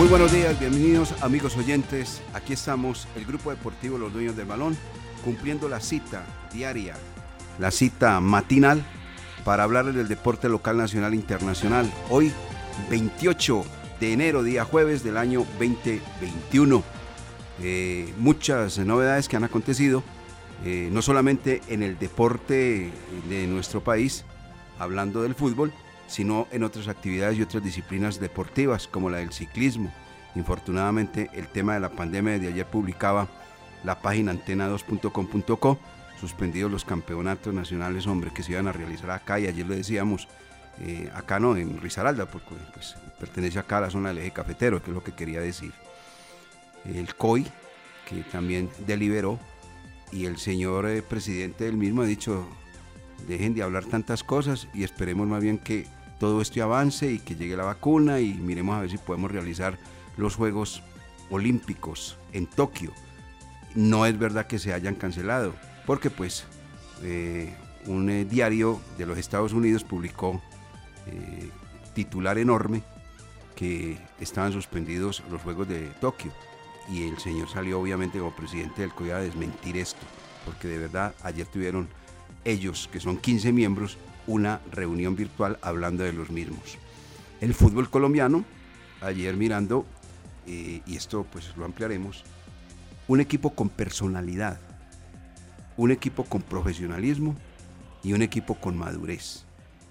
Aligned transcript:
Muy 0.00 0.08
buenos 0.08 0.32
días, 0.32 0.58
bienvenidos 0.58 1.12
amigos 1.20 1.58
oyentes. 1.58 2.22
Aquí 2.32 2.54
estamos, 2.54 3.06
el 3.16 3.26
grupo 3.26 3.50
deportivo 3.50 3.98
Los 3.98 4.14
Dueños 4.14 4.34
del 4.34 4.46
Balón, 4.46 4.74
cumpliendo 5.22 5.68
la 5.68 5.78
cita 5.78 6.24
diaria, 6.50 6.94
la 7.58 7.70
cita 7.70 8.18
matinal 8.18 8.82
para 9.44 9.62
hablarles 9.62 9.94
del 9.94 10.08
deporte 10.08 10.48
local, 10.48 10.78
nacional 10.78 11.12
e 11.12 11.16
internacional. 11.16 11.92
Hoy, 12.08 12.32
28 12.88 13.62
de 14.00 14.12
enero, 14.14 14.42
día 14.42 14.64
jueves 14.64 15.04
del 15.04 15.18
año 15.18 15.44
2021. 15.58 16.82
Eh, 17.62 18.14
muchas 18.16 18.78
novedades 18.78 19.28
que 19.28 19.36
han 19.36 19.44
acontecido, 19.44 20.02
eh, 20.64 20.88
no 20.90 21.02
solamente 21.02 21.60
en 21.68 21.82
el 21.82 21.98
deporte 21.98 22.90
de 23.28 23.46
nuestro 23.46 23.84
país, 23.84 24.24
hablando 24.78 25.20
del 25.20 25.34
fútbol, 25.34 25.74
sino 26.10 26.48
en 26.50 26.64
otras 26.64 26.88
actividades 26.88 27.38
y 27.38 27.42
otras 27.42 27.62
disciplinas 27.62 28.18
deportivas, 28.18 28.88
como 28.88 29.08
la 29.10 29.18
del 29.18 29.32
ciclismo. 29.32 29.92
Infortunadamente, 30.34 31.30
el 31.34 31.46
tema 31.46 31.74
de 31.74 31.80
la 31.80 31.90
pandemia 31.90 32.38
de 32.38 32.48
ayer 32.48 32.66
publicaba 32.66 33.28
la 33.84 34.00
página 34.02 34.32
antena2.com.co, 34.32 35.78
suspendidos 36.20 36.70
los 36.70 36.84
campeonatos 36.84 37.54
nacionales, 37.54 38.08
hombre, 38.08 38.32
que 38.34 38.42
se 38.42 38.52
iban 38.52 38.66
a 38.66 38.72
realizar 38.72 39.12
acá, 39.12 39.38
y 39.38 39.46
ayer 39.46 39.64
lo 39.64 39.76
decíamos, 39.76 40.26
eh, 40.80 41.08
acá 41.14 41.38
no, 41.38 41.56
en 41.56 41.80
Risaralda, 41.80 42.26
porque 42.26 42.56
pues, 42.74 42.96
pertenece 43.20 43.60
acá 43.60 43.78
a 43.78 43.82
la 43.82 43.90
zona 43.90 44.08
del 44.08 44.18
eje 44.18 44.32
cafetero, 44.32 44.82
que 44.82 44.90
es 44.90 44.94
lo 44.94 45.04
que 45.04 45.12
quería 45.12 45.40
decir. 45.40 45.72
El 46.84 47.14
COI, 47.14 47.46
que 48.08 48.22
también 48.24 48.68
deliberó, 48.84 49.38
y 50.10 50.26
el 50.26 50.38
señor 50.38 50.88
eh, 50.88 51.02
presidente 51.02 51.64
del 51.64 51.76
mismo 51.76 52.02
ha 52.02 52.06
dicho, 52.06 52.48
dejen 53.28 53.54
de 53.54 53.62
hablar 53.62 53.84
tantas 53.84 54.24
cosas 54.24 54.66
y 54.74 54.82
esperemos 54.82 55.28
más 55.28 55.40
bien 55.40 55.56
que 55.56 55.86
todo 56.20 56.42
esto 56.42 56.62
avance 56.62 57.10
y 57.10 57.18
que 57.18 57.34
llegue 57.34 57.56
la 57.56 57.64
vacuna 57.64 58.20
y 58.20 58.34
miremos 58.34 58.76
a 58.76 58.82
ver 58.82 58.90
si 58.90 58.98
podemos 58.98 59.32
realizar 59.32 59.78
los 60.18 60.36
Juegos 60.36 60.82
Olímpicos 61.30 62.18
en 62.32 62.46
Tokio. 62.46 62.92
No 63.74 64.04
es 64.04 64.18
verdad 64.18 64.46
que 64.46 64.58
se 64.58 64.74
hayan 64.74 64.94
cancelado, 64.94 65.54
porque 65.86 66.10
pues 66.10 66.44
eh, 67.02 67.54
un 67.86 68.10
eh, 68.10 68.26
diario 68.26 68.80
de 68.98 69.06
los 69.06 69.16
Estados 69.16 69.54
Unidos 69.54 69.82
publicó 69.82 70.42
eh, 71.06 71.48
titular 71.94 72.36
enorme 72.36 72.82
que 73.56 73.96
estaban 74.20 74.52
suspendidos 74.52 75.22
los 75.30 75.40
Juegos 75.40 75.68
de 75.68 75.86
Tokio 76.00 76.32
y 76.92 77.08
el 77.08 77.18
señor 77.18 77.48
salió 77.48 77.80
obviamente 77.80 78.18
como 78.18 78.36
presidente 78.36 78.82
del 78.82 78.92
COI 78.92 79.10
a 79.12 79.18
desmentir 79.18 79.78
esto, 79.78 80.00
porque 80.44 80.68
de 80.68 80.78
verdad 80.78 81.14
ayer 81.22 81.46
tuvieron 81.46 81.88
ellos, 82.44 82.90
que 82.92 83.00
son 83.00 83.16
15 83.16 83.52
miembros, 83.52 83.96
una 84.30 84.60
reunión 84.70 85.16
virtual 85.16 85.58
hablando 85.60 86.04
de 86.04 86.12
los 86.12 86.30
mismos. 86.30 86.78
El 87.40 87.52
fútbol 87.52 87.90
colombiano, 87.90 88.44
ayer 89.00 89.36
mirando, 89.36 89.84
eh, 90.46 90.82
y 90.86 90.96
esto 90.96 91.26
pues 91.32 91.56
lo 91.56 91.64
ampliaremos, 91.64 92.22
un 93.08 93.20
equipo 93.20 93.50
con 93.50 93.68
personalidad, 93.68 94.60
un 95.76 95.90
equipo 95.90 96.24
con 96.24 96.42
profesionalismo 96.42 97.34
y 98.04 98.12
un 98.12 98.22
equipo 98.22 98.54
con 98.54 98.78
madurez. 98.78 99.44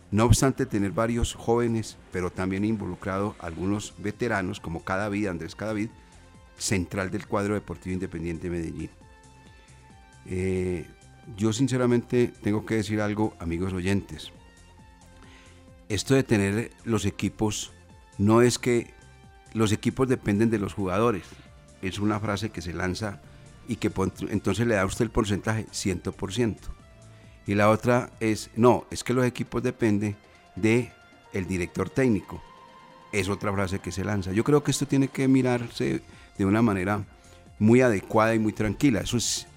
No 0.10 0.24
obstante 0.24 0.66
tener 0.66 0.92
varios 0.92 1.34
jóvenes, 1.34 1.98
pero 2.14 2.32
también 2.32 2.64
involucrado 2.64 3.36
algunos 3.40 3.94
veteranos 3.98 4.62
como 4.62 4.86
Cadavid, 4.86 5.28
Andrés 5.28 5.54
Cadavid, 5.54 5.90
central 6.58 7.12
del 7.12 7.28
cuadro 7.28 7.56
deportivo 7.56 7.94
independiente 7.94 8.50
de 8.50 8.58
Medellín. 8.58 8.90
Eh, 10.28 10.88
yo 11.38 11.54
sinceramente 11.54 12.34
tengo 12.42 12.66
que 12.66 12.76
decir 12.76 13.02
algo, 13.02 13.34
amigos 13.40 13.74
oyentes. 13.74 14.32
Esto 15.88 16.14
de 16.14 16.24
tener 16.24 16.72
los 16.84 17.06
equipos 17.06 17.72
no 18.18 18.42
es 18.42 18.60
que 18.60 18.94
los 19.54 19.72
equipos 19.72 20.08
dependen 20.08 20.50
de 20.50 20.60
los 20.60 20.74
jugadores. 20.74 21.24
Es 21.82 22.00
una 22.00 22.20
frase 22.20 22.50
que 22.50 22.62
se 22.62 22.74
lanza 22.74 23.22
y 23.68 23.78
que 23.78 23.92
entonces 24.30 24.68
le 24.68 24.76
da 24.76 24.82
a 24.82 24.86
usted 24.86 25.06
el 25.06 25.12
porcentaje 25.12 25.66
100%. 25.68 26.58
Y 27.48 27.56
la 27.56 27.70
otra 27.70 28.12
es, 28.20 28.52
no, 28.56 28.86
es 28.92 29.04
que 29.04 29.14
los 29.14 29.26
equipos 29.26 29.64
dependen 29.64 30.16
de 30.56 30.92
el 31.34 31.48
director 31.48 31.90
técnico. 31.90 32.42
Es 33.12 33.30
otra 33.30 33.52
frase 33.54 33.80
que 33.80 33.92
se 33.92 34.04
lanza. 34.04 34.32
Yo 34.32 34.44
creo 34.44 34.64
que 34.64 34.72
esto 34.72 34.86
tiene 34.86 35.08
que 35.08 35.28
mirarse 35.28 36.02
de 36.38 36.46
una 36.46 36.62
manera 36.62 37.06
muy 37.58 37.82
adecuada 37.82 38.36
y 38.36 38.40
muy 38.40 38.54
tranquila. 38.54 39.02
Eso 39.02 39.18
es 39.18 39.48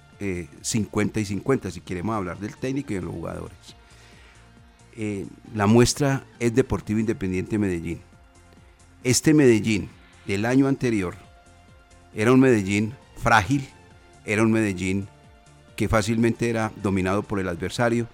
50 0.61 1.19
y 1.19 1.25
50 1.25 1.71
si 1.71 1.81
queremos 1.81 2.15
hablar 2.15 2.39
del 2.39 2.55
técnico 2.55 2.93
y 2.93 2.95
de 2.95 3.01
los 3.01 3.13
jugadores. 3.13 3.57
Eh, 4.95 5.25
la 5.55 5.65
muestra 5.65 6.23
es 6.39 6.53
Deportivo 6.53 6.99
Independiente 6.99 7.57
Medellín. 7.57 7.99
Este 9.03 9.33
Medellín 9.33 9.89
del 10.27 10.45
año 10.45 10.67
anterior 10.67 11.15
era 12.13 12.31
un 12.31 12.39
Medellín 12.39 12.93
frágil, 13.17 13.67
era 14.25 14.43
un 14.43 14.51
Medellín 14.51 15.07
que 15.75 15.89
fácilmente 15.89 16.49
era 16.49 16.71
dominado 16.81 17.23
por 17.23 17.39
el 17.39 17.47
adversario 17.47 18.07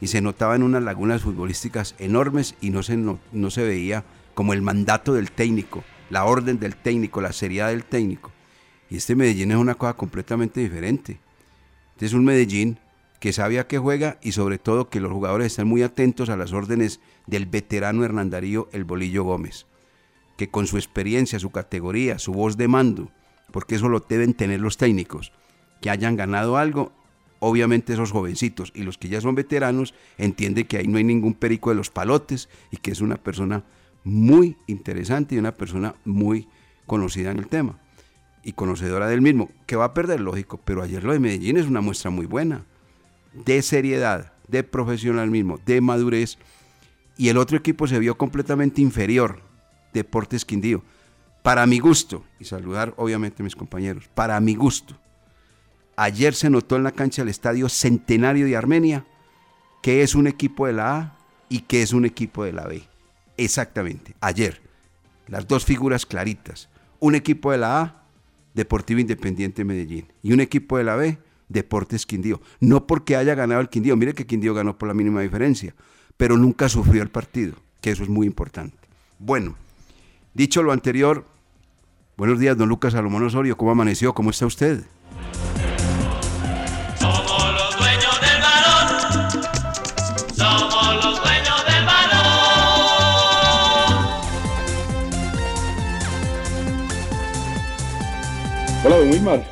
y 0.00 0.08
se 0.08 0.20
notaban 0.20 0.62
unas 0.62 0.82
lagunas 0.82 1.22
futbolísticas 1.22 1.94
enormes 1.98 2.54
y 2.60 2.70
no 2.70 2.82
se, 2.82 2.96
no, 2.96 3.18
no 3.32 3.50
se 3.50 3.62
veía 3.62 4.04
como 4.34 4.52
el 4.52 4.62
mandato 4.62 5.14
del 5.14 5.32
técnico, 5.32 5.82
la 6.10 6.24
orden 6.24 6.60
del 6.60 6.76
técnico, 6.76 7.20
la 7.20 7.32
seriedad 7.32 7.68
del 7.70 7.84
técnico. 7.84 8.30
Y 8.90 8.96
este 8.96 9.16
Medellín 9.16 9.50
es 9.50 9.56
una 9.56 9.74
cosa 9.74 9.94
completamente 9.94 10.60
diferente. 10.60 11.18
Este 11.98 12.06
es 12.06 12.12
un 12.12 12.24
Medellín 12.24 12.78
que 13.18 13.32
sabe 13.32 13.58
a 13.58 13.66
qué 13.66 13.76
juega 13.76 14.20
y 14.22 14.30
sobre 14.30 14.58
todo 14.58 14.88
que 14.88 15.00
los 15.00 15.10
jugadores 15.10 15.48
están 15.48 15.66
muy 15.66 15.82
atentos 15.82 16.28
a 16.28 16.36
las 16.36 16.52
órdenes 16.52 17.00
del 17.26 17.46
veterano 17.46 18.04
Hernán 18.04 18.30
Darío 18.30 18.68
El 18.70 18.84
Bolillo 18.84 19.24
Gómez, 19.24 19.66
que 20.36 20.48
con 20.48 20.68
su 20.68 20.76
experiencia, 20.76 21.40
su 21.40 21.50
categoría, 21.50 22.20
su 22.20 22.32
voz 22.32 22.56
de 22.56 22.68
mando, 22.68 23.10
porque 23.50 23.74
eso 23.74 23.88
lo 23.88 23.98
deben 23.98 24.34
tener 24.34 24.60
los 24.60 24.76
técnicos, 24.76 25.32
que 25.80 25.90
hayan 25.90 26.14
ganado 26.14 26.56
algo, 26.56 26.92
obviamente 27.40 27.94
esos 27.94 28.12
jovencitos 28.12 28.70
y 28.76 28.84
los 28.84 28.96
que 28.96 29.08
ya 29.08 29.20
son 29.20 29.34
veteranos 29.34 29.92
entienden 30.18 30.68
que 30.68 30.76
ahí 30.76 30.86
no 30.86 30.98
hay 30.98 31.04
ningún 31.04 31.34
perico 31.34 31.70
de 31.70 31.76
los 31.76 31.90
palotes 31.90 32.48
y 32.70 32.76
que 32.76 32.92
es 32.92 33.00
una 33.00 33.16
persona 33.16 33.64
muy 34.04 34.56
interesante 34.68 35.34
y 35.34 35.38
una 35.38 35.56
persona 35.56 35.96
muy 36.04 36.46
conocida 36.86 37.32
en 37.32 37.38
el 37.38 37.48
tema 37.48 37.80
y 38.42 38.52
conocedora 38.52 39.08
del 39.08 39.20
mismo, 39.20 39.50
que 39.66 39.76
va 39.76 39.86
a 39.86 39.94
perder, 39.94 40.20
lógico, 40.20 40.60
pero 40.64 40.82
ayer 40.82 41.04
lo 41.04 41.12
de 41.12 41.18
Medellín 41.18 41.56
es 41.56 41.66
una 41.66 41.80
muestra 41.80 42.10
muy 42.10 42.26
buena, 42.26 42.64
de 43.32 43.62
seriedad, 43.62 44.32
de 44.48 44.64
profesionalismo, 44.64 45.58
de 45.64 45.80
madurez, 45.80 46.38
y 47.16 47.28
el 47.28 47.36
otro 47.36 47.56
equipo 47.56 47.86
se 47.86 47.98
vio 47.98 48.16
completamente 48.16 48.80
inferior, 48.80 49.42
Deportes 49.92 50.44
Quindío. 50.44 50.82
Para 51.42 51.66
mi 51.66 51.78
gusto, 51.78 52.24
y 52.38 52.44
saludar 52.44 52.94
obviamente 52.96 53.42
a 53.42 53.44
mis 53.44 53.56
compañeros, 53.56 54.08
para 54.14 54.38
mi 54.40 54.54
gusto, 54.54 54.96
ayer 55.96 56.34
se 56.34 56.50
notó 56.50 56.76
en 56.76 56.84
la 56.84 56.92
cancha 56.92 57.22
del 57.22 57.30
Estadio 57.30 57.68
Centenario 57.68 58.46
de 58.46 58.56
Armenia 58.56 59.04
que 59.82 60.02
es 60.02 60.14
un 60.14 60.26
equipo 60.26 60.66
de 60.66 60.72
la 60.72 60.96
A 60.96 61.16
y 61.48 61.60
que 61.60 61.82
es 61.82 61.92
un 61.92 62.04
equipo 62.04 62.44
de 62.44 62.52
la 62.52 62.66
B. 62.66 62.82
Exactamente, 63.36 64.14
ayer. 64.20 64.60
Las 65.26 65.46
dos 65.46 65.64
figuras 65.64 66.06
claritas. 66.06 66.68
Un 67.00 67.14
equipo 67.14 67.52
de 67.52 67.58
la 67.58 67.80
A, 67.80 67.97
Deportivo 68.58 68.98
Independiente 68.98 69.64
Medellín, 69.64 70.06
y 70.20 70.32
un 70.32 70.40
equipo 70.40 70.78
de 70.78 70.82
la 70.82 70.96
B, 70.96 71.16
Deportes 71.48 72.06
Quindío. 72.06 72.40
No 72.58 72.88
porque 72.88 73.14
haya 73.14 73.36
ganado 73.36 73.60
el 73.60 73.68
Quindío, 73.68 73.96
mire 73.96 74.14
que 74.14 74.26
Quindío 74.26 74.52
ganó 74.52 74.76
por 74.76 74.88
la 74.88 74.94
mínima 74.94 75.20
diferencia, 75.20 75.76
pero 76.16 76.36
nunca 76.36 76.68
sufrió 76.68 77.04
el 77.04 77.08
partido, 77.08 77.54
que 77.80 77.92
eso 77.92 78.02
es 78.02 78.08
muy 78.08 78.26
importante. 78.26 78.76
Bueno, 79.20 79.54
dicho 80.34 80.64
lo 80.64 80.72
anterior, 80.72 81.24
buenos 82.16 82.40
días, 82.40 82.58
don 82.58 82.68
Lucas 82.68 82.94
Salomón 82.94 83.22
Osorio, 83.22 83.56
¿cómo 83.56 83.70
amaneció? 83.70 84.12
¿Cómo 84.12 84.30
está 84.30 84.46
usted? 84.46 84.82
Wilmar. 99.08 99.42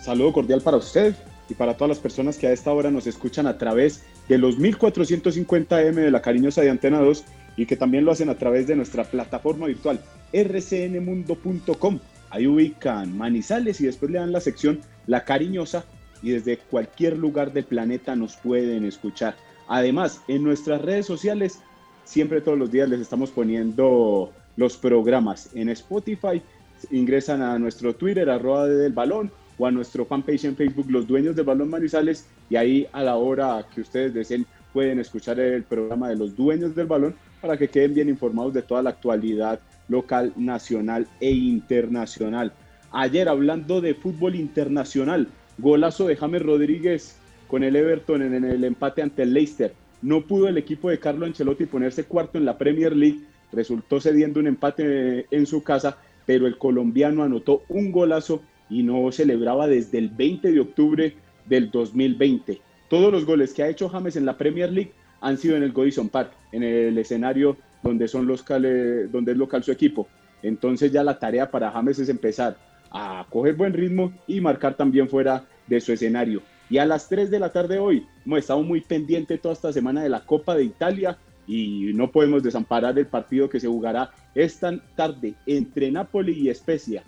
Saludo 0.00 0.32
cordial 0.32 0.60
para 0.60 0.76
usted 0.76 1.14
y 1.48 1.54
para 1.54 1.74
todas 1.74 1.88
las 1.88 1.98
personas 1.98 2.38
que 2.38 2.46
a 2.46 2.52
esta 2.52 2.72
hora 2.72 2.92
nos 2.92 3.08
escuchan 3.08 3.48
a 3.48 3.58
través 3.58 4.04
de 4.28 4.38
los 4.38 4.58
1450M 4.58 5.94
de 5.94 6.10
la 6.10 6.22
cariñosa 6.22 6.62
de 6.62 6.70
Antena 6.70 7.00
2 7.00 7.24
y 7.56 7.66
que 7.66 7.76
también 7.76 8.04
lo 8.04 8.12
hacen 8.12 8.28
a 8.28 8.38
través 8.38 8.68
de 8.68 8.76
nuestra 8.76 9.02
plataforma 9.02 9.66
virtual 9.66 10.00
rcnmundo.com. 10.32 11.98
Ahí 12.30 12.46
ubican 12.46 13.16
Manizales 13.16 13.80
y 13.80 13.86
después 13.86 14.12
le 14.12 14.18
dan 14.18 14.30
la 14.30 14.40
sección 14.40 14.80
La 15.06 15.24
Cariñosa 15.24 15.84
y 16.22 16.30
desde 16.30 16.58
cualquier 16.58 17.18
lugar 17.18 17.52
del 17.52 17.64
planeta 17.64 18.14
nos 18.14 18.36
pueden 18.36 18.84
escuchar. 18.84 19.34
Además, 19.66 20.20
en 20.28 20.44
nuestras 20.44 20.82
redes 20.82 21.06
sociales, 21.06 21.60
siempre 22.04 22.40
todos 22.40 22.58
los 22.58 22.70
días 22.70 22.88
les 22.88 23.00
estamos 23.00 23.30
poniendo 23.30 24.32
los 24.56 24.76
programas 24.76 25.50
en 25.54 25.68
Spotify. 25.70 26.42
Ingresan 26.90 27.42
a 27.42 27.58
nuestro 27.58 27.94
Twitter, 27.94 28.28
arroba 28.30 28.66
del 28.66 28.92
balón, 28.92 29.30
o 29.58 29.66
a 29.66 29.70
nuestro 29.70 30.04
fanpage 30.04 30.44
en 30.44 30.56
Facebook, 30.56 30.90
Los 30.90 31.06
Dueños 31.06 31.34
del 31.34 31.44
Balón 31.44 31.68
Manizales, 31.68 32.26
y 32.48 32.56
ahí 32.56 32.86
a 32.92 33.02
la 33.02 33.16
hora 33.16 33.66
que 33.74 33.80
ustedes 33.80 34.14
deseen 34.14 34.46
pueden 34.72 35.00
escuchar 35.00 35.40
el 35.40 35.64
programa 35.64 36.08
de 36.08 36.16
Los 36.16 36.36
Dueños 36.36 36.74
del 36.74 36.86
Balón 36.86 37.14
para 37.40 37.56
que 37.56 37.68
queden 37.68 37.94
bien 37.94 38.08
informados 38.08 38.54
de 38.54 38.62
toda 38.62 38.82
la 38.82 38.90
actualidad 38.90 39.60
local, 39.88 40.32
nacional 40.36 41.06
e 41.20 41.30
internacional. 41.30 42.52
Ayer 42.90 43.28
hablando 43.28 43.80
de 43.80 43.94
fútbol 43.94 44.34
internacional, 44.34 45.28
golazo 45.58 46.06
de 46.06 46.16
James 46.16 46.42
Rodríguez 46.42 47.16
con 47.48 47.64
el 47.64 47.76
Everton 47.76 48.22
en 48.22 48.44
el 48.44 48.64
empate 48.64 49.02
ante 49.02 49.22
el 49.22 49.32
Leicester. 49.32 49.72
No 50.02 50.22
pudo 50.26 50.48
el 50.48 50.58
equipo 50.58 50.90
de 50.90 50.98
Carlo 50.98 51.26
Ancelotti 51.26 51.66
ponerse 51.66 52.04
cuarto 52.04 52.38
en 52.38 52.44
la 52.44 52.56
Premier 52.56 52.94
League, 52.94 53.20
resultó 53.52 54.00
cediendo 54.00 54.38
un 54.38 54.46
empate 54.46 55.26
en 55.30 55.46
su 55.46 55.62
casa, 55.62 55.98
pero 56.28 56.46
el 56.46 56.58
colombiano 56.58 57.22
anotó 57.22 57.62
un 57.70 57.90
golazo 57.90 58.42
y 58.68 58.82
no 58.82 59.10
celebraba 59.12 59.66
desde 59.66 59.96
el 59.96 60.10
20 60.10 60.52
de 60.52 60.60
octubre 60.60 61.14
del 61.46 61.70
2020. 61.70 62.60
Todos 62.90 63.10
los 63.10 63.24
goles 63.24 63.54
que 63.54 63.62
ha 63.62 63.68
hecho 63.68 63.88
James 63.88 64.14
en 64.14 64.26
la 64.26 64.36
Premier 64.36 64.70
League 64.70 64.92
han 65.22 65.38
sido 65.38 65.56
en 65.56 65.62
el 65.62 65.72
Godison 65.72 66.10
Park, 66.10 66.32
en 66.52 66.62
el 66.64 66.98
escenario 66.98 67.56
donde, 67.82 68.08
son 68.08 68.26
los 68.26 68.44
donde 68.44 69.32
es 69.32 69.38
local 69.38 69.64
su 69.64 69.72
equipo. 69.72 70.06
Entonces 70.42 70.92
ya 70.92 71.02
la 71.02 71.18
tarea 71.18 71.50
para 71.50 71.70
James 71.70 71.98
es 71.98 72.10
empezar 72.10 72.58
a 72.90 73.24
coger 73.30 73.54
buen 73.54 73.72
ritmo 73.72 74.12
y 74.26 74.42
marcar 74.42 74.74
también 74.74 75.08
fuera 75.08 75.46
de 75.66 75.80
su 75.80 75.94
escenario. 75.94 76.42
Y 76.68 76.76
a 76.76 76.84
las 76.84 77.08
3 77.08 77.30
de 77.30 77.38
la 77.38 77.52
tarde 77.52 77.78
hoy, 77.78 78.06
hemos 78.26 78.40
estado 78.40 78.62
muy 78.62 78.82
pendiente 78.82 79.38
toda 79.38 79.54
esta 79.54 79.72
semana 79.72 80.02
de 80.02 80.10
la 80.10 80.26
Copa 80.26 80.54
de 80.54 80.64
Italia 80.64 81.16
y 81.48 81.92
no 81.94 82.12
podemos 82.12 82.42
desamparar 82.42 82.96
el 82.98 83.06
partido 83.06 83.48
que 83.48 83.58
se 83.58 83.66
jugará 83.66 84.10
esta 84.34 84.78
tarde 84.94 85.34
entre 85.46 85.90
Napoli 85.90 86.48
y 86.48 86.54
Spezia. 86.54 87.02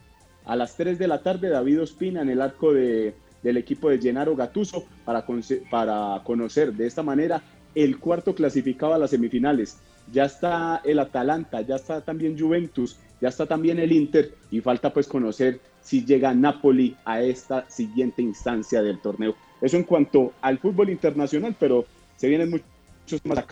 A 0.46 0.56
las 0.56 0.76
3 0.76 0.98
de 0.98 1.06
la 1.06 1.22
tarde, 1.22 1.50
David 1.50 1.82
Ospina 1.82 2.22
en 2.22 2.30
el 2.30 2.40
arco 2.40 2.72
de, 2.72 3.14
del 3.42 3.58
equipo 3.58 3.90
de 3.90 4.00
Gennaro 4.00 4.34
Gattuso 4.34 4.84
para, 5.04 5.24
para 5.70 6.22
conocer 6.24 6.72
de 6.72 6.86
esta 6.86 7.02
manera 7.02 7.42
el 7.74 7.98
cuarto 7.98 8.34
clasificado 8.34 8.94
a 8.94 8.98
las 8.98 9.10
semifinales. 9.10 9.78
Ya 10.10 10.24
está 10.24 10.80
el 10.84 10.98
Atalanta, 10.98 11.60
ya 11.60 11.76
está 11.76 12.00
también 12.00 12.38
Juventus, 12.38 12.98
ya 13.20 13.28
está 13.28 13.46
también 13.46 13.78
el 13.78 13.92
Inter 13.92 14.34
y 14.50 14.60
falta 14.60 14.92
pues 14.92 15.06
conocer 15.06 15.60
si 15.82 16.04
llega 16.04 16.34
Napoli 16.34 16.96
a 17.04 17.22
esta 17.22 17.68
siguiente 17.68 18.22
instancia 18.22 18.82
del 18.82 19.00
torneo. 19.00 19.36
Eso 19.60 19.76
en 19.76 19.84
cuanto 19.84 20.32
al 20.40 20.58
fútbol 20.58 20.88
internacional, 20.88 21.54
pero 21.60 21.84
se 22.16 22.28
vienen 22.28 22.50
muchos 22.50 22.66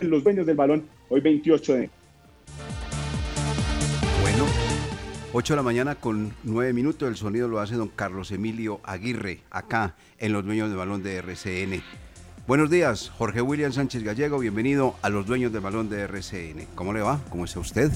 los 0.01 0.23
dueños 0.23 0.45
del 0.45 0.55
balón 0.55 0.87
hoy 1.09 1.21
28 1.21 1.73
de 1.73 1.89
Bueno, 4.21 4.45
8 5.33 5.53
de 5.53 5.57
la 5.57 5.63
mañana 5.63 5.95
con 5.95 6.33
9 6.43 6.73
minutos. 6.73 7.07
El 7.09 7.15
sonido 7.15 7.47
lo 7.47 7.59
hace 7.59 7.75
don 7.75 7.89
Carlos 7.89 8.31
Emilio 8.31 8.79
Aguirre, 8.83 9.41
acá 9.49 9.95
en 10.17 10.33
Los 10.33 10.45
Dueños 10.45 10.69
del 10.69 10.77
Balón 10.77 11.03
de 11.03 11.17
RCN. 11.17 11.81
Buenos 12.47 12.69
días, 12.69 13.11
Jorge 13.17 13.41
William 13.41 13.71
Sánchez 13.71 14.03
Gallego. 14.03 14.39
Bienvenido 14.39 14.95
a 15.01 15.09
Los 15.09 15.27
Dueños 15.27 15.51
del 15.51 15.61
Balón 15.61 15.89
de 15.89 16.01
RCN. 16.01 16.67
¿Cómo 16.75 16.93
le 16.93 17.01
va? 17.01 17.19
¿Cómo 17.29 17.45
está 17.45 17.59
usted? 17.59 17.91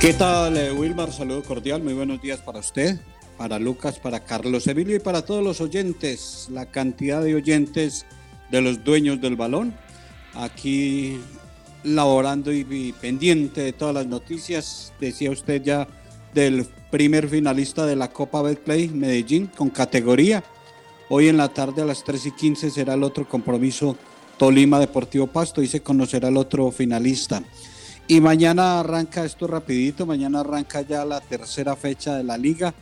¿Qué 0.00 0.14
tal, 0.14 0.56
eh, 0.56 0.72
Wilmar? 0.72 1.12
Saludo 1.12 1.42
cordial, 1.42 1.82
muy 1.82 1.92
buenos 1.92 2.22
días 2.22 2.40
para 2.40 2.60
usted, 2.60 2.98
para 3.36 3.58
Lucas, 3.58 3.98
para 3.98 4.20
Carlos 4.20 4.66
Emilio 4.66 4.96
y 4.96 4.98
para 4.98 5.26
todos 5.26 5.44
los 5.44 5.60
oyentes, 5.60 6.48
la 6.50 6.64
cantidad 6.64 7.22
de 7.22 7.34
oyentes 7.34 8.06
de 8.50 8.62
los 8.62 8.82
dueños 8.82 9.20
del 9.20 9.36
balón, 9.36 9.74
aquí 10.32 11.20
laborando 11.84 12.50
y, 12.50 12.94
pendiente 12.98 13.60
de 13.60 13.74
todas 13.74 13.94
las 13.94 14.06
noticias, 14.06 14.94
decía 14.98 15.30
usted 15.30 15.62
ya 15.62 15.86
del 16.32 16.66
primer 16.90 17.28
finalista 17.28 17.84
de 17.84 17.96
la 17.96 18.08
Copa 18.08 18.40
Betplay 18.40 18.88
Medellín 18.88 19.48
con 19.48 19.68
categoría. 19.68 20.42
Hoy 21.10 21.28
en 21.28 21.36
la 21.36 21.48
tarde 21.50 21.82
a 21.82 21.84
las 21.84 22.04
3 22.04 22.24
y 22.24 22.30
15 22.30 22.70
será 22.70 22.94
el 22.94 23.02
otro 23.02 23.28
compromiso 23.28 23.98
Tolima 24.38 24.78
Deportivo 24.78 25.26
Pasto 25.26 25.60
y 25.60 25.66
se 25.66 25.82
conocerá 25.82 26.28
el 26.28 26.38
otro 26.38 26.70
finalista. 26.70 27.42
Y 28.10 28.20
mañana 28.20 28.80
arranca 28.80 29.24
esto 29.24 29.46
rapidito, 29.46 30.04
mañana 30.04 30.40
arranca 30.40 30.80
ya 30.80 31.04
la 31.04 31.20
tercera 31.20 31.76
fecha 31.76 32.16
de 32.16 32.24
la 32.24 32.36
liga. 32.36 32.74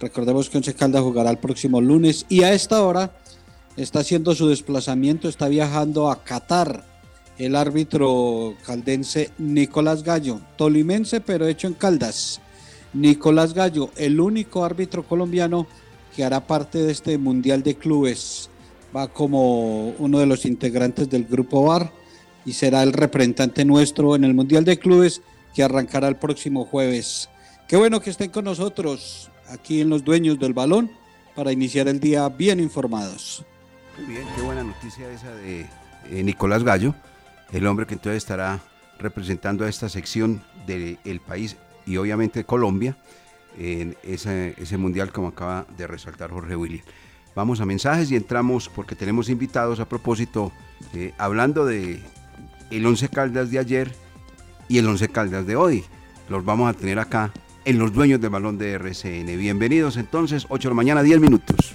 Recordemos 0.00 0.48
que 0.48 0.56
Once 0.56 0.72
Caldas 0.72 1.02
jugará 1.02 1.28
el 1.28 1.36
próximo 1.36 1.82
lunes 1.82 2.24
y 2.30 2.44
a 2.44 2.54
esta 2.54 2.82
hora 2.82 3.14
está 3.76 3.98
haciendo 3.98 4.34
su 4.34 4.48
desplazamiento, 4.48 5.28
está 5.28 5.48
viajando 5.48 6.10
a 6.10 6.24
Qatar 6.24 6.82
el 7.36 7.56
árbitro 7.56 8.54
caldense 8.64 9.32
Nicolás 9.36 10.02
Gallo, 10.02 10.40
tolimense 10.56 11.20
pero 11.20 11.46
hecho 11.46 11.66
en 11.66 11.74
Caldas. 11.74 12.40
Nicolás 12.94 13.52
Gallo, 13.52 13.90
el 13.98 14.18
único 14.18 14.64
árbitro 14.64 15.02
colombiano 15.02 15.66
que 16.16 16.24
hará 16.24 16.46
parte 16.46 16.78
de 16.78 16.92
este 16.92 17.18
Mundial 17.18 17.62
de 17.62 17.74
Clubes. 17.74 18.48
Va 18.96 19.08
como 19.08 19.90
uno 19.98 20.20
de 20.20 20.26
los 20.26 20.46
integrantes 20.46 21.10
del 21.10 21.26
Grupo 21.26 21.64
VAR 21.64 21.99
y 22.44 22.52
será 22.52 22.82
el 22.82 22.92
representante 22.92 23.64
nuestro 23.64 24.16
en 24.16 24.24
el 24.24 24.34
Mundial 24.34 24.64
de 24.64 24.78
Clubes 24.78 25.22
que 25.54 25.62
arrancará 25.62 26.08
el 26.08 26.16
próximo 26.16 26.64
jueves. 26.64 27.28
Qué 27.68 27.76
bueno 27.76 28.00
que 28.00 28.10
estén 28.10 28.30
con 28.30 28.44
nosotros 28.44 29.30
aquí 29.48 29.80
en 29.80 29.90
Los 29.90 30.04
Dueños 30.04 30.38
del 30.38 30.54
Balón 30.54 30.90
para 31.34 31.52
iniciar 31.52 31.88
el 31.88 32.00
día 32.00 32.28
bien 32.28 32.60
informados. 32.60 33.44
Muy 33.98 34.14
bien, 34.14 34.26
qué 34.34 34.42
buena 34.42 34.64
noticia 34.64 35.10
esa 35.10 35.34
de 35.34 35.66
eh, 36.10 36.22
Nicolás 36.22 36.64
Gallo, 36.64 36.94
el 37.52 37.66
hombre 37.66 37.86
que 37.86 37.94
entonces 37.94 38.18
estará 38.18 38.60
representando 38.98 39.64
a 39.64 39.68
esta 39.68 39.88
sección 39.88 40.42
del 40.66 41.20
país 41.26 41.56
y 41.86 41.96
obviamente 41.96 42.44
Colombia 42.44 42.96
en 43.58 43.96
ese, 44.02 44.54
mundial 44.78 45.12
como 45.12 45.28
acaba 45.28 45.66
de 45.76 45.86
resaltar 45.86 46.30
Jorge 46.30 46.56
William. 46.56 46.84
Vamos 47.34 47.60
a 47.60 47.66
mensajes 47.66 48.10
y 48.10 48.16
entramos 48.16 48.68
porque 48.68 48.94
tenemos 48.94 49.28
invitados 49.28 49.80
a 49.80 49.88
propósito, 49.88 50.52
eh, 50.94 51.12
hablando 51.18 51.64
de 51.64 52.02
el 52.70 52.86
11 52.86 53.08
Caldas 53.08 53.50
de 53.50 53.58
ayer 53.58 53.92
y 54.68 54.78
el 54.78 54.86
11 54.86 55.08
Caldas 55.08 55.46
de 55.46 55.56
hoy. 55.56 55.84
Los 56.28 56.44
vamos 56.44 56.70
a 56.70 56.74
tener 56.74 56.98
acá 56.98 57.32
en 57.64 57.78
los 57.78 57.92
dueños 57.92 58.20
del 58.20 58.30
balón 58.30 58.56
de 58.58 58.72
RCN. 58.72 59.26
Bienvenidos 59.36 59.96
entonces, 59.96 60.46
8 60.48 60.68
de 60.68 60.70
la 60.70 60.76
mañana, 60.76 61.02
10 61.02 61.20
minutos. 61.20 61.74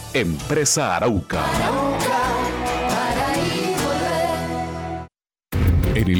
Empresa 0.13 0.95
Arauca. 0.95 2.20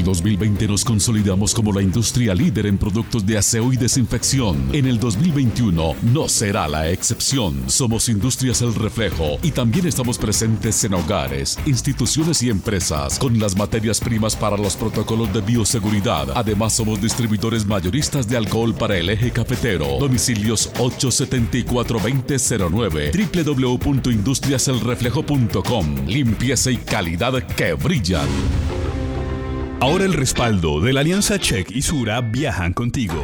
El 0.01 0.05
2020 0.05 0.67
nos 0.67 0.83
consolidamos 0.83 1.53
como 1.53 1.71
la 1.71 1.83
industria 1.83 2.33
líder 2.33 2.65
en 2.65 2.79
productos 2.79 3.23
de 3.23 3.37
aseo 3.37 3.71
y 3.71 3.77
desinfección. 3.77 4.69
En 4.73 4.87
el 4.87 4.99
2021 4.99 5.93
no 6.01 6.27
será 6.27 6.67
la 6.67 6.89
excepción. 6.89 7.69
Somos 7.69 8.09
Industrias 8.09 8.63
El 8.63 8.73
Reflejo 8.73 9.37
y 9.43 9.51
también 9.51 9.85
estamos 9.85 10.17
presentes 10.17 10.83
en 10.83 10.95
hogares, 10.95 11.59
instituciones 11.67 12.41
y 12.41 12.49
empresas 12.49 13.19
con 13.19 13.39
las 13.39 13.55
materias 13.55 13.99
primas 13.99 14.35
para 14.35 14.57
los 14.57 14.75
protocolos 14.75 15.31
de 15.33 15.41
bioseguridad. 15.41 16.29
Además 16.33 16.73
somos 16.73 16.99
distribuidores 16.99 17.67
mayoristas 17.67 18.27
de 18.27 18.37
alcohol 18.37 18.73
para 18.73 18.97
el 18.97 19.07
eje 19.07 19.29
cafetero. 19.29 19.99
Domicilios 19.99 20.73
874-2009 20.79 23.45
www.industriaselreflejo.com 23.45 26.07
Limpieza 26.07 26.71
y 26.71 26.77
calidad 26.77 27.33
que 27.55 27.73
brillan. 27.73 28.80
Ahora 29.81 30.05
el 30.05 30.13
respaldo 30.13 30.79
de 30.79 30.93
la 30.93 30.99
alianza 30.99 31.39
Check 31.39 31.71
y 31.71 31.81
Sura 31.81 32.21
viajan 32.21 32.71
contigo. 32.71 33.23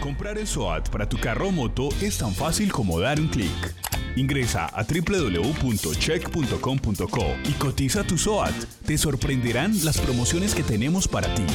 Comprar 0.00 0.36
el 0.36 0.48
SOAT 0.48 0.88
para 0.88 1.08
tu 1.08 1.16
carro 1.16 1.46
o 1.46 1.52
moto 1.52 1.90
es 2.00 2.18
tan 2.18 2.34
fácil 2.34 2.72
como 2.72 2.98
dar 2.98 3.20
un 3.20 3.28
clic. 3.28 3.76
Ingresa 4.16 4.66
a 4.66 4.82
www.check.com.co 4.82 7.26
y 7.48 7.52
cotiza 7.52 8.02
tu 8.02 8.18
SOAT. 8.18 8.50
Te 8.84 8.98
sorprenderán 8.98 9.84
las 9.84 9.98
promociones 9.98 10.56
que 10.56 10.64
tenemos 10.64 11.06
para 11.06 11.32
ti. 11.36 11.46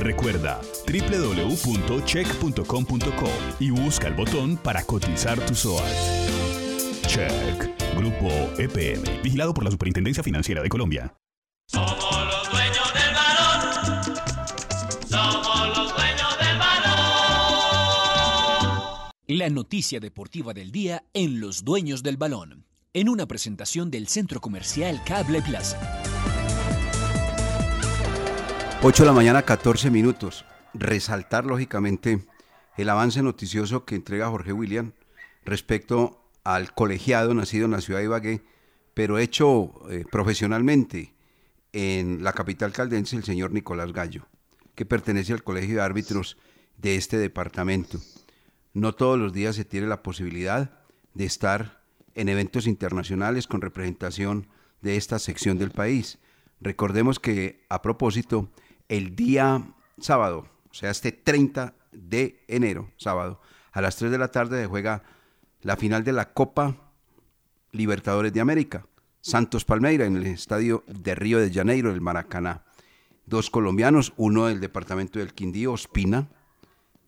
Recuerda 0.00 0.62
www.check.com.co 0.86 3.30
y 3.60 3.68
busca 3.68 4.08
el 4.08 4.14
botón 4.14 4.56
para 4.56 4.84
cotizar 4.84 5.38
tu 5.40 5.54
SOAT. 5.54 5.84
Check. 7.08 7.68
Grupo 7.94 8.30
EPM. 8.56 9.02
Vigilado 9.22 9.52
por 9.52 9.64
la 9.64 9.70
Superintendencia 9.70 10.22
Financiera 10.22 10.62
de 10.62 10.70
Colombia. 10.70 11.14
La 19.26 19.48
noticia 19.48 20.00
deportiva 20.00 20.52
del 20.52 20.70
día 20.70 21.02
en 21.14 21.40
Los 21.40 21.64
Dueños 21.64 22.02
del 22.02 22.18
Balón, 22.18 22.66
en 22.92 23.08
una 23.08 23.24
presentación 23.24 23.90
del 23.90 24.06
Centro 24.06 24.38
Comercial 24.38 25.00
Cable 25.02 25.40
Plaza. 25.40 25.80
8 28.82 29.02
de 29.02 29.06
la 29.06 29.14
mañana, 29.14 29.40
14 29.40 29.90
minutos. 29.90 30.44
Resaltar, 30.74 31.46
lógicamente, 31.46 32.20
el 32.76 32.90
avance 32.90 33.22
noticioso 33.22 33.86
que 33.86 33.94
entrega 33.94 34.28
Jorge 34.28 34.52
William 34.52 34.92
respecto 35.46 36.28
al 36.44 36.74
colegiado 36.74 37.32
nacido 37.32 37.64
en 37.64 37.70
la 37.70 37.80
ciudad 37.80 38.00
de 38.00 38.04
Ibagué, 38.04 38.42
pero 38.92 39.16
hecho 39.16 39.72
eh, 39.88 40.04
profesionalmente 40.12 41.14
en 41.72 42.22
la 42.22 42.34
capital 42.34 42.72
caldense, 42.72 43.16
el 43.16 43.24
señor 43.24 43.52
Nicolás 43.52 43.90
Gallo, 43.90 44.26
que 44.74 44.84
pertenece 44.84 45.32
al 45.32 45.42
colegio 45.42 45.76
de 45.76 45.80
árbitros 45.80 46.36
de 46.76 46.96
este 46.96 47.16
departamento. 47.16 48.00
No 48.74 48.92
todos 48.92 49.18
los 49.18 49.32
días 49.32 49.54
se 49.54 49.64
tiene 49.64 49.86
la 49.86 50.02
posibilidad 50.02 50.80
de 51.14 51.24
estar 51.24 51.80
en 52.14 52.28
eventos 52.28 52.66
internacionales 52.66 53.46
con 53.46 53.60
representación 53.60 54.48
de 54.82 54.96
esta 54.96 55.20
sección 55.20 55.58
del 55.58 55.70
país. 55.70 56.18
Recordemos 56.60 57.20
que, 57.20 57.64
a 57.68 57.82
propósito, 57.82 58.48
el 58.88 59.14
día 59.14 59.62
sábado, 59.98 60.48
o 60.70 60.74
sea, 60.74 60.90
este 60.90 61.12
30 61.12 61.74
de 61.92 62.44
enero, 62.48 62.90
sábado, 62.96 63.40
a 63.72 63.80
las 63.80 63.96
3 63.96 64.10
de 64.10 64.18
la 64.18 64.28
tarde 64.28 64.62
se 64.62 64.66
juega 64.66 65.04
la 65.62 65.76
final 65.76 66.02
de 66.02 66.12
la 66.12 66.32
Copa 66.32 66.76
Libertadores 67.70 68.32
de 68.32 68.40
América. 68.40 68.86
Santos 69.20 69.64
Palmeira 69.64 70.04
en 70.04 70.16
el 70.16 70.26
estadio 70.26 70.84
de 70.86 71.14
Río 71.14 71.38
de 71.38 71.52
Janeiro, 71.52 71.90
el 71.90 72.00
Maracaná. 72.00 72.64
Dos 73.24 73.50
colombianos, 73.50 74.12
uno 74.16 74.46
del 74.46 74.60
departamento 74.60 75.18
del 75.18 75.32
Quindío, 75.32 75.72
Ospina, 75.72 76.28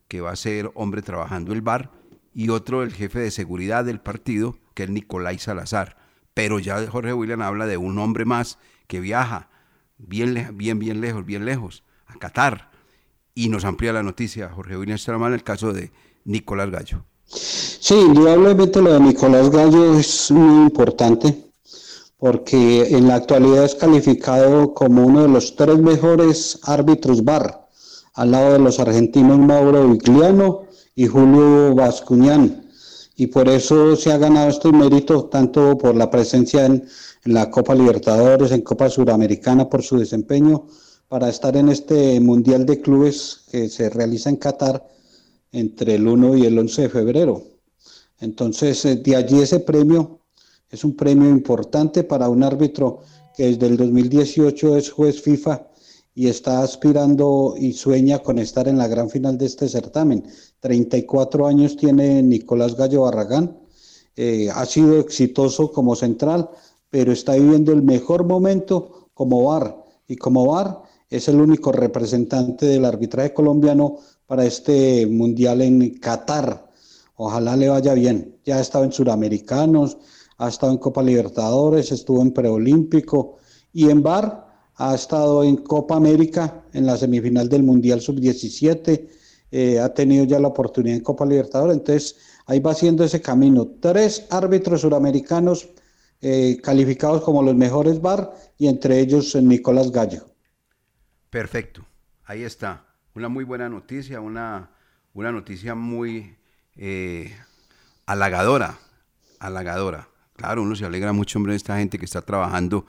que 0.07 0.21
va 0.21 0.31
a 0.31 0.35
ser 0.35 0.71
hombre 0.75 1.01
trabajando 1.01 1.53
el 1.53 1.61
bar, 1.61 1.91
y 2.33 2.49
otro 2.49 2.83
el 2.83 2.93
jefe 2.93 3.19
de 3.19 3.31
seguridad 3.31 3.83
del 3.83 3.99
partido, 3.99 4.57
que 4.73 4.83
es 4.83 4.89
Nicolai 4.89 5.39
Salazar. 5.39 5.97
Pero 6.33 6.59
ya 6.59 6.85
Jorge 6.87 7.13
William 7.13 7.41
habla 7.41 7.65
de 7.65 7.77
un 7.77 7.97
hombre 7.97 8.25
más 8.25 8.59
que 8.85 8.99
viaja 8.99 9.49
bien, 9.97 10.49
bien, 10.53 10.77
bien 10.77 11.01
lejos, 11.01 11.25
bien 11.25 11.45
lejos, 11.45 11.83
a 12.05 12.13
Qatar. 12.19 12.69
Y 13.33 13.49
nos 13.49 13.65
amplía 13.65 13.91
la 13.91 14.03
noticia 14.03 14.49
Jorge 14.49 14.77
William 14.77 14.97
Stramán, 14.97 15.33
el 15.33 15.43
caso 15.43 15.73
de 15.73 15.91
Nicolás 16.25 16.69
Gallo. 16.69 17.05
Sí, 17.25 17.95
indudablemente 17.95 18.81
lo 18.81 18.93
de 18.93 18.99
Nicolás 18.99 19.49
Gallo 19.49 19.97
es 19.97 20.31
muy 20.31 20.65
importante 20.65 21.47
porque 22.17 22.87
en 22.89 23.07
la 23.07 23.15
actualidad 23.15 23.65
es 23.65 23.75
calificado 23.75 24.73
como 24.73 25.05
uno 25.05 25.21
de 25.21 25.27
los 25.27 25.55
tres 25.55 25.77
mejores 25.77 26.59
árbitros 26.63 27.23
VAR, 27.23 27.66
al 28.17 28.31
lado 28.31 28.53
de 28.53 28.59
los 28.59 28.79
argentinos 28.79 29.37
Mauro 29.37 29.89
Vigliano 29.89 30.63
y 30.95 31.05
Julio 31.05 31.75
Bascuñán. 31.75 32.67
Y 33.15 33.27
por 33.27 33.47
eso 33.47 33.95
se 33.95 34.11
ha 34.11 34.17
ganado 34.17 34.49
este 34.49 34.71
mérito, 34.71 35.25
tanto 35.25 35.77
por 35.77 35.95
la 35.95 36.09
presencia 36.09 36.65
en, 36.65 36.83
en 37.25 37.33
la 37.33 37.51
Copa 37.51 37.75
Libertadores, 37.75 38.51
en 38.51 38.61
Copa 38.61 38.89
Suramericana, 38.89 39.69
por 39.69 39.83
su 39.83 39.99
desempeño, 39.99 40.65
para 41.07 41.29
estar 41.29 41.55
en 41.57 41.69
este 41.69 42.19
Mundial 42.19 42.65
de 42.65 42.81
Clubes 42.81 43.41
que 43.51 43.69
se 43.69 43.87
realiza 43.89 44.31
en 44.31 44.37
Qatar 44.37 44.87
entre 45.51 45.95
el 45.95 46.07
1 46.07 46.37
y 46.37 46.45
el 46.47 46.57
11 46.57 46.81
de 46.81 46.89
febrero. 46.89 47.43
Entonces, 48.19 48.83
eh, 48.85 48.95
de 48.95 49.15
allí 49.15 49.41
ese 49.41 49.59
premio 49.59 50.21
es 50.71 50.83
un 50.83 50.95
premio 50.95 51.29
importante 51.29 52.03
para 52.03 52.29
un 52.29 52.41
árbitro 52.41 53.01
que 53.35 53.45
desde 53.45 53.67
el 53.67 53.77
2018 53.77 54.75
es 54.75 54.89
juez 54.89 55.21
FIFA 55.21 55.67
y 56.17 56.29
está 56.29 56.63
aspirando 56.63 57.53
y 57.59 57.73
sueña 57.73 58.17
con 58.23 58.39
estar 58.39 58.67
en 58.67 58.79
la 58.79 58.87
gran 58.87 59.07
final 59.07 59.37
de 59.37 59.45
este 59.45 59.69
certamen. 59.69 60.23
34 60.61 61.45
años 61.45 61.77
tiene 61.77 62.23
Nicolás 62.23 62.75
Gallo 62.75 63.03
Barragán, 63.03 63.55
eh, 64.15 64.49
ha 64.51 64.65
sido 64.65 64.99
exitoso 64.99 65.71
como 65.71 65.95
central, 65.95 66.49
pero 66.89 67.11
está 67.11 67.35
viviendo 67.35 67.71
el 67.71 67.83
mejor 67.83 68.25
momento 68.25 69.09
como 69.13 69.43
VAR 69.43 69.77
y 70.07 70.15
como 70.15 70.47
VAR 70.47 70.81
es 71.07 71.27
el 71.27 71.39
único 71.39 71.71
representante 71.71 72.65
del 72.65 72.85
arbitraje 72.85 73.35
colombiano 73.35 73.99
para 74.25 74.43
este 74.43 75.05
mundial 75.05 75.61
en 75.61 75.99
Qatar. 75.99 76.71
Ojalá 77.15 77.55
le 77.55 77.69
vaya 77.69 77.93
bien. 77.93 78.39
Ya 78.43 78.57
ha 78.57 78.61
estado 78.61 78.85
en 78.85 78.91
Suramericanos, 78.91 79.99
ha 80.39 80.49
estado 80.49 80.71
en 80.71 80.79
Copa 80.79 81.03
Libertadores, 81.03 81.91
estuvo 81.91 82.23
en 82.23 82.31
Preolímpico 82.31 83.35
y 83.71 83.91
en 83.91 84.01
VAR 84.01 84.46
ha 84.77 84.93
estado 84.93 85.43
en 85.43 85.57
Copa 85.57 85.95
América 85.95 86.63
en 86.73 86.85
la 86.85 86.97
semifinal 86.97 87.49
del 87.49 87.63
Mundial 87.63 87.99
Sub-17, 87.99 89.09
eh, 89.49 89.79
ha 89.79 89.93
tenido 89.93 90.25
ya 90.25 90.39
la 90.39 90.49
oportunidad 90.49 90.97
en 90.97 91.03
Copa 91.03 91.25
Libertadores, 91.25 91.77
entonces 91.77 92.17
ahí 92.45 92.59
va 92.59 92.71
haciendo 92.71 93.03
ese 93.03 93.21
camino. 93.21 93.67
Tres 93.81 94.27
árbitros 94.29 94.81
suramericanos 94.81 95.69
eh, 96.21 96.59
calificados 96.61 97.23
como 97.23 97.41
los 97.41 97.55
mejores 97.55 98.01
VAR 98.01 98.31
y 98.57 98.67
entre 98.67 98.99
ellos 98.99 99.33
eh, 99.35 99.41
Nicolás 99.41 99.91
Gallo. 99.91 100.27
Perfecto, 101.29 101.85
ahí 102.25 102.43
está. 102.43 102.85
Una 103.15 103.29
muy 103.29 103.45
buena 103.45 103.67
noticia, 103.69 104.21
una, 104.21 104.69
una 105.13 105.31
noticia 105.31 105.73
muy 105.73 106.35
halagadora, 108.05 108.77
halagadora. 109.39 110.07
Claro, 110.35 110.61
uno 110.61 110.75
se 110.75 110.85
alegra 110.85 111.13
mucho, 111.13 111.39
hombre, 111.39 111.53
de 111.53 111.57
esta 111.57 111.77
gente 111.79 111.97
que 111.97 112.05
está 112.05 112.21
trabajando 112.21 112.85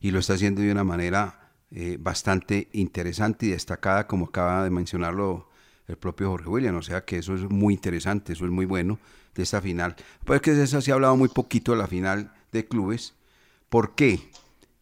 y 0.00 0.10
lo 0.10 0.18
está 0.18 0.34
haciendo 0.34 0.62
de 0.62 0.72
una 0.72 0.84
manera 0.84 1.52
eh, 1.70 1.98
bastante 2.00 2.68
interesante 2.72 3.46
y 3.46 3.50
destacada, 3.50 4.06
como 4.06 4.26
acaba 4.26 4.64
de 4.64 4.70
mencionarlo 4.70 5.48
el 5.86 5.96
propio 5.96 6.30
Jorge 6.30 6.48
William. 6.48 6.76
O 6.76 6.82
sea 6.82 7.04
que 7.04 7.18
eso 7.18 7.34
es 7.34 7.42
muy 7.42 7.74
interesante, 7.74 8.32
eso 8.32 8.44
es 8.44 8.50
muy 8.50 8.66
bueno 8.66 8.98
de 9.34 9.42
esta 9.42 9.60
final. 9.60 9.96
Pues 10.24 10.40
que 10.40 10.52
de 10.52 10.64
esa 10.64 10.80
se 10.80 10.90
ha 10.90 10.94
hablado 10.94 11.16
muy 11.16 11.28
poquito 11.28 11.72
de 11.72 11.78
la 11.78 11.86
final 11.86 12.32
de 12.52 12.66
clubes. 12.66 13.14
¿Por 13.68 13.94
qué? 13.94 14.30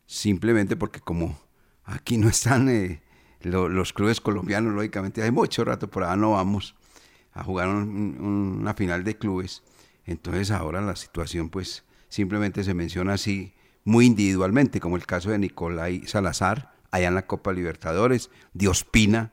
Simplemente 0.06 0.76
porque 0.76 1.00
como 1.00 1.38
aquí 1.84 2.18
no 2.18 2.28
están 2.28 2.68
eh, 2.68 3.02
los 3.42 3.92
clubes 3.92 4.20
colombianos, 4.20 4.74
lógicamente, 4.74 5.22
hay 5.22 5.30
mucho 5.30 5.64
rato 5.64 5.88
por 5.88 6.04
allá 6.04 6.16
no 6.16 6.32
vamos 6.32 6.74
a 7.32 7.44
jugar 7.44 7.68
una 7.68 8.74
final 8.74 9.04
de 9.04 9.16
clubes. 9.16 9.62
Entonces 10.04 10.50
ahora 10.50 10.80
la 10.80 10.96
situación 10.96 11.50
pues 11.50 11.84
simplemente 12.08 12.62
se 12.64 12.74
menciona 12.74 13.14
así 13.14 13.52
muy 13.86 14.04
individualmente, 14.04 14.80
como 14.80 14.96
el 14.96 15.06
caso 15.06 15.30
de 15.30 15.38
Nicolai 15.38 16.02
Salazar, 16.06 16.72
allá 16.90 17.06
en 17.06 17.14
la 17.14 17.26
Copa 17.26 17.52
Libertadores, 17.52 18.30
de 18.52 18.66
Ospina, 18.66 19.32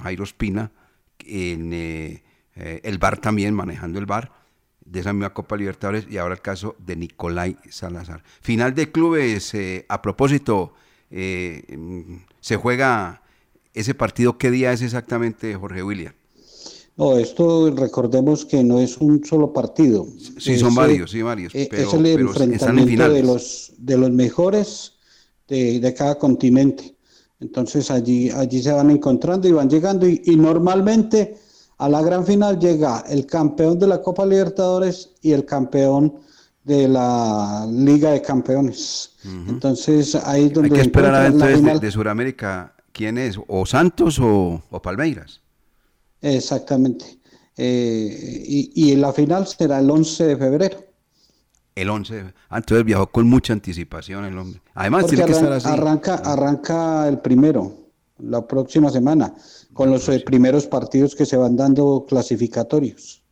Jairo 0.00 0.22
Ospina, 0.22 0.70
en 1.18 1.72
eh, 1.72 2.22
eh, 2.54 2.80
el 2.84 2.98
bar 2.98 3.18
también, 3.18 3.54
manejando 3.54 3.98
el 3.98 4.06
bar, 4.06 4.32
de 4.84 5.00
esa 5.00 5.12
misma 5.12 5.34
Copa 5.34 5.56
Libertadores, 5.56 6.06
y 6.08 6.16
ahora 6.16 6.34
el 6.34 6.40
caso 6.40 6.76
de 6.78 6.94
Nicolai 6.94 7.58
Salazar. 7.70 8.22
Final 8.40 8.72
de 8.76 8.92
clubes, 8.92 9.52
eh, 9.54 9.84
a 9.88 10.00
propósito, 10.00 10.74
se 11.10 12.56
juega 12.56 13.22
ese 13.74 13.94
partido, 13.94 14.38
¿qué 14.38 14.52
día 14.52 14.72
es 14.72 14.82
exactamente, 14.82 15.56
Jorge 15.56 15.82
William? 15.82 16.12
No, 16.98 17.16
esto 17.16 17.70
recordemos 17.70 18.44
que 18.44 18.64
no 18.64 18.80
es 18.80 18.98
un 18.98 19.24
solo 19.24 19.52
partido. 19.52 20.04
Sí, 20.36 20.58
son 20.58 20.74
varios, 20.74 21.12
sí, 21.12 21.22
varios. 21.22 21.54
Eh, 21.54 21.68
es 21.70 21.94
el 21.94 22.04
enfrentamiento 22.06 23.08
de 23.08 23.22
los, 23.22 23.72
de 23.78 23.96
los 23.96 24.10
mejores 24.10 24.94
de, 25.46 25.78
de, 25.78 25.94
cada 25.94 26.18
continente. 26.18 26.96
Entonces 27.38 27.92
allí, 27.92 28.30
allí 28.30 28.60
se 28.60 28.72
van 28.72 28.90
encontrando 28.90 29.46
y 29.46 29.52
van 29.52 29.70
llegando 29.70 30.08
y, 30.08 30.34
normalmente 30.34 31.36
a 31.78 31.88
la 31.88 32.02
gran 32.02 32.26
final 32.26 32.58
llega 32.58 33.04
el 33.08 33.26
campeón 33.26 33.78
de 33.78 33.86
la 33.86 34.02
Copa 34.02 34.26
Libertadores 34.26 35.10
y 35.22 35.30
el 35.30 35.44
campeón 35.44 36.16
de 36.64 36.88
la 36.88 37.64
Liga 37.70 38.10
de 38.10 38.22
Campeones. 38.22 39.12
Entonces 39.46 40.16
ahí 40.16 40.46
es 40.46 40.52
donde... 40.52 40.70
Hay 40.70 40.74
que 40.74 40.86
esperar 40.88 41.14
a 41.14 41.30
ver 41.30 41.62
de, 41.62 41.78
de 41.78 41.90
Sudamérica 41.92 42.74
quién 42.90 43.18
es, 43.18 43.38
o 43.46 43.64
Santos 43.66 44.18
o, 44.18 44.60
o 44.68 44.82
Palmeiras. 44.82 45.40
Exactamente. 46.22 47.04
Eh, 47.56 48.44
y, 48.46 48.92
y, 48.92 48.96
la 48.96 49.12
final 49.12 49.46
será 49.46 49.80
el 49.80 49.90
11 49.90 50.26
de 50.26 50.36
febrero. 50.36 50.88
El 51.74 51.90
11, 51.90 52.24
ah, 52.48 52.58
entonces 52.58 52.84
viajó 52.84 53.06
con 53.08 53.28
mucha 53.28 53.52
anticipación 53.52 54.24
el 54.24 54.36
hombre. 54.36 54.60
Además, 54.74 55.06
tiene 55.06 55.24
que 55.24 55.32
estar 55.32 55.52
así. 55.52 55.68
Arranca, 55.68 56.14
arranca 56.16 57.08
el 57.08 57.18
primero, 57.18 57.72
la 58.18 58.46
próxima 58.46 58.90
semana, 58.90 59.34
con 59.72 59.90
los 59.90 60.08
eh, 60.08 60.20
primeros 60.24 60.66
partidos 60.66 61.14
que 61.14 61.24
se 61.24 61.36
van 61.36 61.56
dando 61.56 62.04
clasificatorios. 62.08 63.22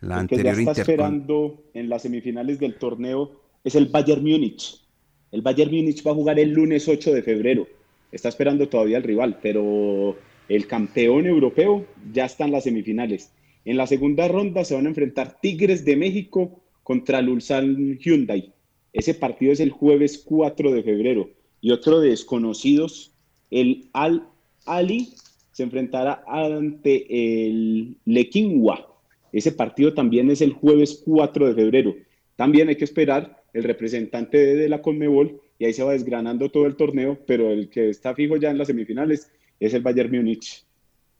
La 0.00 0.18
anterior 0.18 0.56
que 0.56 0.64
ya 0.64 0.70
está 0.70 0.80
esperando 0.82 1.62
en 1.74 1.90
las 1.90 2.02
semifinales 2.02 2.58
del 2.58 2.78
torneo 2.78 3.32
es 3.64 3.74
el 3.74 3.86
Bayern 3.86 4.22
Múnich. 4.22 4.82
El 5.30 5.42
Bayern 5.42 5.70
Múnich 5.70 6.06
va 6.06 6.12
a 6.12 6.14
jugar 6.14 6.38
el 6.38 6.52
lunes 6.52 6.88
8 6.88 7.12
de 7.12 7.22
febrero. 7.22 7.66
Está 8.10 8.30
esperando 8.30 8.68
todavía 8.68 8.96
el 8.96 9.02
rival, 9.02 9.38
pero 9.42 10.16
el 10.50 10.66
campeón 10.66 11.26
europeo 11.26 11.86
ya 12.12 12.24
está 12.24 12.44
en 12.44 12.50
las 12.50 12.64
semifinales. 12.64 13.32
En 13.64 13.76
la 13.76 13.86
segunda 13.86 14.26
ronda 14.26 14.64
se 14.64 14.74
van 14.74 14.86
a 14.86 14.88
enfrentar 14.88 15.40
Tigres 15.40 15.84
de 15.84 15.96
México 15.96 16.60
contra 16.82 17.20
Ulsan 17.20 17.98
Hyundai. 17.98 18.52
Ese 18.92 19.14
partido 19.14 19.52
es 19.52 19.60
el 19.60 19.70
jueves 19.70 20.18
4 20.26 20.72
de 20.72 20.82
febrero. 20.82 21.30
Y 21.60 21.70
otro 21.70 22.00
de 22.00 22.10
desconocidos, 22.10 23.12
el 23.52 23.90
Al 23.92 24.26
Ali, 24.66 25.14
se 25.52 25.62
enfrentará 25.62 26.24
ante 26.26 27.06
el 27.08 27.94
Lequingua. 28.04 28.92
Ese 29.32 29.52
partido 29.52 29.94
también 29.94 30.32
es 30.32 30.40
el 30.40 30.52
jueves 30.52 31.00
4 31.04 31.46
de 31.46 31.54
febrero. 31.54 31.94
También 32.34 32.68
hay 32.68 32.76
que 32.76 32.84
esperar 32.84 33.40
el 33.52 33.62
representante 33.62 34.56
de 34.56 34.68
la 34.68 34.82
Conmebol 34.82 35.40
y 35.60 35.66
ahí 35.66 35.72
se 35.72 35.84
va 35.84 35.92
desgranando 35.92 36.48
todo 36.48 36.66
el 36.66 36.74
torneo, 36.74 37.20
pero 37.24 37.50
el 37.52 37.68
que 37.68 37.88
está 37.88 38.16
fijo 38.16 38.36
ya 38.36 38.50
en 38.50 38.58
las 38.58 38.66
semifinales 38.66 39.30
es 39.60 39.74
el 39.74 39.82
Bayern 39.82 40.10
Múnich, 40.10 40.64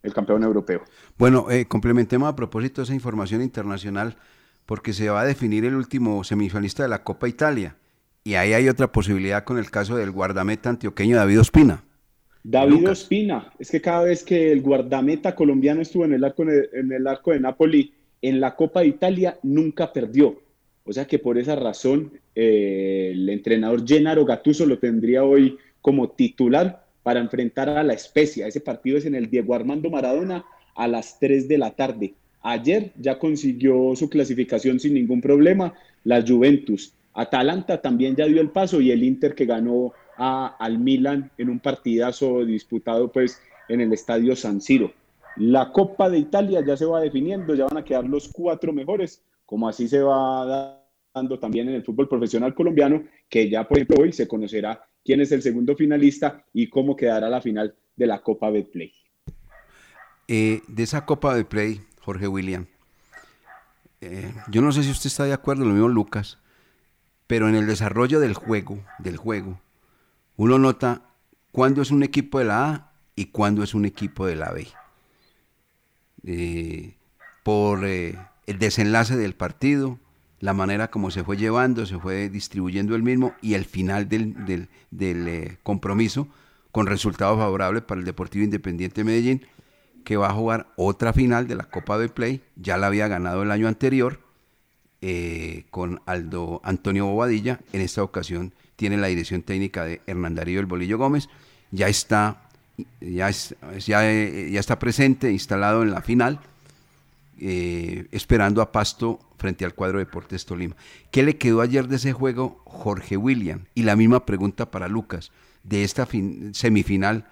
el 0.02 0.12
campeón 0.12 0.42
europeo. 0.42 0.82
Bueno, 1.18 1.50
eh, 1.50 1.66
complementemos 1.66 2.28
a 2.28 2.34
propósito 2.34 2.82
esa 2.82 2.94
información 2.94 3.42
internacional, 3.42 4.16
porque 4.66 4.92
se 4.92 5.10
va 5.10 5.20
a 5.20 5.26
definir 5.26 5.64
el 5.64 5.74
último 5.74 6.24
semifinalista 6.24 6.82
de 6.82 6.88
la 6.88 7.04
Copa 7.04 7.28
Italia. 7.28 7.76
Y 8.24 8.34
ahí 8.34 8.52
hay 8.52 8.68
otra 8.68 8.90
posibilidad 8.90 9.44
con 9.44 9.58
el 9.58 9.70
caso 9.70 9.96
del 9.96 10.10
guardameta 10.10 10.70
antioqueño 10.70 11.16
David 11.16 11.40
Ospina. 11.40 11.84
David 12.42 12.88
Ospina, 12.88 13.52
es 13.58 13.70
que 13.70 13.80
cada 13.80 14.04
vez 14.04 14.24
que 14.24 14.50
el 14.50 14.62
guardameta 14.62 15.34
colombiano 15.34 15.82
estuvo 15.82 16.04
en 16.06 16.14
el 16.14 16.24
arco, 16.24 16.44
en 16.44 16.92
el 16.92 17.06
arco 17.06 17.32
de 17.32 17.40
Napoli 17.40 17.92
en 18.22 18.40
la 18.40 18.56
Copa 18.56 18.80
de 18.80 18.88
Italia, 18.88 19.38
nunca 19.42 19.92
perdió. 19.92 20.40
O 20.84 20.92
sea 20.92 21.06
que 21.06 21.18
por 21.18 21.38
esa 21.38 21.56
razón 21.56 22.12
eh, 22.34 23.10
el 23.12 23.28
entrenador 23.28 23.86
Gennaro 23.86 24.24
Gattuso 24.24 24.66
lo 24.66 24.78
tendría 24.78 25.24
hoy 25.24 25.58
como 25.80 26.10
titular 26.10 26.86
para 27.10 27.18
enfrentar 27.18 27.68
a 27.68 27.82
la 27.82 27.92
Especia. 27.92 28.46
Ese 28.46 28.60
partido 28.60 28.96
es 28.96 29.04
en 29.04 29.16
el 29.16 29.28
Diego 29.28 29.52
Armando 29.52 29.90
Maradona 29.90 30.44
a 30.76 30.86
las 30.86 31.18
3 31.18 31.48
de 31.48 31.58
la 31.58 31.72
tarde. 31.72 32.14
Ayer 32.40 32.92
ya 33.00 33.18
consiguió 33.18 33.96
su 33.96 34.08
clasificación 34.08 34.78
sin 34.78 34.94
ningún 34.94 35.20
problema 35.20 35.74
la 36.04 36.24
Juventus. 36.24 36.94
Atalanta 37.12 37.82
también 37.82 38.14
ya 38.14 38.26
dio 38.26 38.40
el 38.40 38.50
paso 38.50 38.80
y 38.80 38.92
el 38.92 39.02
Inter 39.02 39.34
que 39.34 39.44
ganó 39.44 39.92
a, 40.18 40.54
al 40.60 40.78
Milan 40.78 41.32
en 41.36 41.50
un 41.50 41.58
partidazo 41.58 42.44
disputado 42.44 43.10
pues 43.10 43.42
en 43.68 43.80
el 43.80 43.92
estadio 43.92 44.36
San 44.36 44.60
Siro. 44.60 44.92
La 45.34 45.72
Copa 45.72 46.08
de 46.08 46.18
Italia 46.18 46.62
ya 46.64 46.76
se 46.76 46.84
va 46.84 47.00
definiendo, 47.00 47.56
ya 47.56 47.64
van 47.64 47.78
a 47.78 47.84
quedar 47.84 48.04
los 48.04 48.28
cuatro 48.28 48.72
mejores, 48.72 49.20
como 49.44 49.68
así 49.68 49.88
se 49.88 49.98
va 49.98 50.80
dando 51.12 51.40
también 51.40 51.68
en 51.70 51.74
el 51.74 51.82
fútbol 51.82 52.08
profesional 52.08 52.54
colombiano, 52.54 53.02
que 53.28 53.50
ya 53.50 53.66
por 53.66 53.78
ejemplo 53.78 53.96
hoy 54.00 54.12
se 54.12 54.28
conocerá 54.28 54.80
quién 55.04 55.20
es 55.20 55.32
el 55.32 55.42
segundo 55.42 55.76
finalista 55.76 56.44
y 56.52 56.68
cómo 56.68 56.96
quedará 56.96 57.28
la 57.28 57.40
final 57.40 57.74
de 57.96 58.06
la 58.06 58.22
Copa 58.22 58.50
Betplay. 58.50 58.92
Eh, 60.28 60.62
de 60.68 60.82
esa 60.82 61.04
Copa 61.06 61.34
Betplay, 61.34 61.80
Jorge 62.00 62.28
William, 62.28 62.66
eh, 64.00 64.32
yo 64.48 64.62
no 64.62 64.72
sé 64.72 64.82
si 64.82 64.90
usted 64.90 65.08
está 65.08 65.24
de 65.24 65.32
acuerdo, 65.32 65.64
lo 65.64 65.72
mismo 65.72 65.88
Lucas, 65.88 66.38
pero 67.26 67.48
en 67.48 67.54
el 67.54 67.66
desarrollo 67.66 68.20
del 68.20 68.34
juego, 68.34 68.82
del 68.98 69.16
juego, 69.16 69.60
uno 70.36 70.58
nota 70.58 71.02
cuándo 71.52 71.82
es 71.82 71.90
un 71.90 72.02
equipo 72.02 72.38
de 72.38 72.46
la 72.46 72.70
A 72.70 72.92
y 73.14 73.26
cuándo 73.26 73.62
es 73.62 73.74
un 73.74 73.84
equipo 73.84 74.26
de 74.26 74.36
la 74.36 74.52
B. 74.52 74.68
Eh, 76.24 76.94
por 77.42 77.84
el 77.84 78.18
desenlace 78.58 79.16
del 79.16 79.34
partido, 79.34 79.98
la 80.40 80.54
manera 80.54 80.90
como 80.90 81.10
se 81.10 81.22
fue 81.22 81.36
llevando, 81.36 81.86
se 81.86 81.98
fue 81.98 82.30
distribuyendo 82.30 82.96
el 82.96 83.02
mismo 83.02 83.34
y 83.42 83.54
el 83.54 83.66
final 83.66 84.08
del, 84.08 84.68
eh, 84.98 85.56
compromiso 85.62 86.28
con 86.72 86.86
resultado 86.86 87.36
favorable 87.36 87.82
para 87.82 88.00
el 88.00 88.06
Deportivo 88.06 88.44
Independiente 88.44 89.04
Medellín, 89.04 89.46
que 90.04 90.16
va 90.16 90.30
a 90.30 90.32
jugar 90.32 90.68
otra 90.76 91.12
final 91.12 91.46
de 91.46 91.56
la 91.56 91.64
Copa 91.64 91.98
de 91.98 92.08
Play, 92.08 92.42
ya 92.56 92.78
la 92.78 92.86
había 92.86 93.06
ganado 93.06 93.42
el 93.42 93.50
año 93.50 93.68
anterior 93.68 94.20
eh, 95.02 95.64
con 95.70 96.00
Aldo 96.06 96.60
Antonio 96.64 97.06
Bobadilla, 97.06 97.60
en 97.72 97.82
esta 97.82 98.02
ocasión 98.02 98.54
tiene 98.76 98.96
la 98.96 99.08
dirección 99.08 99.42
técnica 99.42 99.84
de 99.84 100.00
Hernán 100.06 100.34
Darío 100.34 100.58
El 100.58 100.66
Bolillo 100.66 100.96
Gómez, 100.96 101.28
ya 101.70 101.88
está, 101.88 102.48
ya, 103.00 103.30
ya, 103.30 104.10
eh, 104.10 104.50
ya 104.50 104.60
está 104.60 104.78
presente, 104.78 105.30
instalado 105.30 105.82
en 105.82 105.90
la 105.90 106.00
final, 106.00 106.40
esperando 107.40 108.60
a 108.62 108.70
Pasto 108.70 109.18
frente 109.38 109.64
al 109.64 109.74
cuadro 109.74 109.98
Deportes 109.98 110.44
Tolima. 110.44 110.76
¿Qué 111.10 111.22
le 111.22 111.36
quedó 111.36 111.60
ayer 111.62 111.88
de 111.88 111.96
ese 111.96 112.12
juego 112.12 112.60
Jorge 112.64 113.16
William? 113.16 113.64
Y 113.74 113.82
la 113.84 113.96
misma 113.96 114.26
pregunta 114.26 114.70
para 114.70 114.88
Lucas, 114.88 115.32
de 115.64 115.84
esta 115.84 116.06
semifinal 116.52 117.26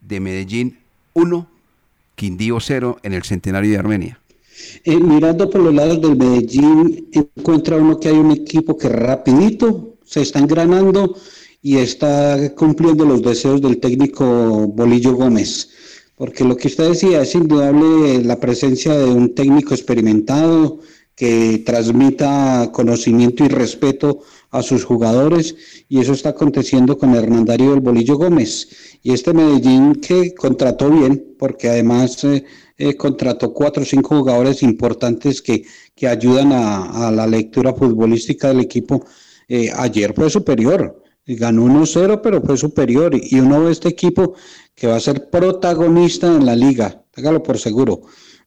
de 0.00 0.20
Medellín 0.20 0.78
1, 1.14 1.48
Quindío 2.14 2.60
0 2.60 2.98
en 3.02 3.12
el 3.12 3.22
Centenario 3.22 3.70
de 3.70 3.78
Armenia. 3.78 4.20
Eh, 4.84 4.96
mirando 4.96 5.50
por 5.50 5.62
los 5.62 5.74
lados 5.74 6.00
del 6.00 6.16
Medellín, 6.16 7.08
encuentra 7.12 7.76
uno 7.76 7.98
que 7.98 8.08
hay 8.08 8.16
un 8.16 8.30
equipo 8.30 8.78
que 8.78 8.88
rapidito 8.88 9.96
se 10.04 10.22
está 10.22 10.38
engranando 10.38 11.16
y 11.62 11.78
está 11.78 12.54
cumpliendo 12.54 13.04
los 13.04 13.22
deseos 13.22 13.60
del 13.60 13.80
técnico 13.80 14.24
Bolillo 14.68 15.14
Gómez. 15.14 15.70
Porque 16.16 16.44
lo 16.44 16.56
que 16.56 16.68
usted 16.68 16.90
decía 16.90 17.22
es 17.22 17.34
indudable 17.34 18.22
la 18.22 18.38
presencia 18.38 18.96
de 18.96 19.06
un 19.06 19.34
técnico 19.34 19.74
experimentado, 19.74 20.80
que 21.16 21.62
transmita 21.64 22.70
conocimiento 22.72 23.44
y 23.44 23.48
respeto 23.48 24.20
a 24.50 24.62
sus 24.62 24.84
jugadores 24.84 25.54
y 25.88 26.00
eso 26.00 26.12
está 26.12 26.30
aconteciendo 26.30 26.98
con 26.98 27.14
Hernandario 27.14 27.70
del 27.70 27.80
Bolillo 27.80 28.16
Gómez 28.16 28.98
y 29.02 29.12
este 29.12 29.32
Medellín 29.32 29.96
que 29.96 30.34
contrató 30.34 30.90
bien 30.90 31.34
porque 31.38 31.68
además 31.68 32.22
eh, 32.24 32.44
eh, 32.78 32.96
contrató 32.96 33.52
cuatro 33.52 33.82
o 33.82 33.86
cinco 33.86 34.16
jugadores 34.16 34.62
importantes 34.62 35.40
que, 35.40 35.64
que 35.94 36.08
ayudan 36.08 36.52
a, 36.52 37.10
la 37.12 37.26
lectura 37.26 37.74
futbolística 37.74 38.48
del 38.48 38.60
equipo 38.60 39.04
eh, 39.48 39.70
ayer 39.74 40.14
fue 40.14 40.30
superior. 40.30 41.03
Ganó 41.26 41.64
1-0, 41.64 42.20
pero 42.22 42.42
fue 42.42 42.56
superior. 42.56 43.12
Y 43.14 43.40
uno 43.40 43.64
ve 43.64 43.72
este 43.72 43.88
equipo 43.88 44.34
que 44.74 44.86
va 44.86 44.96
a 44.96 45.00
ser 45.00 45.30
protagonista 45.30 46.26
en 46.26 46.44
la 46.44 46.56
liga. 46.56 47.04
Hágalo 47.16 47.42
por 47.42 47.58
seguro. 47.58 48.02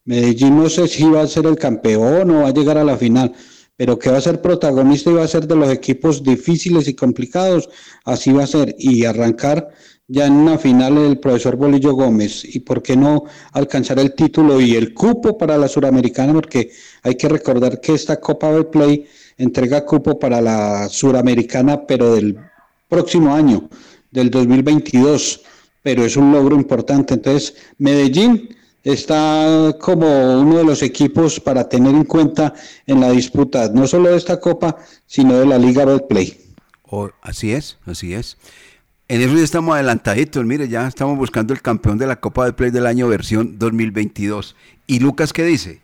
Medellín 0.06 0.58
no 0.58 0.70
sé 0.70 0.88
si 0.88 1.04
va 1.04 1.22
a 1.22 1.28
ser 1.28 1.46
el 1.46 1.58
campeón 1.58 2.32
o 2.32 2.42
va 2.44 2.48
a 2.48 2.54
llegar 2.54 2.78
a 2.78 2.84
la 2.84 2.98
final, 2.98 3.34
pero 3.76 4.00
que 4.00 4.10
va 4.10 4.18
a 4.18 4.22
ser 4.22 4.42
protagonista 4.42 5.10
y 5.12 5.16
va 5.16 5.24
a 5.24 5.28
ser 5.28 5.48
de 5.48 5.56
los 5.56 5.70
equipos 5.70 6.24
difíciles 6.24 6.88
y 6.88 6.94
complicados, 6.94 7.70
así 8.06 8.32
va 8.32 8.44
a 8.44 8.48
ser. 8.48 8.76
Y 8.80 9.04
arrancar 9.04 9.70
ya 10.08 10.26
en 10.26 10.34
una 10.34 10.58
final 10.58 10.98
el 10.98 11.20
profesor 11.20 11.58
Bolillo 11.58 11.94
Gómez. 11.94 12.44
¿Y 12.46 12.62
por 12.62 12.82
qué 12.82 12.96
no 12.96 13.26
alcanzar 13.52 14.00
el 14.00 14.13
título 14.13 14.62
y 14.62 14.76
el 14.76 14.94
cupo 14.94 15.38
para 15.38 15.58
la 15.58 15.68
Suramericana? 15.68 16.34
Porque 16.34 16.72
hay 17.04 17.16
que 17.16 17.28
recordar 17.28 17.82
que 17.82 17.94
esta 17.94 18.20
Copa 18.20 18.52
de 18.54 18.63
Play 18.63 19.06
entrega 19.38 19.86
cupo 19.86 20.18
para 20.18 20.42
la 20.42 20.88
Suramericana, 20.90 21.86
pero 21.86 22.16
del 22.16 22.38
próximo 22.88 23.34
año, 23.34 23.69
del 24.12 24.30
2022. 24.30 25.41
Pero 25.84 26.04
es 26.04 26.17
un 26.17 26.32
logro 26.32 26.56
importante. 26.56 27.13
Entonces, 27.13 27.56
Medellín 27.78 28.50
está 28.84 29.76
como 29.80 30.41
uno 30.41 30.58
de 30.58 30.63
los 30.63 30.82
equipos 30.82 31.39
para 31.39 31.67
tener 31.67 31.93
en 31.93 32.06
cuenta 32.06 32.54
en 32.86 33.02
la 33.02 33.12
disputa, 33.12 33.69
no 33.73 33.88
solo 33.88 34.10
de 34.10 34.17
esta 34.17 34.39
Copa, 34.39 34.78
sino 35.06 35.38
de 35.38 35.45
la 35.45 35.58
Liga 35.58 35.86
Betplay. 35.86 36.38
Oh, 36.84 37.10
así 37.21 37.52
es, 37.52 37.78
así 37.86 38.13
es. 38.13 38.38
En 39.10 39.21
eso 39.21 39.36
ya 39.36 39.43
estamos 39.43 39.76
adelantaditos, 39.76 40.45
mire, 40.45 40.67
ya 40.67 40.88
estamos 40.88 41.17
buscando 41.17 41.54
el 41.54 41.62
campeón 41.62 41.97
de 41.97 42.08
la 42.08 42.19
Copa 42.19 42.45
de 42.45 42.54
Play 42.54 42.71
del 42.71 42.86
año 42.86 43.08
versión 43.08 43.58
2022. 43.58 44.56
¿Y 44.86 45.00
Lucas 45.00 45.34
qué 45.34 45.45
dice? 45.45 45.80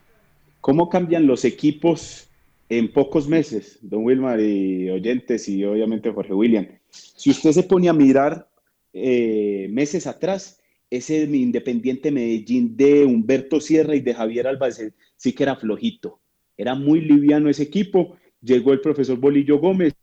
¿Cómo 0.61 0.89
cambian 0.89 1.27
los 1.27 1.45
equipos 1.45 2.27
en 2.69 2.91
pocos 2.91 3.27
meses, 3.27 3.79
don 3.81 4.03
Wilmar 4.03 4.39
y 4.39 4.89
oyentes 4.89 5.47
y 5.49 5.63
obviamente 5.65 6.11
Jorge 6.11 6.33
William? 6.33 6.67
Si 6.93 7.32
usted 7.32 7.51
se 7.51 7.63
pone 7.63 7.89
a 7.89 7.93
mirar 7.93 8.47
eh, 8.93 9.67
meses 9.71 10.08
atrás, 10.08 10.60
ese 10.89 11.23
Independiente 11.23 12.12
Medellín 12.12 12.77
de 12.77 13.06
Humberto 13.06 13.60
Sierra 13.60 13.95
y 13.95 14.01
de 14.01 14.13
Javier 14.13 14.47
Álvarez 14.47 14.93
sí 15.17 15.34
que 15.34 15.43
era 15.43 15.56
flojito. 15.56 16.19
Era 16.56 16.75
muy 16.75 17.01
liviano 17.01 17.49
ese 17.49 17.63
equipo. 17.63 18.17
Llegó 18.41 18.73
el 18.73 18.82
profesor 18.82 19.17
Bolillo 19.17 19.58
Gómez, 19.58 19.93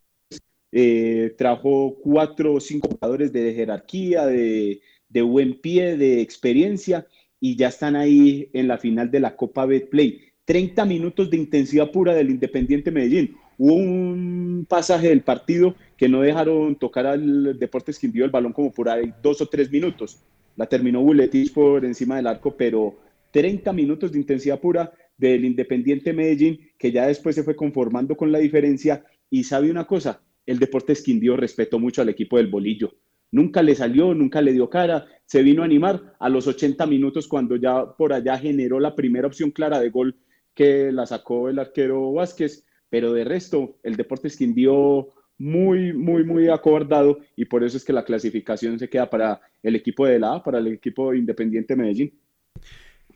eh, 0.73 1.35
trajo 1.37 1.97
cuatro 2.03 2.55
o 2.55 2.61
cinco 2.61 2.89
jugadores 2.89 3.33
de 3.33 3.55
jerarquía, 3.55 4.27
de, 4.27 4.81
buen 5.23 5.61
pie, 5.61 5.97
de 5.97 6.21
experiencia, 6.21 7.07
y 7.39 7.57
ya 7.57 7.69
están 7.69 7.97
ahí 7.97 8.49
en 8.53 8.67
la 8.67 8.79
final 8.79 9.11
de 9.11 9.21
la 9.21 9.37
Copa 9.37 9.67
Betplay. 9.67 10.21
30 10.45 10.85
minutos 10.85 11.31
de 11.31 11.37
intensidad 11.37 11.91
pura 11.91 12.15
del 12.15 12.31
Independiente 12.31 12.91
Medellín. 12.91 13.37
Hubo 13.63 13.75
un 13.75 14.67
pasaje 14.67 15.09
del 15.09 15.21
partido 15.21 15.75
que 15.99 16.09
no 16.09 16.23
dejaron 16.23 16.77
tocar 16.77 17.07
al 17.07 17.59
Deportes 17.59 17.99
Quindío 17.99 18.25
el 18.25 18.31
balón 18.31 18.55
como 18.55 18.73
por 18.73 18.89
ahí 18.89 19.13
dos 19.23 19.43
o 19.43 19.47
tres 19.47 19.71
minutos 19.71 20.19
la 20.57 20.67
terminó 20.67 21.03
Buletich 21.03 21.53
por 21.53 21.85
encima 21.85 22.17
del 22.17 22.27
arco, 22.27 22.55
pero 22.57 22.99
30 23.33 23.73
minutos 23.73 24.13
de 24.13 24.19
intensidad 24.19 24.61
pura 24.61 24.93
del 25.17 25.45
Independiente 25.45 26.13
Medellín, 26.13 26.59
que 26.79 26.93
ya 26.93 27.07
después 27.07 27.35
se 27.35 27.43
fue 27.43 27.57
conformando 27.57 28.17
con 28.17 28.31
la 28.33 28.39
diferencia. 28.39 29.05
Y 29.31 29.45
sabe 29.45 29.71
una 29.71 29.87
cosa, 29.87 30.23
el 30.45 30.59
Deportes 30.59 31.03
Quindío 31.03 31.37
respetó 31.37 31.79
mucho 31.79 32.03
al 32.03 32.09
equipo 32.09 32.37
del 32.37 32.49
Bolillo. 32.49 32.95
Nunca 33.31 33.63
le 33.63 33.75
salió, 33.75 34.13
nunca 34.13 34.43
le 34.43 34.53
dio 34.53 34.69
cara, 34.69 35.07
se 35.25 35.43
vino 35.43 35.63
a 35.63 35.67
animar 35.67 36.15
a 36.19 36.29
los 36.29 36.47
80 36.47 36.85
minutos 36.87 37.29
cuando 37.29 37.57
ya 37.57 37.95
por 37.97 38.13
allá 38.13 38.37
generó 38.37 38.81
la 38.81 38.97
primera 38.97 39.29
opción 39.29 39.53
clara 39.53 39.79
de 39.79 39.91
gol 39.91 40.17
que 40.53 40.91
la 40.91 41.07
sacó 41.07 41.49
el 41.49 41.59
arquero 41.61 42.13
Vázquez, 42.13 42.67
pero 42.91 43.13
de 43.13 43.25
resto 43.25 43.77
el 43.83 43.97
Deportes 43.97 44.37
Quindío 44.37 45.09
muy, 45.39 45.95
muy, 45.95 46.23
muy 46.25 46.49
acobardado 46.49 47.19
y 47.35 47.47
por 47.47 47.65
eso 47.65 47.79
es 47.79 47.85
que 47.85 47.95
la 47.95 48.05
clasificación 48.05 48.79
se 48.79 48.91
queda 48.91 49.09
para 49.09 49.41
el 49.63 49.75
equipo 49.75 50.05
de 50.05 50.19
la 50.19 50.35
A, 50.35 50.43
para 50.43 50.59
el 50.59 50.67
equipo 50.67 51.15
Independiente 51.15 51.75
Medellín. 51.77 52.13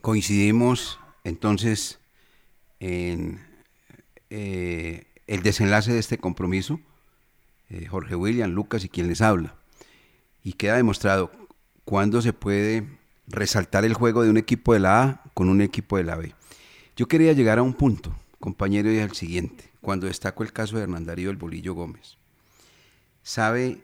Coincidimos 0.01 0.99
entonces 1.23 2.01
en 2.81 3.41
eh, 4.31 5.05
el 5.27 5.43
desenlace 5.43 5.93
de 5.93 5.99
este 5.99 6.19
compromiso, 6.19 6.81
eh, 7.69 7.87
Jorge 7.87 8.15
William, 8.15 8.51
Lucas 8.51 8.85
y 8.85 8.89
quien 8.89 9.09
les 9.09 9.21
habla. 9.21 9.55
Y 10.43 10.55
queda 10.55 10.77
demostrado 10.77 11.31
cuándo 11.85 12.23
se 12.23 12.33
puede 12.33 12.85
resaltar 13.27 13.85
el 13.85 13.95
juego 13.95 14.23
de 14.23 14.31
un 14.31 14.37
equipo 14.37 14.73
de 14.73 14.81
la 14.81 15.03
A 15.03 15.23
con 15.35 15.49
un 15.49 15.61
equipo 15.61 15.97
de 15.97 16.05
la 16.05 16.17
B. 16.17 16.33
Yo 16.97 17.07
quería 17.07 17.33
llegar 17.33 17.59
a 17.59 17.63
un 17.63 17.75
punto, 17.75 18.15
compañero, 18.45 18.93
y 18.93 18.99
al 18.99 19.13
siguiente 19.13 19.71
cuando 19.81 20.07
destaco 20.07 20.43
el 20.43 20.53
caso 20.53 20.77
de 20.77 20.83
Hernán 20.83 21.07
Darío 21.07 21.31
el 21.31 21.39
Bolillo 21.39 21.73
Gómez. 21.73 22.19
Sabe, 23.23 23.83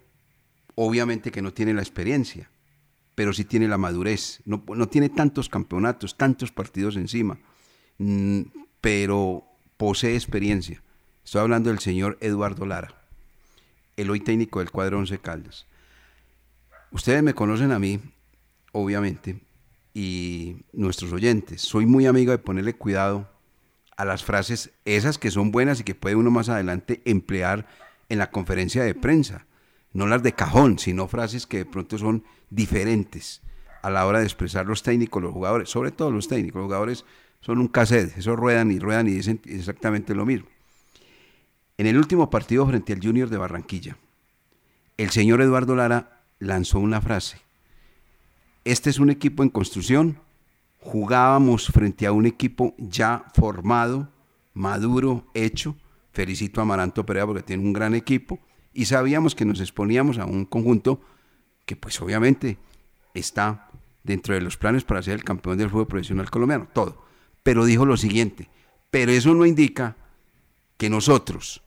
obviamente, 0.75 1.31
que 1.31 1.41
no 1.41 1.55
tiene 1.55 1.73
la 1.73 1.81
experiencia, 1.81 2.51
pero 3.15 3.33
sí 3.33 3.47
tiene 3.47 3.69
la 3.69 3.79
madurez. 3.79 4.43
No, 4.45 4.61
tiene 4.89 5.09
tantos 5.09 5.49
campeonatos, 5.49 6.19
tantos 6.19 6.53
partidos 6.53 6.97
encima, 6.97 7.39
mm, 7.97 8.43
pero 8.83 9.45
posee 9.79 10.15
experiencia. 10.15 10.83
Estoy 11.25 11.41
hablando 11.41 11.71
del 11.71 11.79
señor 11.79 12.19
Eduardo 12.21 12.67
Lara, 12.67 12.95
el 13.97 14.11
hoy 14.11 14.21
técnico 14.21 14.59
del 14.59 14.71
cuadro 14.71 14.99
Once 14.99 15.19
Caldas. 15.19 15.65
Ustedes 16.93 17.23
me 17.23 17.33
conocen 17.33 17.73
a 17.73 17.79
mí, 17.79 17.99
obviamente, 18.73 19.41
y 19.95 20.57
nuestros 20.75 21.13
oyentes. 21.13 21.63
Soy 21.63 21.87
muy 21.87 22.05
amigo 22.05 22.33
de 22.33 22.39
ponerle 22.39 22.75
cuidado 22.75 23.40
a 24.01 24.07
las 24.07 24.25
frases 24.25 24.71
esas 24.87 25.19
que 25.19 25.31
son 25.31 25.53
buenas 25.53 25.79
y 25.79 25.85
que 25.85 25.95
puede 25.95 26.17
uno 26.17 26.31
más 26.31 26.49
adelante 26.49 27.03
emplear 27.05 27.67
en 28.09 28.17
la 28.17 28.31
conferencia 28.31 28.83
de 28.83 28.95
prensa. 28.95 29.45
No 29.93 30.07
las 30.07 30.23
de 30.23 30.33
cajón, 30.33 30.79
sino 30.79 31.07
frases 31.07 31.47
que 31.47 31.59
de 31.59 31.65
pronto 31.67 31.99
son 31.99 32.25
diferentes 32.49 33.43
a 33.83 33.91
la 33.91 34.07
hora 34.07 34.21
de 34.21 34.25
expresar 34.25 34.65
los 34.65 34.83
técnicos, 34.83 35.23
los 35.23 35.35
jugadores, 35.35 35.69
sobre 35.69 35.91
todo 35.91 36.11
los 36.11 36.29
técnicos. 36.29 36.61
Los 36.61 36.69
jugadores 36.69 37.05
son 37.43 37.59
un 37.59 37.69
cassette, 37.69 38.17
esos 38.17 38.39
ruedan 38.39 38.73
y 38.73 38.79
ruedan 38.79 39.07
y 39.07 39.11
dicen 39.11 39.39
exactamente 39.45 40.15
lo 40.15 40.25
mismo. 40.25 40.49
En 41.77 41.87
el 41.87 41.99
último 41.99 42.31
partido 42.31 42.67
frente 42.67 42.95
al 42.95 43.03
Junior 43.03 43.29
de 43.29 43.37
Barranquilla, 43.37 43.99
el 44.97 45.11
señor 45.11 45.43
Eduardo 45.43 45.77
Lara 45.77 46.23
lanzó 46.39 46.79
una 46.79 47.03
frase. 47.03 47.37
Este 48.65 48.89
es 48.89 48.99
un 48.99 49.11
equipo 49.11 49.43
en 49.43 49.51
construcción 49.51 50.21
jugábamos 50.81 51.67
frente 51.69 52.07
a 52.07 52.13
un 52.13 52.27
equipo 52.27 52.75
ya 52.79 53.25
formado, 53.35 54.09
maduro, 54.55 55.27
hecho. 55.35 55.77
Felicito 56.13 56.61
a 56.61 56.63
Amaranto 56.63 57.07
Perea 57.07 57.27
porque 57.27 57.43
tiene 57.43 57.63
un 57.63 57.73
gran 57.73 57.95
equipo 57.95 58.41
y 58.73 58.87
sabíamos 58.87 59.35
que 59.35 59.45
nos 59.45 59.61
exponíamos 59.61 60.19
a 60.19 60.25
un 60.25 60.45
conjunto 60.45 61.01
que 61.67 61.77
pues 61.77 62.01
obviamente 62.01 62.59
está 63.15 63.71
dentro 64.03 64.35
de 64.35 64.41
los 64.41 64.57
planes 64.57 64.83
para 64.85 65.03
ser 65.03 65.15
el 65.15 65.25
campeón 65.25 65.59
del 65.59 65.71
fútbol 65.71 65.87
profesional 65.87 66.31
colombiano, 66.31 66.69
todo. 66.73 67.05
Pero 67.43 67.65
dijo 67.65 67.87
lo 67.87 67.97
siguiente, 67.97 68.49
pero 68.91 69.13
eso 69.13 69.35
no 69.35 69.47
indica 69.47 69.97
que 70.77 70.91
nosotros, 70.91 71.63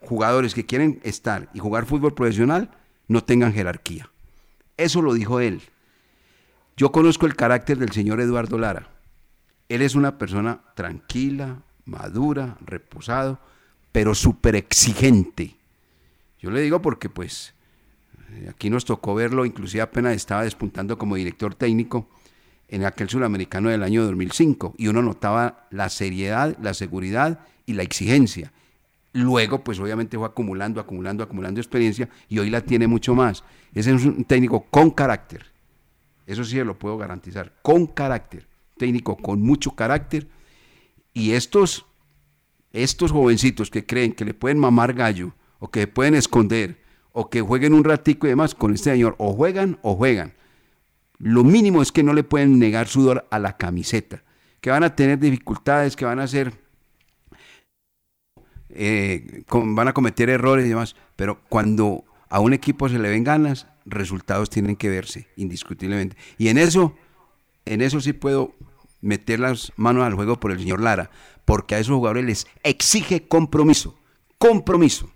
jugadores 0.00 0.54
que 0.54 0.66
quieren 0.66 1.00
estar 1.02 1.48
y 1.54 1.58
jugar 1.58 1.86
fútbol 1.86 2.14
profesional, 2.14 2.70
no 3.08 3.24
tengan 3.24 3.52
jerarquía. 3.52 4.10
Eso 4.76 5.02
lo 5.02 5.14
dijo 5.14 5.40
él. 5.40 5.62
Yo 6.78 6.92
conozco 6.92 7.26
el 7.26 7.34
carácter 7.34 7.76
del 7.76 7.90
señor 7.90 8.20
Eduardo 8.20 8.56
Lara. 8.56 8.88
Él 9.68 9.82
es 9.82 9.96
una 9.96 10.16
persona 10.16 10.60
tranquila, 10.76 11.64
madura, 11.84 12.56
reposado, 12.64 13.40
pero 13.90 14.14
súper 14.14 14.54
exigente. 14.54 15.56
Yo 16.38 16.52
le 16.52 16.60
digo 16.60 16.80
porque 16.80 17.10
pues 17.10 17.52
eh, 18.30 18.46
aquí 18.48 18.70
nos 18.70 18.84
tocó 18.84 19.16
verlo, 19.16 19.44
inclusive 19.44 19.82
apenas 19.82 20.14
estaba 20.14 20.44
despuntando 20.44 20.96
como 20.96 21.16
director 21.16 21.52
técnico 21.56 22.08
en 22.68 22.84
aquel 22.84 23.08
suramericano 23.08 23.70
del 23.70 23.82
año 23.82 24.04
2005 24.04 24.76
y 24.78 24.86
uno 24.86 25.02
notaba 25.02 25.66
la 25.72 25.88
seriedad, 25.88 26.56
la 26.62 26.74
seguridad 26.74 27.40
y 27.66 27.72
la 27.72 27.82
exigencia. 27.82 28.52
Luego, 29.12 29.64
pues 29.64 29.80
obviamente 29.80 30.16
fue 30.16 30.28
acumulando, 30.28 30.80
acumulando, 30.80 31.24
acumulando 31.24 31.60
experiencia 31.60 32.08
y 32.28 32.38
hoy 32.38 32.50
la 32.50 32.60
tiene 32.60 32.86
mucho 32.86 33.16
más. 33.16 33.42
Ese 33.74 33.92
es 33.92 34.04
un 34.04 34.22
técnico 34.22 34.66
con 34.70 34.92
carácter, 34.92 35.57
eso 36.28 36.44
sí 36.44 36.62
lo 36.62 36.78
puedo 36.78 36.98
garantizar, 36.98 37.54
con 37.62 37.86
carácter, 37.86 38.46
técnico 38.76 39.16
con 39.16 39.40
mucho 39.40 39.70
carácter. 39.70 40.28
Y 41.14 41.32
estos, 41.32 41.86
estos 42.70 43.12
jovencitos 43.12 43.70
que 43.70 43.86
creen 43.86 44.12
que 44.12 44.26
le 44.26 44.34
pueden 44.34 44.58
mamar 44.58 44.92
gallo, 44.92 45.32
o 45.58 45.70
que 45.70 45.86
pueden 45.86 46.14
esconder, 46.14 46.82
o 47.12 47.30
que 47.30 47.40
jueguen 47.40 47.72
un 47.72 47.82
ratico 47.82 48.26
y 48.26 48.30
demás 48.30 48.54
con 48.54 48.74
este 48.74 48.90
señor, 48.90 49.16
o 49.16 49.32
juegan 49.32 49.78
o 49.80 49.96
juegan. 49.96 50.34
Lo 51.16 51.44
mínimo 51.44 51.80
es 51.80 51.92
que 51.92 52.02
no 52.02 52.12
le 52.12 52.24
pueden 52.24 52.58
negar 52.58 52.88
sudor 52.88 53.26
a 53.30 53.38
la 53.38 53.56
camiseta, 53.56 54.22
que 54.60 54.68
van 54.68 54.84
a 54.84 54.94
tener 54.94 55.18
dificultades, 55.18 55.96
que 55.96 56.04
van 56.04 56.20
a 56.20 56.26
ser, 56.26 56.52
eh, 58.68 59.44
van 59.50 59.88
a 59.88 59.94
cometer 59.94 60.28
errores 60.28 60.66
y 60.66 60.68
demás, 60.68 60.94
pero 61.16 61.40
cuando 61.48 62.04
a 62.28 62.40
un 62.40 62.52
equipo 62.52 62.86
se 62.90 62.98
le 62.98 63.08
ven 63.08 63.24
ganas, 63.24 63.66
resultados 63.88 64.50
tienen 64.50 64.76
que 64.76 64.88
verse, 64.88 65.28
indiscutiblemente. 65.36 66.16
Y 66.36 66.48
en 66.48 66.58
eso, 66.58 66.96
en 67.64 67.82
eso 67.82 68.00
sí 68.00 68.12
puedo 68.12 68.54
meter 69.00 69.40
las 69.40 69.72
manos 69.76 70.04
al 70.04 70.14
juego 70.14 70.40
por 70.40 70.52
el 70.52 70.58
señor 70.58 70.80
Lara, 70.80 71.10
porque 71.44 71.74
a 71.74 71.78
esos 71.78 71.94
jugadores 71.94 72.24
les 72.24 72.46
exige 72.62 73.26
compromiso, 73.26 73.98
compromiso. 74.38 75.10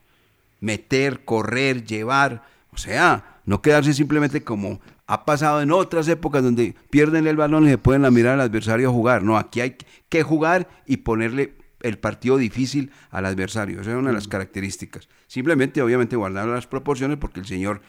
meter, 0.60 1.24
correr, 1.24 1.84
llevar, 1.84 2.44
o 2.70 2.76
sea, 2.76 3.40
no 3.44 3.60
quedarse 3.62 3.92
simplemente 3.92 4.44
como 4.44 4.80
ha 5.06 5.24
pasado 5.24 5.60
en 5.60 5.72
otras 5.72 6.06
épocas 6.08 6.42
donde 6.42 6.74
pierden 6.88 7.26
el 7.26 7.36
balón 7.36 7.66
y 7.66 7.70
se 7.70 7.78
pueden 7.78 8.10
mirar 8.14 8.34
al 8.34 8.40
adversario 8.40 8.88
a 8.88 8.92
jugar. 8.92 9.22
No, 9.24 9.36
aquí 9.36 9.60
hay 9.60 9.76
que 10.08 10.22
jugar 10.22 10.68
y 10.86 10.98
ponerle 10.98 11.54
el 11.80 11.98
partido 11.98 12.36
difícil 12.36 12.92
al 13.10 13.26
adversario. 13.26 13.80
Esa 13.80 13.90
es 13.90 13.96
una 13.96 14.10
de 14.10 14.14
las 14.14 14.28
características. 14.28 15.08
Simplemente, 15.26 15.82
obviamente, 15.82 16.16
guardar 16.16 16.46
las 16.46 16.66
proporciones 16.66 17.18
porque 17.18 17.40
el 17.40 17.46
señor 17.46 17.82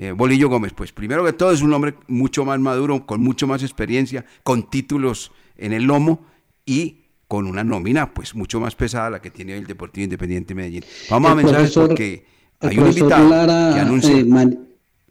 eh, 0.00 0.12
Bolillo 0.12 0.48
Gómez, 0.48 0.72
pues 0.74 0.92
primero 0.92 1.22
que 1.26 1.34
todo 1.34 1.52
es 1.52 1.60
un 1.60 1.74
hombre 1.74 1.94
mucho 2.08 2.46
más 2.46 2.58
maduro, 2.58 3.04
con 3.04 3.20
mucho 3.20 3.46
más 3.46 3.62
experiencia, 3.62 4.24
con 4.42 4.70
títulos 4.70 5.30
en 5.58 5.74
el 5.74 5.84
lomo 5.84 6.24
y 6.64 7.02
con 7.28 7.46
una 7.46 7.64
nómina 7.64 8.14
pues 8.14 8.34
mucho 8.34 8.60
más 8.60 8.74
pesada 8.74 9.10
la 9.10 9.20
que 9.20 9.30
tiene 9.30 9.58
el 9.58 9.66
Deportivo 9.66 10.04
Independiente 10.04 10.54
Medellín. 10.54 10.84
Vamos 11.10 11.30
a 11.30 11.34
mensajes 11.34 11.74
porque 11.74 12.24
hay 12.60 12.78
un 12.78 12.86
invitado 12.86 13.74
que 13.74 13.80
anuncia... 13.80 14.16
Eh, 14.16 14.58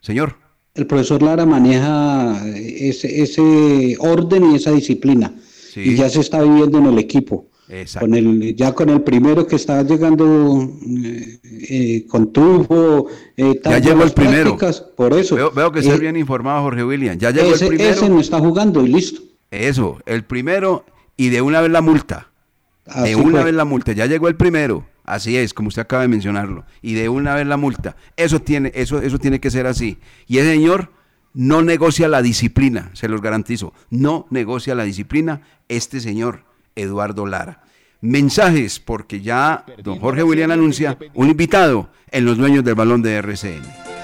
señor. 0.02 0.38
El 0.74 0.88
profesor 0.88 1.22
Lara 1.22 1.46
maneja 1.46 2.42
ese, 2.56 3.22
ese 3.22 3.96
orden 4.00 4.54
y 4.54 4.56
esa 4.56 4.72
disciplina. 4.72 5.36
Y 5.76 5.94
ya 5.94 6.10
se 6.10 6.22
está 6.22 6.42
viviendo 6.42 6.80
en 6.80 6.88
el 6.88 6.98
equipo. 6.98 7.49
Con 8.00 8.16
el, 8.16 8.56
ya 8.56 8.74
con 8.74 8.90
el 8.90 9.02
primero 9.02 9.46
que 9.46 9.56
está 9.56 9.84
llegando 9.84 10.68
eh, 10.88 11.40
eh, 11.70 12.06
con 12.08 12.34
triunfo. 12.34 13.06
Eh, 13.38 13.62
ya 13.64 13.78
llegó 13.78 14.04
el 14.04 14.12
primero. 14.12 14.58
Por 14.96 15.14
eso. 15.14 15.52
Veo, 15.54 15.72
que 15.72 15.80
está 15.80 15.96
bien 15.98 16.16
informado 16.16 16.64
Jorge 16.64 16.84
William. 16.84 17.20
Ya 17.20 17.30
llegó 17.30 17.54
el 17.54 17.60
primero. 17.60 17.92
Ese 17.92 18.10
no 18.10 18.20
está 18.20 18.40
jugando 18.40 18.84
y 18.84 18.88
listo. 18.88 19.22
Eso, 19.52 20.00
el 20.08 20.24
primero 20.24 20.84
y 21.16 21.30
de 21.30 21.44
una 21.44 21.62
vez 21.62 21.70
la 21.70 21.82
multa. 21.82 22.32
de 23.04 23.16
una 23.16 23.44
vez 23.44 23.54
la 23.54 23.66
multa. 23.66 23.92
Ya 23.92 24.08
llegó 24.08 24.28
el 24.28 24.36
primero. 24.36 24.88
Así 25.04 25.38
es, 25.38 25.54
como 25.54 25.68
usted 25.68 25.84
acaba 25.84 26.02
de 26.02 26.08
mencionarlo. 26.08 26.66
Y 26.82 26.94
de 26.94 27.08
una 27.08 27.36
vez 27.36 27.46
la 27.46 27.58
multa. 27.58 27.96
Eso 28.16 28.42
tiene, 28.42 28.72
eso, 28.74 29.00
eso 29.00 29.20
tiene 29.20 29.40
que 29.40 29.52
ser 29.52 29.68
así. 29.68 30.00
Y 30.26 30.40
ese 30.40 30.54
señor 30.54 30.92
no 31.36 31.62
negocia 31.62 32.08
la 32.08 32.24
disciplina, 32.24 32.90
se 32.94 33.08
los 33.08 33.22
garantizo. 33.22 33.74
No 33.92 34.26
negocia 34.32 34.74
la 34.74 34.86
disciplina 34.86 35.42
este 35.68 36.00
señor 36.00 36.49
Eduardo 36.82 37.26
Lara. 37.26 37.62
Mensajes, 38.02 38.80
porque 38.80 39.22
ya 39.22 39.66
don 39.84 40.00
Jorge 40.00 40.24
William 40.24 40.52
anuncia 40.52 40.98
un 41.14 41.30
invitado 41.30 41.90
en 42.12 42.26
los 42.26 42.38
dueños 42.38 42.64
del 42.64 42.76
balón 42.76 43.02
de 43.02 43.16
RCN. 43.16 43.99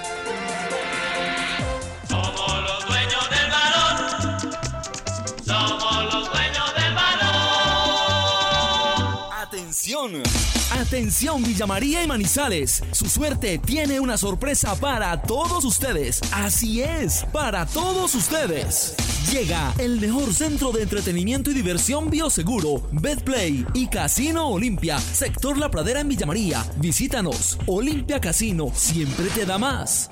Atención 10.85 11.41
Villa 11.43 11.65
María 11.65 12.03
y 12.03 12.07
Manizales. 12.07 12.83
Su 12.91 13.09
suerte 13.09 13.57
tiene 13.57 13.99
una 13.99 14.17
sorpresa 14.17 14.75
para 14.75 15.19
todos 15.19 15.65
ustedes. 15.65 16.21
Así 16.31 16.81
es, 16.81 17.25
para 17.33 17.65
todos 17.65 18.13
ustedes. 18.13 18.93
Llega 19.31 19.73
el 19.79 19.99
mejor 19.99 20.31
centro 20.31 20.71
de 20.71 20.83
entretenimiento 20.83 21.49
y 21.49 21.55
diversión 21.55 22.11
bioseguro, 22.11 22.87
Betplay 22.91 23.65
y 23.73 23.87
Casino 23.87 24.47
Olimpia, 24.47 24.99
sector 24.99 25.57
La 25.57 25.71
Pradera 25.71 26.01
en 26.01 26.09
Villa 26.09 26.27
María. 26.27 26.63
Visítanos. 26.77 27.57
Olimpia 27.65 28.21
Casino 28.21 28.71
siempre 28.75 29.25
te 29.33 29.47
da 29.47 29.57
más. 29.57 30.11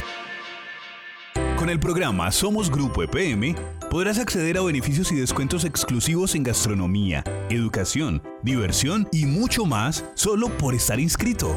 El 1.71 1.79
programa 1.79 2.31
Somos 2.33 2.69
Grupo 2.69 3.01
EPM 3.01 3.55
podrás 3.89 4.19
acceder 4.19 4.57
a 4.57 4.61
beneficios 4.61 5.09
y 5.13 5.15
descuentos 5.15 5.63
exclusivos 5.63 6.35
en 6.35 6.43
gastronomía, 6.43 7.23
educación, 7.49 8.21
diversión 8.43 9.07
y 9.13 9.25
mucho 9.25 9.65
más 9.65 10.03
solo 10.13 10.49
por 10.57 10.75
estar 10.75 10.99
inscrito. 10.99 11.55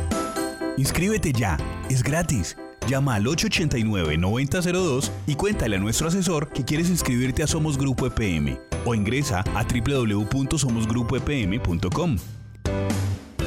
Inscríbete 0.77 1.33
ya, 1.33 1.57
es 1.90 2.05
gratis. 2.05 2.57
Llama 2.87 3.16
al 3.16 3.24
889-9002 3.24 5.11
y 5.27 5.35
cuéntale 5.35 5.74
a 5.74 5.81
nuestro 5.81 6.07
asesor 6.07 6.48
que 6.50 6.64
quieres 6.64 6.90
inscribirte 6.90 7.42
a 7.42 7.48
Somos 7.48 7.77
Grupo 7.77 8.07
EPM 8.07 8.57
o 8.85 8.94
ingresa 8.94 9.42
a 9.57 9.64
www.somosgrupoepm.com. 9.64 12.18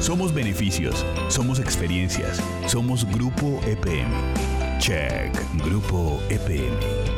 Somos 0.00 0.34
beneficios, 0.34 1.02
somos 1.28 1.60
experiencias, 1.60 2.42
somos 2.66 3.10
Grupo 3.10 3.58
EPM. 3.66 4.57
Check, 4.78 5.32
Grupo 5.56 6.20
EPM. 6.30 7.17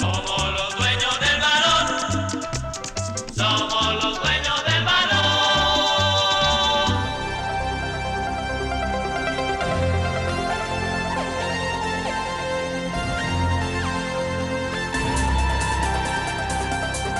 Somos 0.00 0.24
los 0.54 0.76
dueños 0.78 1.20
del 1.20 1.40
balón. 1.42 1.86
Somos 3.34 4.02
los 4.02 4.18
dueños 4.18 4.64
del 4.64 4.82
balón. 4.82 5.20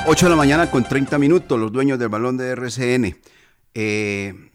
Ocho 0.07 0.25
de 0.25 0.31
la 0.31 0.37
mañana 0.37 0.71
con 0.71 0.83
30 0.85 1.19
minutos, 1.19 1.61
los 1.61 1.71
dueños 1.71 1.99
del 1.99 2.09
balón 2.09 2.39
de 2.39 2.53
RCN. 2.53 3.15
Eh, 3.75 4.51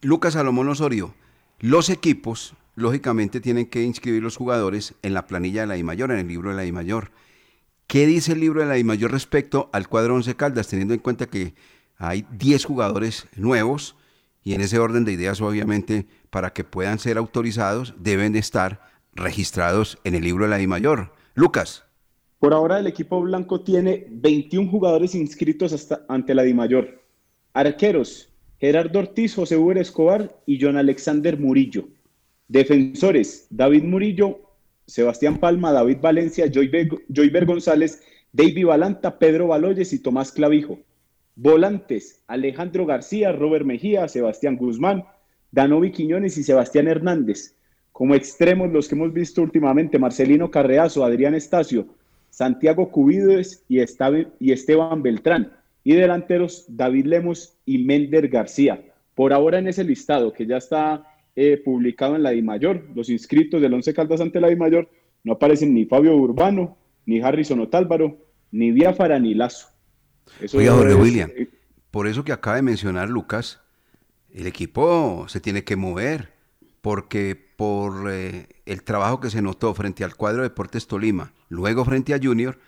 Lucas 0.00 0.32
Salomón 0.32 0.68
Osorio, 0.70 1.14
los 1.60 1.88
equipos 1.88 2.54
lógicamente 2.74 3.40
tienen 3.40 3.66
que 3.66 3.82
inscribir 3.82 4.22
los 4.22 4.36
jugadores 4.36 4.94
en 5.02 5.14
la 5.14 5.26
planilla 5.26 5.62
de 5.62 5.66
la 5.66 5.76
I 5.76 5.82
mayor, 5.82 6.10
en 6.10 6.18
el 6.18 6.28
libro 6.28 6.50
de 6.50 6.56
la 6.56 6.64
I 6.64 6.72
mayor. 6.72 7.10
¿Qué 7.86 8.06
dice 8.06 8.32
el 8.32 8.40
libro 8.40 8.60
de 8.60 8.66
la 8.66 8.78
I 8.78 8.84
mayor 8.84 9.12
respecto 9.12 9.68
al 9.72 9.88
cuadro 9.88 10.14
11 10.14 10.34
Caldas, 10.36 10.68
teniendo 10.68 10.94
en 10.94 11.00
cuenta 11.00 11.26
que 11.26 11.54
hay 11.96 12.26
10 12.32 12.64
jugadores 12.64 13.26
nuevos 13.36 13.96
y 14.42 14.54
en 14.54 14.60
ese 14.60 14.78
orden 14.78 15.04
de 15.04 15.12
ideas, 15.12 15.40
obviamente, 15.40 16.06
para 16.30 16.52
que 16.52 16.64
puedan 16.64 16.98
ser 16.98 17.18
autorizados, 17.18 17.94
deben 17.98 18.32
de 18.32 18.38
estar 18.38 18.80
registrados 19.14 19.98
en 20.04 20.14
el 20.14 20.24
libro 20.24 20.44
de 20.44 20.50
la 20.50 20.60
I 20.60 20.66
mayor? 20.66 21.12
Lucas. 21.34 21.84
Por 22.42 22.54
ahora 22.54 22.80
el 22.80 22.88
equipo 22.88 23.20
blanco 23.20 23.60
tiene 23.60 24.04
21 24.10 24.68
jugadores 24.68 25.14
inscritos 25.14 25.72
hasta 25.72 26.04
ante 26.08 26.34
la 26.34 26.42
DIMAYOR. 26.42 27.00
Arqueros, 27.52 28.30
Gerardo 28.58 28.98
Ortiz, 28.98 29.36
José 29.36 29.56
Uber 29.56 29.78
Escobar 29.78 30.36
y 30.44 30.58
John 30.60 30.76
Alexander 30.76 31.38
Murillo. 31.38 31.86
Defensores, 32.48 33.46
David 33.50 33.84
Murillo, 33.84 34.40
Sebastián 34.86 35.38
Palma, 35.38 35.72
David 35.72 35.98
Valencia, 36.00 36.50
Joyver 36.50 37.46
González, 37.46 38.02
David 38.32 38.66
Balanta, 38.66 39.18
Pedro 39.18 39.48
Baloyes 39.48 39.92
y 39.92 39.98
Tomás 40.00 40.32
Clavijo. 40.32 40.78
Volantes, 41.34 42.22
Alejandro 42.26 42.84
García, 42.84 43.32
Robert 43.32 43.64
Mejía, 43.64 44.06
Sebastián 44.08 44.56
Guzmán, 44.56 45.04
Danovi 45.50 45.90
Quiñones 45.90 46.36
y 46.36 46.42
Sebastián 46.42 46.88
Hernández. 46.88 47.56
Como 47.90 48.14
extremos, 48.14 48.70
los 48.70 48.88
que 48.88 48.94
hemos 48.94 49.12
visto 49.12 49.42
últimamente, 49.42 49.98
Marcelino 49.98 50.50
Carreazo, 50.50 51.04
Adrián 51.04 51.34
Estacio, 51.34 51.86
Santiago 52.30 52.90
Cubides 52.90 53.64
y 53.68 53.80
Esteban 53.80 55.02
Beltrán. 55.02 55.52
Y 55.84 55.94
delanteros, 55.94 56.64
David 56.68 57.06
Lemos 57.06 57.56
y 57.66 57.78
Mender 57.78 58.28
García. 58.28 58.82
Por 59.14 59.32
ahora 59.32 59.58
en 59.58 59.68
ese 59.68 59.84
listado 59.84 60.32
que 60.32 60.46
ya 60.46 60.56
está 60.56 61.04
eh, 61.34 61.60
publicado 61.64 62.16
en 62.16 62.22
la 62.22 62.30
DIMAYOR. 62.30 62.90
Los 62.94 63.08
inscritos 63.08 63.60
del 63.60 63.74
Once 63.74 63.92
Caldas 63.94 64.20
ante 64.20 64.40
la 64.40 64.48
DIMAYOR 64.48 64.88
no 65.24 65.34
aparecen 65.34 65.74
ni 65.74 65.84
Fabio 65.84 66.16
Urbano, 66.16 66.76
ni 67.06 67.20
Harrison 67.20 67.60
Otálvaro, 67.60 68.18
ni 68.50 68.70
Biafara, 68.70 69.18
ni 69.18 69.34
Lazo. 69.34 69.68
Eso 70.40 70.58
Oiga, 70.58 70.74
William, 70.74 71.30
por 71.90 72.06
eso 72.06 72.24
que 72.24 72.32
acaba 72.32 72.56
de 72.56 72.62
mencionar 72.62 73.08
Lucas, 73.08 73.60
el 74.30 74.46
equipo 74.46 75.26
se 75.28 75.40
tiene 75.40 75.64
que 75.64 75.76
mover, 75.76 76.32
porque 76.80 77.36
por 77.56 78.10
eh, 78.10 78.48
el 78.66 78.82
trabajo 78.82 79.20
que 79.20 79.30
se 79.30 79.42
notó 79.42 79.74
frente 79.74 80.04
al 80.04 80.16
cuadro 80.16 80.42
Deportes 80.42 80.86
Tolima, 80.86 81.32
luego 81.48 81.84
frente 81.84 82.14
a 82.14 82.20
Junior, 82.22 82.58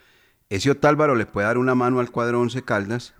ese 0.49 0.71
Otálvaro 0.71 1.15
le 1.15 1.25
puede 1.25 1.47
dar 1.47 1.57
una 1.57 1.75
mano 1.75 1.99
al 1.99 2.11
cuadro 2.11 2.39
Once 2.39 2.61
Caldas 2.61 3.15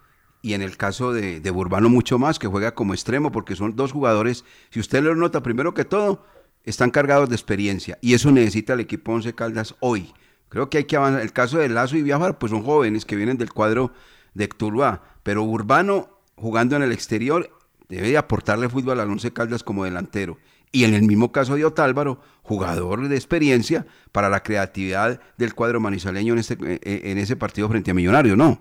y 0.46 0.54
en 0.54 0.62
el 0.62 0.78
caso 0.78 1.12
de, 1.12 1.40
de 1.40 1.50
Burbano 1.50 1.90
mucho 1.90 2.20
más, 2.20 2.38
que 2.38 2.46
juega 2.46 2.76
como 2.76 2.94
extremo, 2.94 3.32
porque 3.32 3.56
son 3.56 3.76
dos 3.76 3.92
jugadores, 3.92 4.46
si 4.70 4.80
usted 4.80 5.02
lo 5.02 5.16
nota, 5.16 5.42
primero 5.42 5.74
que 5.74 5.86
todo, 5.86 6.24
están 6.66 6.92
cargados 6.92 7.30
de 7.30 7.36
experiencia 7.36 7.98
y 8.00 8.14
eso 8.14 8.32
necesita 8.32 8.74
el 8.74 8.80
equipo 8.80 9.12
Once 9.12 9.34
Caldas 9.34 9.74
hoy. 9.80 10.14
Creo 10.50 10.70
que 10.70 10.78
hay 10.78 10.84
que 10.84 10.98
avanzar. 10.98 11.24
El 11.24 11.34
caso 11.34 11.58
de 11.58 11.68
Lazo 11.68 11.98
y 11.98 12.04
Viajar, 12.04 12.38
pues 12.38 12.52
son 12.52 12.62
jóvenes 12.62 13.06
que 13.06 13.16
vienen 13.16 13.40
del 13.40 13.52
cuadro 13.52 13.92
de 14.36 14.48
Tuluá, 14.48 15.02
pero 15.24 15.42
Urbano 15.42 16.20
jugando 16.36 16.76
en 16.76 16.84
el 16.84 16.92
exterior 16.92 17.50
debe 17.90 18.16
aportarle 18.16 18.70
fútbol 18.70 19.00
al 19.00 19.10
Once 19.10 19.34
Caldas 19.34 19.64
como 19.64 19.84
delantero. 19.84 20.38
Y 20.76 20.84
en 20.84 20.94
el 20.94 21.04
mismo 21.04 21.32
caso 21.32 21.56
de 21.56 21.64
Otálvaro, 21.64 22.20
jugador 22.44 23.08
de 23.08 23.16
experiencia 23.16 23.88
para 24.12 24.28
la 24.28 24.44
creatividad 24.44 25.22
del 25.38 25.56
cuadro 25.56 25.80
manizaleño 25.80 26.34
en, 26.34 26.40
este, 26.40 26.56
eh, 26.56 26.80
eh, 26.84 27.02
en 27.06 27.18
ese 27.18 27.38
partido 27.38 27.70
frente 27.70 27.92
a 27.92 27.94
Millonarios, 27.94 28.38
¿no? 28.38 28.60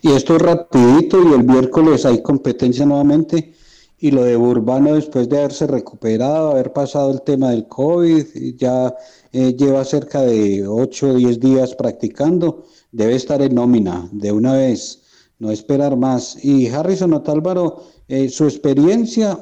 Y 0.00 0.10
esto 0.10 0.34
es 0.34 0.42
rapidito 0.42 1.22
y 1.22 1.32
el 1.32 1.44
miércoles 1.44 2.04
hay 2.04 2.20
competencia 2.20 2.84
nuevamente 2.84 3.54
y 4.00 4.10
lo 4.10 4.24
de 4.24 4.36
Urbano 4.36 4.96
después 4.96 5.28
de 5.28 5.38
haberse 5.38 5.68
recuperado, 5.68 6.50
haber 6.50 6.72
pasado 6.72 7.12
el 7.12 7.22
tema 7.22 7.50
del 7.50 7.68
COVID, 7.68 8.56
ya 8.56 8.92
eh, 9.32 9.54
lleva 9.54 9.84
cerca 9.84 10.22
de 10.22 10.66
8 10.66 11.10
o 11.10 11.14
10 11.14 11.38
días 11.38 11.76
practicando, 11.76 12.64
debe 12.90 13.14
estar 13.14 13.40
en 13.40 13.54
nómina 13.54 14.08
de 14.10 14.32
una 14.32 14.54
vez, 14.54 15.00
no 15.38 15.52
esperar 15.52 15.96
más. 15.96 16.44
Y 16.44 16.66
Harrison 16.66 17.14
Otálvaro, 17.14 17.84
su 18.28 18.44
experiencia 18.46 19.38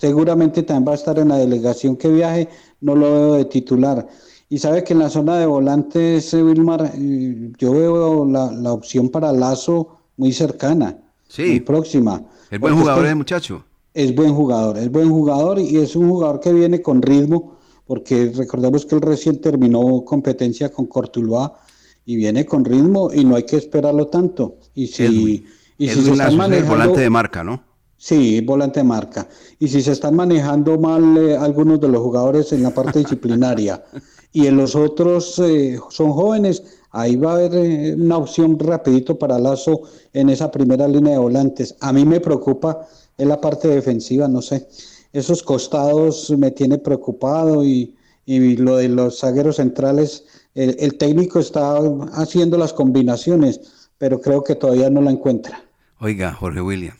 seguramente 0.00 0.62
también 0.62 0.88
va 0.88 0.92
a 0.92 0.96
estar 0.96 1.18
en 1.18 1.28
la 1.28 1.36
delegación 1.36 1.96
que 1.96 2.08
viaje, 2.08 2.48
no 2.80 2.94
lo 2.94 3.12
veo 3.12 3.34
de 3.34 3.44
titular. 3.44 4.08
Y 4.48 4.58
sabe 4.58 4.82
que 4.82 4.94
en 4.94 4.98
la 4.98 5.10
zona 5.10 5.38
de 5.38 5.46
volantes, 5.46 6.34
eh, 6.34 6.42
Wilmar, 6.42 6.92
yo 6.96 7.72
veo 7.72 8.24
la, 8.24 8.50
la, 8.50 8.72
opción 8.72 9.08
para 9.08 9.32
Lazo 9.32 9.98
muy 10.16 10.32
cercana, 10.32 10.96
sí. 11.28 11.42
muy 11.42 11.60
próxima. 11.60 12.22
El 12.50 12.58
buen 12.58 12.76
jugador 12.76 13.06
es 13.06 13.14
muchacho 13.14 13.64
es 13.94 14.14
buen 14.14 14.34
jugador, 14.34 14.78
es 14.78 14.90
buen 14.90 15.10
jugador 15.10 15.58
y 15.58 15.76
es 15.76 15.96
un 15.96 16.08
jugador 16.08 16.40
que 16.40 16.52
viene 16.52 16.80
con 16.80 17.02
ritmo, 17.02 17.58
porque 17.86 18.32
recordemos 18.34 18.86
que 18.86 18.94
él 18.94 19.00
recién 19.00 19.40
terminó 19.40 20.04
competencia 20.04 20.70
con 20.70 20.86
Cortuluá 20.86 21.58
y 22.06 22.16
viene 22.16 22.46
con 22.46 22.64
ritmo 22.64 23.10
y 23.12 23.24
no 23.24 23.36
hay 23.36 23.42
que 23.44 23.56
esperarlo 23.56 24.06
tanto. 24.06 24.56
Y 24.74 24.86
si, 24.86 25.44
y 25.76 25.88
si 25.88 26.02
se 26.02 26.12
están 26.12 26.36
manejando, 26.36 26.70
volante 26.70 27.00
de 27.00 27.10
marca, 27.10 27.42
¿no? 27.42 27.64
Sí, 28.02 28.40
volante 28.40 28.80
de 28.80 28.84
marca. 28.84 29.28
Y 29.58 29.68
si 29.68 29.82
se 29.82 29.92
están 29.92 30.16
manejando 30.16 30.78
mal 30.78 31.18
eh, 31.18 31.36
algunos 31.36 31.78
de 31.82 31.88
los 31.88 32.00
jugadores 32.00 32.50
en 32.50 32.62
la 32.62 32.70
parte 32.70 33.00
disciplinaria 33.00 33.84
y 34.32 34.46
en 34.46 34.56
los 34.56 34.74
otros 34.74 35.38
eh, 35.38 35.78
son 35.90 36.10
jóvenes, 36.12 36.62
ahí 36.92 37.16
va 37.16 37.32
a 37.32 37.34
haber 37.34 37.54
eh, 37.56 37.94
una 37.94 38.16
opción 38.16 38.58
rapidito 38.58 39.18
para 39.18 39.38
Lazo 39.38 39.82
en 40.14 40.30
esa 40.30 40.50
primera 40.50 40.88
línea 40.88 41.12
de 41.12 41.18
volantes. 41.18 41.76
A 41.80 41.92
mí 41.92 42.06
me 42.06 42.20
preocupa 42.20 42.88
es 43.18 43.26
la 43.26 43.38
parte 43.38 43.68
defensiva, 43.68 44.26
no 44.28 44.40
sé. 44.40 44.66
Esos 45.12 45.42
costados 45.42 46.30
me 46.30 46.52
tiene 46.52 46.78
preocupado 46.78 47.62
y, 47.62 47.94
lo 48.24 48.76
de 48.76 48.88
los 48.88 49.18
zagueros 49.18 49.56
centrales, 49.56 50.24
el, 50.54 50.96
técnico 50.96 51.40
está 51.40 51.78
haciendo 52.14 52.56
las 52.56 52.72
combinaciones, 52.72 53.90
pero 53.98 54.20
creo 54.20 54.42
que 54.42 54.54
todavía 54.54 54.88
no 54.88 55.02
la 55.02 55.10
encuentra. 55.10 55.64
Oiga, 55.98 56.32
Jorge 56.32 56.60
William, 56.60 56.94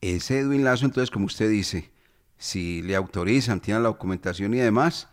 ese 0.00 0.40
Edwin 0.40 0.64
Lazo, 0.64 0.86
entonces, 0.86 1.10
como 1.10 1.26
usted 1.26 1.50
dice, 1.50 1.90
si 2.36 2.82
le 2.82 2.96
autorizan, 2.96 3.60
tiene 3.60 3.80
la 3.80 3.88
documentación 3.88 4.54
y 4.54 4.58
demás, 4.58 5.08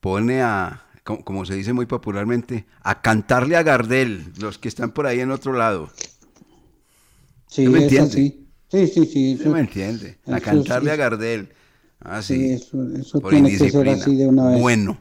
pone 0.00 0.42
a, 0.42 0.84
como, 1.04 1.44
se 1.44 1.54
dice 1.54 1.72
muy 1.72 1.86
popularmente, 1.86 2.66
a 2.82 3.00
cantarle 3.00 3.56
a 3.56 3.62
Gardel, 3.62 4.32
los 4.38 4.58
que 4.58 4.68
están 4.68 4.92
por 4.92 5.06
ahí 5.06 5.20
en 5.20 5.30
otro 5.30 5.52
lado. 5.52 5.90
Sí, 7.48 7.66
me 7.68 7.82
entiende? 7.84 8.48
Sí, 8.70 8.86
sí, 8.86 9.06
sí. 9.06 9.40
me 9.48 9.60
entiende. 9.60 10.18
A 10.26 10.40
cantarle 10.40 10.90
a 10.90 10.96
Gardel. 10.96 11.48
Ah, 12.00 12.22
sí. 12.22 12.52
eso, 12.52 13.20
tiene 13.28 13.50
que 13.50 13.70
ser 13.70 13.88
así 13.88 14.14
de 14.14 14.26
una 14.26 14.50
vez. 14.50 14.60
Bueno. 14.60 14.98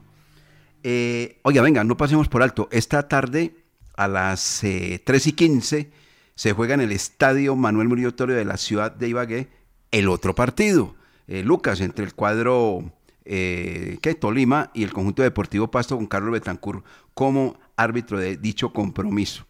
Eh, 0.83 1.39
oiga, 1.43 1.61
venga, 1.61 1.83
no 1.83 1.97
pasemos 1.97 2.29
por 2.29 2.41
alto. 2.41 2.69
Esta 2.71 3.07
tarde, 3.09 3.55
a 3.95 4.07
las 4.07 4.63
eh, 4.63 5.01
3 5.03 5.27
y 5.27 5.31
15, 5.33 5.91
se 6.37 6.53
juega 6.53 6.75
en 6.75 6.81
el 6.81 6.91
estadio 6.91 7.55
Manuel 7.55 7.87
Murillo 7.87 8.13
Toro 8.13 8.35
de 8.35 8.45
la 8.45 8.57
ciudad 8.57 8.91
de 8.91 9.09
Ibagué 9.09 9.49
el 9.89 10.07
otro 10.07 10.35
partido. 10.35 10.95
Eh, 11.27 11.41
Lucas, 11.41 11.81
entre 11.81 12.05
el 12.05 12.13
cuadro 12.13 12.83
eh, 13.25 13.97
¿qué? 14.03 14.13
Tolima 14.13 14.69
y 14.75 14.83
el 14.83 14.93
conjunto 14.93 15.23
deportivo 15.23 15.71
Pasto 15.71 15.97
con 15.97 16.05
Carlos 16.05 16.31
Betancur 16.31 16.83
como 17.15 17.59
árbitro 17.75 18.19
de 18.19 18.37
dicho 18.37 18.71
compromiso. 18.71 19.47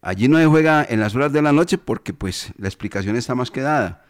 Allí 0.00 0.26
no 0.26 0.38
se 0.38 0.46
juega 0.46 0.84
en 0.86 0.98
las 0.98 1.14
horas 1.14 1.32
de 1.32 1.40
la 1.40 1.52
noche 1.52 1.78
porque 1.78 2.12
pues 2.12 2.52
la 2.58 2.66
explicación 2.66 3.14
está 3.14 3.36
más 3.36 3.52
que 3.52 3.60
dada. 3.60 4.04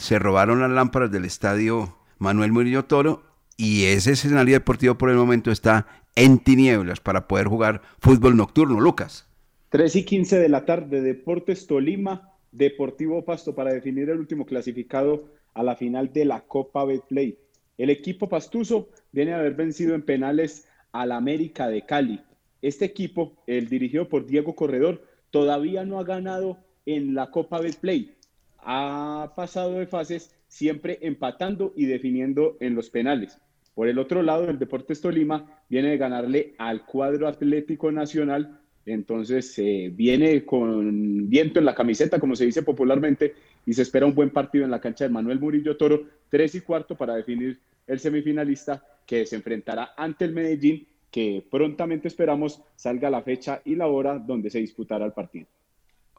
Se 0.00 0.18
robaron 0.18 0.60
las 0.60 0.70
lámparas 0.70 1.10
del 1.10 1.26
estadio 1.26 1.98
Manuel 2.18 2.50
Murillo 2.50 2.86
Toro 2.86 3.24
y 3.58 3.84
ese 3.84 4.12
escenario 4.12 4.54
deportivo 4.54 4.96
por 4.96 5.10
el 5.10 5.16
momento 5.16 5.50
está 5.50 5.86
en 6.16 6.38
tinieblas 6.38 6.98
para 6.98 7.28
poder 7.28 7.46
jugar 7.46 7.82
fútbol 8.00 8.38
nocturno, 8.38 8.80
Lucas. 8.80 9.29
3 9.70 9.94
y 9.94 10.04
15 10.04 10.40
de 10.40 10.48
la 10.48 10.64
tarde, 10.64 11.00
Deportes 11.00 11.68
Tolima, 11.68 12.34
Deportivo 12.50 13.24
Pasto 13.24 13.54
para 13.54 13.72
definir 13.72 14.10
el 14.10 14.18
último 14.18 14.44
clasificado 14.44 15.28
a 15.54 15.62
la 15.62 15.76
final 15.76 16.12
de 16.12 16.24
la 16.24 16.40
Copa 16.40 16.84
Betplay. 16.84 17.38
El 17.78 17.90
equipo 17.90 18.28
pastuso 18.28 18.88
viene 19.12 19.32
a 19.32 19.38
haber 19.38 19.54
vencido 19.54 19.94
en 19.94 20.02
penales 20.02 20.66
al 20.90 21.12
América 21.12 21.68
de 21.68 21.86
Cali. 21.86 22.20
Este 22.62 22.84
equipo, 22.84 23.36
el 23.46 23.68
dirigido 23.68 24.08
por 24.08 24.26
Diego 24.26 24.56
Corredor, 24.56 25.06
todavía 25.30 25.84
no 25.84 26.00
ha 26.00 26.04
ganado 26.04 26.58
en 26.84 27.14
la 27.14 27.30
Copa 27.30 27.60
Betplay. 27.60 28.16
Ha 28.58 29.34
pasado 29.36 29.74
de 29.74 29.86
fases 29.86 30.34
siempre 30.48 30.98
empatando 31.00 31.72
y 31.76 31.86
definiendo 31.86 32.56
en 32.58 32.74
los 32.74 32.90
penales. 32.90 33.38
Por 33.76 33.86
el 33.86 34.00
otro 34.00 34.24
lado, 34.24 34.50
el 34.50 34.58
Deportes 34.58 35.00
Tolima 35.00 35.62
viene 35.68 35.90
de 35.90 35.96
ganarle 35.96 36.54
al 36.58 36.84
cuadro 36.84 37.28
Atlético 37.28 37.92
Nacional, 37.92 38.59
entonces 38.86 39.58
eh, 39.58 39.90
viene 39.94 40.44
con 40.44 41.28
viento 41.28 41.58
en 41.58 41.64
la 41.64 41.74
camiseta, 41.74 42.18
como 42.18 42.34
se 42.34 42.46
dice 42.46 42.62
popularmente, 42.62 43.34
y 43.66 43.74
se 43.74 43.82
espera 43.82 44.06
un 44.06 44.14
buen 44.14 44.30
partido 44.30 44.64
en 44.64 44.70
la 44.70 44.80
cancha 44.80 45.04
de 45.04 45.10
Manuel 45.10 45.38
Murillo 45.38 45.76
Toro, 45.76 46.02
tres 46.28 46.54
y 46.54 46.60
cuarto 46.60 46.96
para 46.96 47.14
definir 47.14 47.60
el 47.86 48.00
semifinalista 48.00 48.82
que 49.06 49.26
se 49.26 49.36
enfrentará 49.36 49.92
ante 49.96 50.24
el 50.24 50.32
Medellín 50.32 50.86
que 51.10 51.44
prontamente 51.50 52.08
esperamos 52.08 52.62
salga 52.76 53.10
la 53.10 53.22
fecha 53.22 53.60
y 53.64 53.74
la 53.74 53.88
hora 53.88 54.18
donde 54.18 54.50
se 54.50 54.58
disputará 54.58 55.04
el 55.04 55.12
partido. 55.12 55.46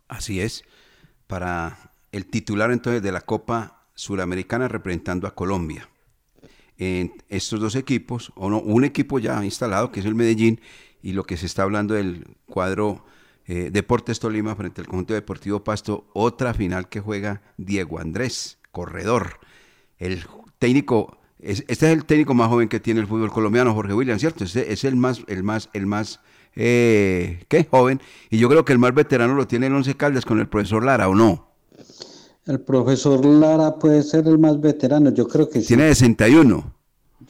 Así 0.07 0.41
es, 0.41 0.63
para 1.27 1.93
el 2.11 2.25
titular 2.25 2.71
entonces 2.71 3.01
de 3.01 3.11
la 3.11 3.21
Copa 3.21 3.87
Suramericana 3.95 4.67
representando 4.67 5.27
a 5.27 5.35
Colombia. 5.35 5.87
En 6.77 7.13
estos 7.29 7.59
dos 7.59 7.75
equipos, 7.75 8.33
o 8.35 8.49
no, 8.49 8.59
un 8.59 8.83
equipo 8.83 9.19
ya 9.19 9.43
instalado 9.45 9.91
que 9.91 9.99
es 9.99 10.05
el 10.05 10.15
Medellín 10.15 10.59
y 11.01 11.13
lo 11.13 11.23
que 11.23 11.37
se 11.37 11.45
está 11.45 11.63
hablando 11.63 11.93
del 11.93 12.25
cuadro 12.45 13.03
eh, 13.45 13.69
Deportes 13.71 14.19
Tolima 14.19 14.55
frente 14.55 14.81
al 14.81 14.87
conjunto 14.87 15.13
deportivo 15.13 15.63
Pasto, 15.63 16.07
otra 16.13 16.53
final 16.53 16.89
que 16.89 16.99
juega 16.99 17.41
Diego 17.57 17.99
Andrés, 17.99 18.59
corredor. 18.71 19.39
El 19.97 20.23
técnico 20.59 21.17
este 21.41 21.73
es 21.73 21.83
el 21.83 22.05
técnico 22.05 22.33
más 22.35 22.49
joven 22.49 22.69
que 22.69 22.79
tiene 22.79 22.99
el 22.99 23.07
fútbol 23.07 23.31
colombiano, 23.31 23.73
Jorge 23.73 23.93
William, 23.93 24.19
¿cierto? 24.19 24.43
Este 24.43 24.71
es 24.71 24.83
el 24.83 24.95
más, 24.95 25.23
el 25.27 25.43
más, 25.43 25.69
el 25.73 25.87
más, 25.87 26.19
eh, 26.55 27.43
¿qué? 27.47 27.67
Joven. 27.69 27.99
Y 28.29 28.37
yo 28.37 28.47
creo 28.47 28.63
que 28.63 28.73
el 28.73 28.79
más 28.79 28.93
veterano 28.93 29.33
lo 29.33 29.47
tiene 29.47 29.67
el 29.67 29.73
Once 29.73 29.95
Caldas 29.95 30.23
con 30.23 30.39
el 30.39 30.47
profesor 30.47 30.83
Lara, 30.85 31.09
¿o 31.09 31.15
no? 31.15 31.47
El 32.45 32.59
profesor 32.61 33.25
Lara 33.25 33.75
puede 33.79 34.03
ser 34.03 34.27
el 34.27 34.37
más 34.37 34.59
veterano, 34.61 35.11
yo 35.11 35.27
creo 35.27 35.49
que 35.49 35.61
sí. 35.61 35.67
Tiene 35.67 35.87
61. 35.87 36.75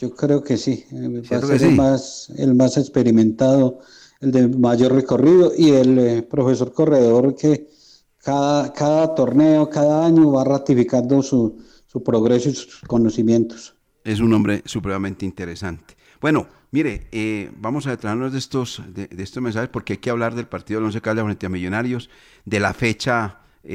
Yo 0.02 0.16
creo 0.16 0.43
que 0.43 0.58
sí. 0.58 0.86
Eh, 0.91 1.22
va 1.32 1.38
a 1.38 1.41
ser 1.41 1.64
el, 1.64 1.76
más, 1.76 2.32
el 2.36 2.56
más 2.56 2.78
experimentado, 2.78 3.80
el 4.20 4.32
de 4.32 4.47
mayor 4.47 4.93
recorrido 4.93 5.54
y 5.58 5.70
el 5.70 5.99
eh, 5.99 6.22
profesor 6.24 6.74
corredor 6.74 7.36
que 7.36 7.70
cada, 8.18 8.74
cada 8.74 9.16
torneo, 9.16 9.70
cada 9.70 10.06
año 10.06 10.32
va 10.32 10.43
ratificando 10.43 11.22
su, 11.22 11.62
su 11.88 12.04
progreso 12.04 12.49
y 12.49 12.56
sus 12.56 12.82
conocimientos 12.82 13.76
es 14.04 14.20
un 14.20 14.34
hombre 14.34 14.62
supremamente 14.66 15.26
interesante. 15.26 15.95
Bueno, 16.20 16.47
mire, 16.72 17.08
eh, 17.12 17.52
vamos 17.58 17.88
a 17.88 17.91
detenernos 17.91 18.32
de 18.32 18.39
estos, 18.39 18.82
de, 18.93 19.10
estos 19.18 19.41
mensajes 19.41 19.70
porque 19.70 19.93
hay 19.93 19.97
que 19.97 20.10
hablar 20.10 20.36
del 20.36 20.47
partido 20.47 20.80
del 20.80 20.88
Once 20.88 21.02
Caldas 21.02 21.26
frente 21.26 21.45
a 21.45 21.49
Millonarios, 21.49 22.10
de 22.45 22.60
la 22.60 22.74
fecha 22.74 23.39
4 23.64 23.68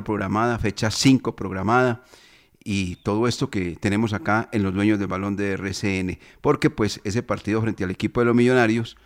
eh, 0.00 0.04
programada, 0.04 0.58
fecha 0.58 0.90
5 0.90 1.36
programada 1.36 2.04
y 2.64 2.96
todo 2.96 3.28
esto 3.28 3.50
que 3.50 3.76
tenemos 3.78 4.14
acá 4.14 4.48
en 4.50 4.62
los 4.62 4.72
dueños 4.74 4.98
del 4.98 5.06
balón 5.06 5.36
de 5.36 5.52
RCN, 5.52 6.18
porque 6.40 6.70
pues 6.70 7.00
ese 7.04 7.22
partido 7.22 7.60
frente 7.60 7.84
al 7.84 7.90
equipo 7.90 8.20
de 8.20 8.26
los 8.26 8.34
Millonarios 8.34 8.96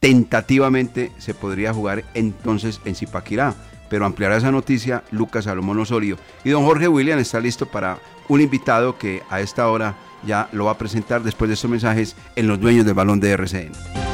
tentativamente 0.00 1.12
se 1.18 1.32
podría 1.32 1.72
jugar 1.72 2.04
entonces 2.14 2.80
en 2.84 2.96
Zipaquirá, 2.96 3.54
pero 3.88 4.04
ampliará 4.04 4.36
esa 4.36 4.50
noticia 4.50 5.04
Lucas 5.12 5.44
Salomón 5.44 5.78
Osorio 5.78 6.18
y 6.44 6.50
don 6.50 6.64
Jorge 6.64 6.88
William 6.88 7.18
está 7.18 7.40
listo 7.40 7.66
para 7.66 7.98
un 8.28 8.40
invitado 8.40 8.98
que 8.98 9.22
a 9.30 9.40
esta 9.40 9.68
hora 9.68 9.96
ya 10.26 10.48
lo 10.52 10.64
va 10.64 10.72
a 10.72 10.78
presentar 10.78 11.22
después 11.22 11.48
de 11.48 11.54
estos 11.54 11.70
mensajes 11.70 12.16
en 12.34 12.48
los 12.48 12.60
dueños 12.60 12.84
del 12.84 12.94
balón 12.94 13.20
de 13.20 13.30
RCN. 13.30 14.13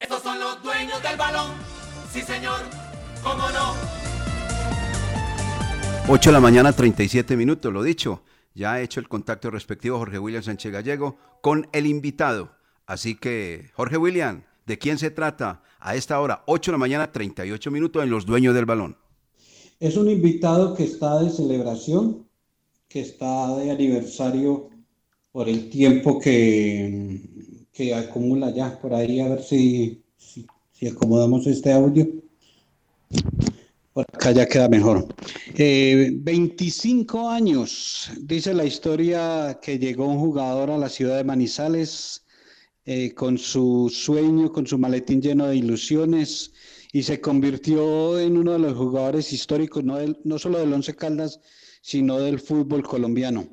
Estos 0.00 0.22
son 0.22 0.38
los 0.38 0.62
dueños 0.62 1.02
del 1.02 1.16
balón. 1.16 1.52
Sí, 2.12 2.22
señor. 2.22 2.60
¿Cómo 3.22 3.48
no? 3.50 3.74
8 6.08 6.30
de 6.30 6.32
la 6.32 6.40
mañana, 6.40 6.72
37 6.72 7.36
minutos, 7.36 7.72
lo 7.72 7.82
dicho. 7.82 8.22
Ya 8.54 8.74
ha 8.74 8.80
hecho 8.80 9.00
el 9.00 9.08
contacto 9.08 9.50
respectivo 9.50 9.98
Jorge 9.98 10.18
William 10.18 10.42
Sánchez 10.42 10.70
Gallego 10.72 11.16
con 11.40 11.66
el 11.72 11.86
invitado. 11.86 12.50
Así 12.86 13.16
que, 13.16 13.70
Jorge 13.74 13.96
William, 13.96 14.42
¿de 14.66 14.78
quién 14.78 14.98
se 14.98 15.10
trata? 15.10 15.62
A 15.80 15.96
esta 15.96 16.20
hora, 16.20 16.42
8 16.46 16.70
de 16.70 16.74
la 16.74 16.78
mañana, 16.78 17.10
38 17.10 17.70
minutos 17.70 18.02
en 18.02 18.10
Los 18.10 18.26
Dueños 18.26 18.54
del 18.54 18.66
Balón. 18.66 18.96
Es 19.80 19.96
un 19.96 20.10
invitado 20.10 20.74
que 20.74 20.84
está 20.84 21.20
de 21.20 21.30
celebración, 21.30 22.28
que 22.88 23.00
está 23.00 23.56
de 23.56 23.70
aniversario 23.70 24.70
por 25.32 25.48
el 25.48 25.68
tiempo 25.68 26.20
que 26.20 27.20
que 27.74 27.92
acumula 27.92 28.50
ya 28.50 28.78
por 28.80 28.94
ahí, 28.94 29.20
a 29.20 29.28
ver 29.28 29.42
si, 29.42 30.00
si, 30.16 30.86
acomodamos 30.86 31.46
este 31.46 31.72
audio. 31.72 32.06
Por 33.92 34.06
acá 34.12 34.30
ya 34.30 34.46
queda 34.46 34.68
mejor. 34.68 35.08
25 35.56 37.18
eh, 37.18 37.34
años, 37.34 38.10
dice 38.20 38.54
la 38.54 38.64
historia 38.64 39.58
que 39.60 39.78
llegó 39.78 40.06
un 40.06 40.18
jugador 40.18 40.70
a 40.70 40.78
la 40.78 40.88
ciudad 40.88 41.16
de 41.16 41.24
Manizales 41.24 42.24
eh, 42.84 43.12
con 43.14 43.38
su 43.38 43.90
sueño, 43.92 44.52
con 44.52 44.66
su 44.66 44.78
maletín 44.78 45.20
lleno 45.20 45.48
de 45.48 45.56
ilusiones 45.56 46.52
y 46.92 47.02
se 47.02 47.20
convirtió 47.20 48.20
en 48.20 48.36
uno 48.36 48.52
de 48.52 48.60
los 48.60 48.76
jugadores 48.76 49.32
históricos, 49.32 49.82
no, 49.82 49.98
no 50.22 50.38
solo 50.38 50.60
del 50.60 50.72
Once 50.72 50.94
Caldas, 50.94 51.40
sino 51.80 52.20
del 52.20 52.38
fútbol 52.38 52.84
colombiano. 52.84 53.48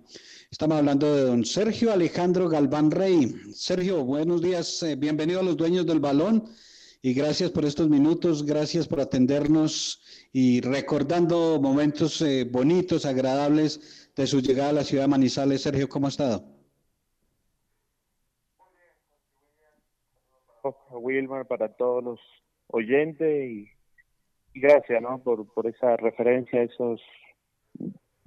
Estamos 0.51 0.79
hablando 0.79 1.15
de 1.15 1.21
don 1.23 1.45
Sergio 1.45 1.93
Alejandro 1.93 2.49
Galván 2.49 2.91
Rey. 2.91 3.27
Sergio, 3.53 4.03
buenos 4.03 4.41
días, 4.41 4.83
eh, 4.83 4.97
bienvenido 4.97 5.39
a 5.39 5.43
los 5.43 5.55
dueños 5.55 5.85
del 5.85 6.01
balón 6.01 6.43
y 7.01 7.13
gracias 7.13 7.51
por 7.51 7.63
estos 7.63 7.87
minutos, 7.87 8.45
gracias 8.45 8.85
por 8.85 8.99
atendernos 8.99 10.29
y 10.33 10.59
recordando 10.59 11.57
momentos 11.61 12.21
eh, 12.21 12.43
bonitos, 12.43 13.05
agradables 13.05 14.11
de 14.13 14.27
su 14.27 14.41
llegada 14.41 14.71
a 14.71 14.73
la 14.73 14.83
ciudad 14.83 15.05
de 15.05 15.11
Manizales. 15.11 15.61
Sergio, 15.61 15.87
¿cómo 15.87 16.07
ha 16.07 16.09
estado? 16.09 16.43
Wilmar, 20.91 21.47
para 21.47 21.73
todos 21.73 22.03
los 22.03 22.19
oyentes 22.67 23.49
y, 23.49 23.69
gracias 24.53 25.01
¿no? 25.01 25.23
por, 25.23 25.47
por 25.53 25.65
esa 25.65 25.95
referencia, 25.95 26.61
esos 26.61 26.99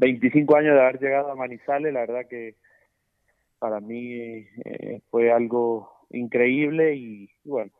25 0.04 0.56
años 0.56 0.74
de 0.74 0.80
haber 0.82 1.00
llegado 1.00 1.30
a 1.30 1.34
Manizales, 1.34 1.92
la 1.92 2.00
verdad 2.00 2.26
que 2.28 2.56
para 3.58 3.80
mí 3.80 4.12
eh, 4.64 5.00
fue 5.10 5.32
algo 5.32 5.90
increíble 6.10 6.94
y, 6.94 7.30
bueno, 7.44 7.72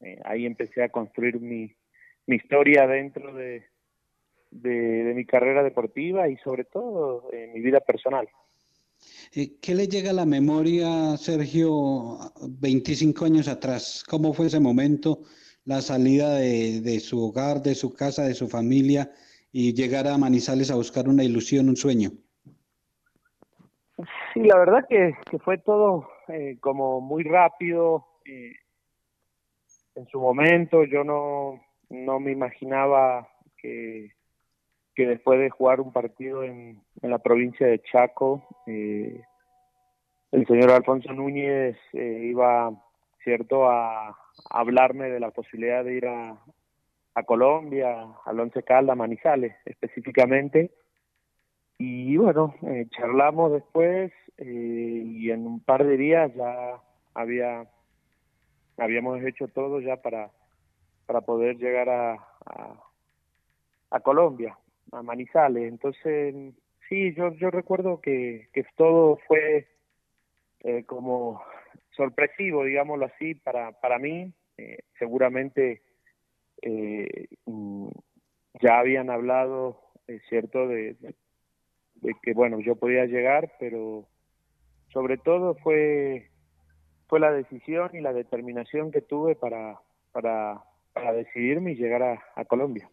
eh, 0.00 0.20
ahí 0.24 0.46
empecé 0.46 0.84
a 0.84 0.90
construir 0.90 1.40
mi, 1.40 1.74
mi 2.26 2.36
historia 2.36 2.86
dentro 2.86 3.34
de, 3.34 3.64
de, 4.52 5.12
mi 5.16 5.24
carrera 5.26 5.64
deportiva 5.64 6.28
y 6.28 6.36
sobre 6.36 6.62
todo 6.64 7.28
en 7.32 7.52
mi 7.52 7.60
vida 7.60 7.80
personal. 7.80 8.28
Eh, 9.34 9.56
¿Qué 9.60 9.74
le 9.74 9.88
llega 9.88 10.10
a 10.10 10.14
la 10.14 10.26
memoria, 10.26 11.16
Sergio, 11.16 12.18
25 12.60 13.24
años 13.24 13.48
atrás? 13.48 14.04
¿Cómo 14.08 14.32
fue 14.32 14.46
ese 14.46 14.60
momento, 14.60 15.22
la 15.64 15.82
salida 15.82 16.36
de, 16.36 16.80
de 16.80 17.00
su 17.00 17.20
hogar, 17.20 17.62
de 17.62 17.74
su 17.74 17.92
casa, 17.92 18.22
de 18.22 18.34
su 18.34 18.48
familia? 18.48 19.10
Y 19.52 19.74
llegar 19.74 20.08
a 20.08 20.16
Manizales 20.16 20.70
a 20.70 20.76
buscar 20.76 21.08
una 21.08 21.22
ilusión, 21.22 21.68
un 21.68 21.76
sueño? 21.76 22.10
Sí, 24.32 24.40
la 24.40 24.58
verdad 24.58 24.86
que, 24.88 25.14
fue 25.44 25.58
todo 25.58 26.08
eh, 26.28 26.56
como 26.60 27.00
muy 27.02 27.22
rápido. 27.22 28.06
Eh, 28.24 28.54
en 29.94 30.06
su 30.06 30.18
momento 30.18 30.84
yo 30.84 31.04
no, 31.04 31.60
no 31.90 32.18
me 32.18 32.32
imaginaba 32.32 33.28
que, 33.58 34.12
que 34.94 35.06
después 35.06 35.38
de 35.38 35.50
jugar 35.50 35.80
un 35.80 35.92
partido 35.92 36.42
en, 36.42 36.82
en 37.02 37.10
la 37.10 37.18
provincia 37.18 37.66
de 37.66 37.82
Chaco, 37.82 38.42
eh, 38.66 39.22
el 40.30 40.46
señor 40.46 40.70
Alfonso 40.70 41.12
Núñez 41.12 41.76
iba, 41.92 42.72
cierto, 43.22 43.68
a 43.68 44.16
hablarme 44.48 45.10
de 45.10 45.20
la 45.20 45.30
posibilidad 45.30 45.84
de 45.84 45.94
ir 45.94 46.06
a, 46.06 46.42
a 47.14 47.22
Colombia, 47.24 48.08
al 48.24 48.40
Once 48.40 48.62
Caldas, 48.62 48.96
Manizales 48.96 49.54
específicamente. 49.64 50.70
Y 51.78 52.16
bueno, 52.16 52.54
eh, 52.62 52.86
charlamos 52.90 53.52
después 53.52 54.12
eh, 54.38 55.02
y 55.04 55.30
en 55.30 55.46
un 55.46 55.60
par 55.60 55.84
de 55.84 55.96
días 55.96 56.32
ya 56.34 56.80
había 57.14 57.66
habíamos 58.78 59.22
hecho 59.22 59.48
todo 59.48 59.80
ya 59.80 59.96
para 59.96 60.30
para 61.06 61.20
poder 61.20 61.56
llegar 61.58 61.88
a, 61.90 62.12
a, 63.90 64.00
Colombia, 64.00 64.56
a 64.92 65.02
Manizales. 65.02 65.64
Entonces, 65.68 66.34
sí, 66.88 67.12
yo 67.14 67.32
yo 67.34 67.50
recuerdo 67.50 68.00
que, 68.00 68.48
que 68.52 68.64
todo 68.76 69.18
fue 69.26 69.66
eh, 70.60 70.84
como 70.84 71.42
sorpresivo, 71.96 72.64
digámoslo 72.64 73.06
así, 73.06 73.34
para 73.34 73.72
para 73.72 73.98
mí. 73.98 74.32
seguramente 74.98 75.82
eh, 76.62 77.26
mm, 77.46 77.88
ya 78.62 78.78
habían 78.78 79.10
hablado, 79.10 79.80
es 80.06 80.22
cierto, 80.28 80.68
de, 80.68 80.96
que, 82.22 82.32
bueno, 82.32 82.60
yo 82.60 82.76
podía 82.76 83.04
llegar, 83.06 83.52
pero 83.58 84.08
sobre 84.92 85.18
todo 85.18 85.56
fue, 85.56 86.30
fue 87.08 87.20
la 87.20 87.32
decisión 87.32 87.90
y 87.94 88.00
la 88.00 88.12
determinación 88.12 88.90
que 88.90 89.00
tuve 89.00 89.34
para, 89.34 89.80
para, 90.12 90.62
para 90.92 91.12
decidirme 91.12 91.72
y 91.72 91.76
llegar 91.76 92.02
a, 92.02 92.44
Colombia. 92.44 92.90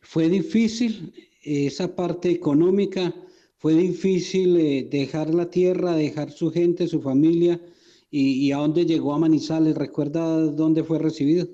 Fue 0.00 0.28
difícil 0.28 1.12
esa 1.42 1.94
parte 1.94 2.30
económica, 2.30 3.12
fue 3.58 3.74
difícil 3.74 4.56
eh, 4.58 4.88
dejar 4.90 5.34
la 5.34 5.50
tierra, 5.50 5.94
dejar 5.94 6.30
su 6.30 6.50
gente, 6.50 6.86
su 6.86 7.02
familia, 7.02 7.60
y, 8.10 8.46
y 8.46 8.52
a 8.52 8.58
dónde 8.58 8.84
llegó 8.84 9.14
a 9.14 9.18
Manizales. 9.18 9.74
¿Recuerda 9.74 10.20
dónde 10.50 10.84
fue 10.84 10.98
recibido? 10.98 11.48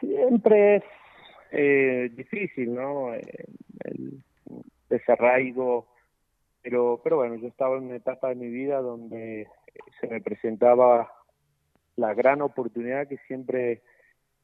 Siempre 0.00 0.76
es 0.76 0.84
eh, 1.52 2.10
difícil, 2.14 2.74
¿no? 2.74 3.14
Eh, 3.14 3.44
el 3.84 4.22
desarraigo, 4.88 5.88
pero, 6.62 7.00
pero 7.02 7.16
bueno, 7.16 7.36
yo 7.36 7.48
estaba 7.48 7.76
en 7.76 7.84
una 7.84 7.96
etapa 7.96 8.28
de 8.28 8.34
mi 8.36 8.48
vida 8.48 8.80
donde 8.80 9.46
se 10.00 10.06
me 10.08 10.20
presentaba 10.20 11.12
la 11.96 12.14
gran 12.14 12.42
oportunidad 12.42 13.08
que 13.08 13.18
siempre 13.26 13.82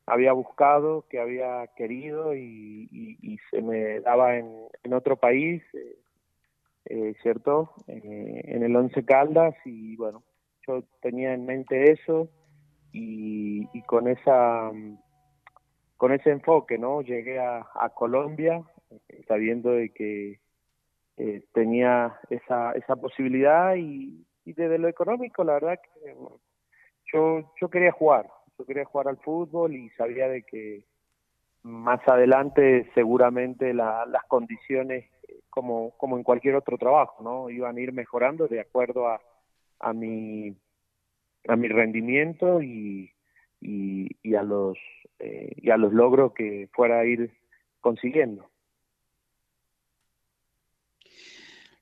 había 0.07 0.33
buscado, 0.33 1.07
que 1.09 1.19
había 1.19 1.67
querido 1.77 2.35
y, 2.35 2.89
y, 2.91 3.39
se 3.51 3.63
me 3.63 4.01
daba 4.01 4.37
en, 4.37 4.93
otro 4.93 5.17
país, 5.17 5.63
eh, 5.73 5.97
eh 6.87 7.15
¿cierto? 7.23 7.73
en 7.87 8.63
el 8.63 8.77
Once 8.77 9.03
Caldas 9.05 9.55
y 9.65 9.97
bueno, 9.97 10.23
yo 10.67 10.85
tenía 11.01 11.33
en 11.35 11.47
mente 11.47 11.93
eso 11.93 12.29
y, 12.93 13.83
con 13.83 14.09
esa 14.09 14.71
con 15.97 16.13
ese 16.13 16.31
enfoque, 16.31 16.79
¿no? 16.79 17.03
Llegué 17.03 17.39
a, 17.39 17.65
Colombia 17.95 18.63
sabiendo 19.27 19.71
de 19.71 19.91
que 19.91 20.41
eh, 21.17 21.45
tenía 21.53 22.19
esa, 22.31 22.73
esa 22.73 22.97
posibilidad 22.97 23.75
y, 23.77 24.27
desde 24.45 24.79
lo 24.79 24.89
económico, 24.89 25.43
la 25.43 25.55
verdad 25.55 25.81
que 25.83 26.15
yo, 27.13 27.53
yo 27.61 27.69
quería 27.71 27.93
jugar, 27.93 28.29
yo 28.59 28.67
quería 28.67 28.85
jugar 28.85 29.09
al 29.09 29.17
fútbol 29.19 29.75
y 29.75 29.89
sabía 29.91 30.29
de 30.29 30.43
que 30.43 30.85
más 31.63 32.07
adelante 32.07 32.91
seguramente 32.95 33.73
las 33.73 34.25
condiciones 34.29 35.11
como, 35.49 35.93
como 35.97 36.19
en 36.19 36.25
cualquier 36.25 36.57
otro 36.57 36.77
trabajo, 36.77 37.23
¿no? 37.23 37.49
Iban 37.49 37.77
a 37.77 37.81
ir 37.81 37.93
mejorando 37.93 38.49
de 38.49 38.61
acuerdo 38.61 39.09
a, 39.09 39.21
a 39.79 39.93
mi 39.93 40.55
a 41.47 41.57
mi 41.57 41.69
rendimiento 41.69 42.63
y, 42.63 43.14
y, 43.65 44.35
a 44.35 44.43
los 44.43 44.77
eh, 45.19 45.53
y 45.57 45.71
a 45.71 45.77
los 45.77 45.93
logros 45.93 46.33
que 46.35 46.69
fuera 46.73 47.01
a 47.01 47.05
ir 47.07 47.33
consiguiendo. 47.81 48.49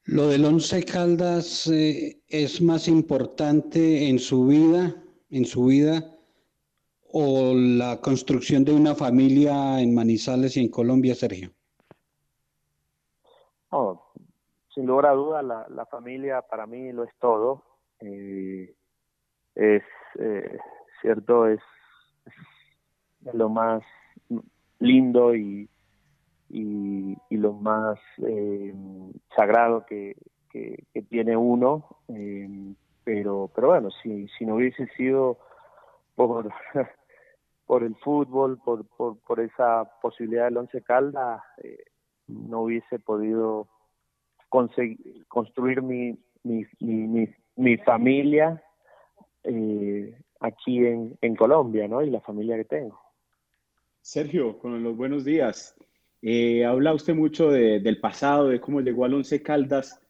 Lo 0.04 0.28
del 0.28 0.44
Once 0.44 0.84
Caldas 0.84 1.68
eh, 1.68 2.20
es 2.28 2.60
más 2.60 2.88
importante 2.88 4.08
en 4.08 4.18
su 4.18 4.46
vida, 4.46 4.96
en 5.30 5.44
su 5.44 5.66
vida, 5.66 6.12
o 7.12 7.54
la 7.54 8.00
construcción 8.00 8.64
de 8.64 8.72
una 8.72 8.94
familia 8.94 9.80
en 9.80 9.94
Manizales 9.94 10.56
y 10.56 10.60
en 10.60 10.70
Colombia, 10.70 11.14
Sergio. 11.14 11.50
sin 14.74 14.86
lugar 14.86 15.06
a 15.06 15.12
duda, 15.12 15.42
la, 15.42 15.66
la 15.68 15.86
familia 15.86 16.42
para 16.42 16.66
mí 16.66 16.92
lo 16.92 17.04
es 17.04 17.14
todo. 17.20 17.62
Eh, 18.00 18.74
es 19.54 19.82
eh, 20.18 20.58
cierto, 21.02 21.46
es, 21.46 21.60
lo 23.34 23.48
más 23.50 23.82
lindo 24.78 25.34
y, 25.34 25.68
y, 26.48 27.16
lo 27.30 27.52
más 27.52 27.98
eh, 28.26 28.74
sagrado 29.36 29.84
que, 29.86 30.16
que, 30.50 31.02
tiene 31.10 31.36
uno. 31.36 31.86
Eh, 32.08 32.74
pero, 33.04 33.50
pero 33.54 33.68
bueno, 33.68 33.90
si, 34.02 34.28
si 34.28 34.46
no 34.46 34.56
hubiese 34.56 34.86
sido 34.96 35.38
por, 36.14 36.52
por 37.66 37.82
el 37.82 37.96
fútbol, 37.96 38.58
por, 38.64 38.86
por, 38.86 39.40
esa 39.40 39.90
posibilidad 40.00 40.44
del 40.44 40.58
Once 40.58 40.82
Caldas, 40.82 41.42
eh, 41.62 41.84
no 42.28 42.62
hubiese 42.62 42.98
podido 42.98 43.68
conseguir, 44.48 45.26
construir 45.28 45.82
mi, 45.82 46.18
mi, 46.44 46.66
mi, 46.80 47.28
mi, 47.56 47.76
familia 47.78 48.62
eh, 49.44 50.21
aquí 50.42 50.78
en, 50.78 51.16
en 51.20 51.36
Colombia, 51.36 51.88
¿no? 51.88 52.02
Y 52.02 52.10
la 52.10 52.20
familia 52.20 52.56
que 52.56 52.64
tengo. 52.64 53.00
Sergio, 54.00 54.58
con 54.58 54.82
los 54.82 54.96
buenos 54.96 55.24
días. 55.24 55.76
Eh, 56.20 56.64
habla 56.64 56.94
usted 56.94 57.14
mucho 57.14 57.50
del 57.50 58.00
pasado, 58.00 58.48
de 58.48 58.60
cómo 58.60 58.80
llegó 58.80 59.04
al 59.04 59.14
Once 59.14 59.42
Caldas, 59.42 60.00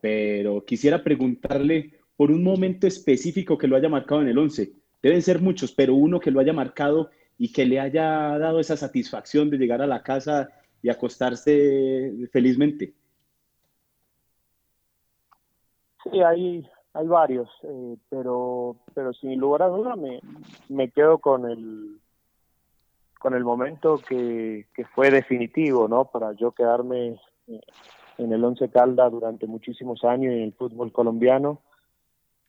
pero 0.00 0.64
quisiera 0.64 1.02
preguntarle 1.02 1.92
por 2.16 2.30
un 2.30 2.42
momento 2.42 2.86
específico 2.86 3.58
que 3.58 3.66
lo 3.66 3.76
haya 3.76 3.88
marcado 3.88 4.22
en 4.22 4.28
el 4.28 4.38
Once. 4.38 4.72
Deben 5.02 5.22
ser 5.22 5.40
muchos, 5.40 5.72
pero 5.72 5.94
uno 5.94 6.20
que 6.20 6.30
lo 6.30 6.40
haya 6.40 6.52
marcado 6.52 7.10
y 7.38 7.52
que 7.52 7.66
le 7.66 7.80
haya 7.80 8.38
dado 8.38 8.60
esa 8.60 8.76
satisfacción 8.76 9.50
de 9.50 9.58
llegar 9.58 9.82
a 9.82 9.86
la 9.86 10.02
casa 10.02 10.48
y 10.82 10.88
acostarse 10.88 12.12
felizmente. 12.32 12.94
Sí, 16.04 16.20
hay, 16.20 16.68
hay 16.96 17.06
varios, 17.06 17.48
eh, 17.62 17.96
pero, 18.08 18.76
pero 18.94 19.12
sin 19.12 19.38
lugar 19.38 19.62
a 19.62 19.68
duda 19.68 19.96
me, 19.96 20.20
me 20.70 20.90
quedo 20.90 21.18
con 21.18 21.48
el, 21.50 21.98
con 23.18 23.34
el 23.34 23.44
momento 23.44 23.98
que, 23.98 24.66
que 24.74 24.86
fue 24.86 25.10
definitivo, 25.10 25.88
¿no? 25.88 26.06
Para 26.06 26.32
yo 26.32 26.52
quedarme 26.52 27.20
eh, 27.48 27.60
en 28.16 28.32
el 28.32 28.42
Once 28.42 28.66
Calda 28.70 29.10
durante 29.10 29.46
muchísimos 29.46 30.04
años 30.04 30.32
en 30.32 30.40
el 30.40 30.54
fútbol 30.54 30.90
colombiano, 30.90 31.60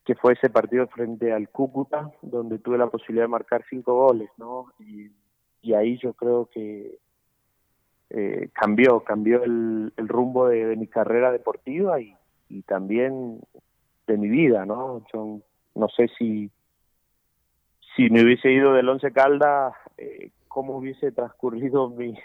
que 0.05 0.15
fue 0.15 0.33
ese 0.33 0.49
partido 0.49 0.87
frente 0.87 1.33
al 1.33 1.49
Cúcuta, 1.49 2.09
donde 2.21 2.57
tuve 2.59 2.77
la 2.77 2.87
posibilidad 2.87 3.25
de 3.25 3.29
marcar 3.29 3.65
cinco 3.69 3.95
goles, 3.95 4.29
¿no? 4.37 4.71
Y, 4.79 5.11
ahí 5.73 5.97
yo 5.97 6.13
creo 6.13 6.45
que 6.45 6.97
eh, 8.11 8.49
cambió, 8.53 9.01
cambió 9.01 9.43
el, 9.43 9.91
rumbo 9.97 10.47
de, 10.47 10.77
mi 10.77 10.87
carrera 10.87 11.29
deportiva 11.33 11.99
y 11.99 12.61
también 12.61 13.41
de 14.07 14.17
mi 14.17 14.29
vida, 14.29 14.65
¿no? 14.65 15.03
Yo 15.13 15.39
no 15.75 15.89
sé 15.89 16.07
si 16.17 16.49
si 17.95 18.09
me 18.11 18.23
hubiese 18.23 18.51
ido 18.51 18.73
del 18.73 18.89
Once 18.89 19.11
Caldas, 19.11 19.73
eh, 19.97 20.29
cómo 20.47 20.77
hubiese 20.77 21.11
transcurrido 21.11 21.89
mi, 21.89 22.15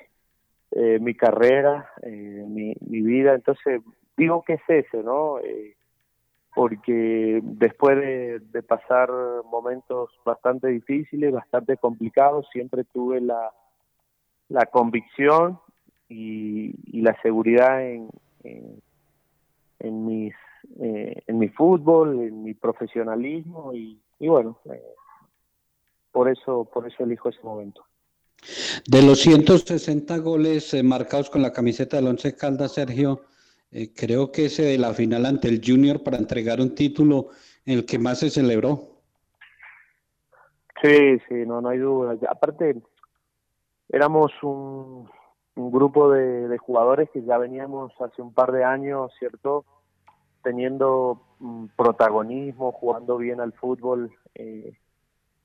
eh, 0.71 0.99
mi 1.01 1.15
carrera, 1.15 1.91
eh, 2.03 2.45
mi, 2.47 2.75
mi, 2.81 3.01
vida. 3.01 3.35
Entonces, 3.35 3.81
digo 4.17 4.43
que 4.43 4.55
es 4.55 4.63
ese, 4.69 5.03
¿no? 5.03 5.39
Eh, 5.41 5.77
porque 6.55 7.41
después 7.43 7.97
de, 7.97 8.41
de, 8.41 8.63
pasar 8.63 9.11
momentos 9.51 10.11
bastante 10.25 10.69
difíciles, 10.69 11.33
bastante 11.33 11.79
complicados, 11.79 12.47
siempre 12.53 12.85
tuve 12.85 13.23
la, 13.23 13.51
la 14.49 14.67
convicción 14.67 15.59
y, 16.09 16.75
y 16.85 17.01
la 17.01 17.19
seguridad 17.23 17.83
en, 17.83 18.11
en, 19.81 20.07
mis, 20.07 20.35
en 20.81 21.39
mi 21.39 21.49
fútbol, 21.49 22.21
en 22.21 22.43
mi 22.43 22.55
profesionalismo 22.55 23.73
y, 23.75 24.01
y 24.19 24.29
bueno, 24.29 24.59
por 26.13 26.29
eso, 26.29 26.65
por 26.73 26.87
eso 26.87 27.03
elijo 27.03 27.29
ese 27.29 27.43
momento. 27.43 27.85
De 28.87 29.03
los 29.03 29.21
160 29.21 30.19
goles 30.19 30.75
eh, 30.75 30.83
marcados 30.83 31.31
con 31.31 31.43
la 31.43 31.53
camiseta 31.53 31.97
del 31.97 32.09
Once 32.09 32.35
Caldas, 32.35 32.73
Sergio, 32.73 33.23
eh, 33.71 33.93
creo 33.95 34.33
que 34.33 34.47
ese 34.47 34.65
de 34.65 34.79
la 34.79 34.93
final 34.93 35.27
ante 35.27 35.49
el 35.49 35.61
Junior 35.65 36.03
para 36.03 36.19
entregar 36.19 36.61
un 36.61 36.75
título 36.75 37.29
en 37.65 37.79
el 37.79 37.87
que 37.87 37.99
más 37.99 38.19
se 38.19 38.31
celebró. 38.31 38.93
Sí, 40.83 41.19
sí, 41.29 41.47
no, 41.47 41.61
no 41.61 41.69
hay 41.69 41.79
duda. 41.79 42.17
Aparte, 42.29 42.83
éramos 43.89 44.33
un, 44.43 45.09
grupo 45.55 46.11
de, 46.11 46.59
jugadores 46.59 47.09
que 47.11 47.23
ya 47.23 47.39
veníamos 47.39 47.93
hace 48.01 48.21
un 48.21 48.35
par 48.35 48.51
de 48.51 48.65
años, 48.65 49.13
¿cierto? 49.19 49.65
Teniendo 50.43 51.23
mm, 51.39 51.67
protagonismo, 51.77 52.73
jugando 52.73 53.17
bien 53.17 53.41
al 53.41 53.53
fútbol. 53.53 54.11
Eh, 54.35 54.73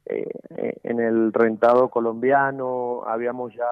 eh, 0.09 0.79
en 0.83 1.01
el 1.01 1.33
rentado 1.33 1.89
colombiano, 1.89 3.03
habíamos 3.05 3.53
ya 3.53 3.67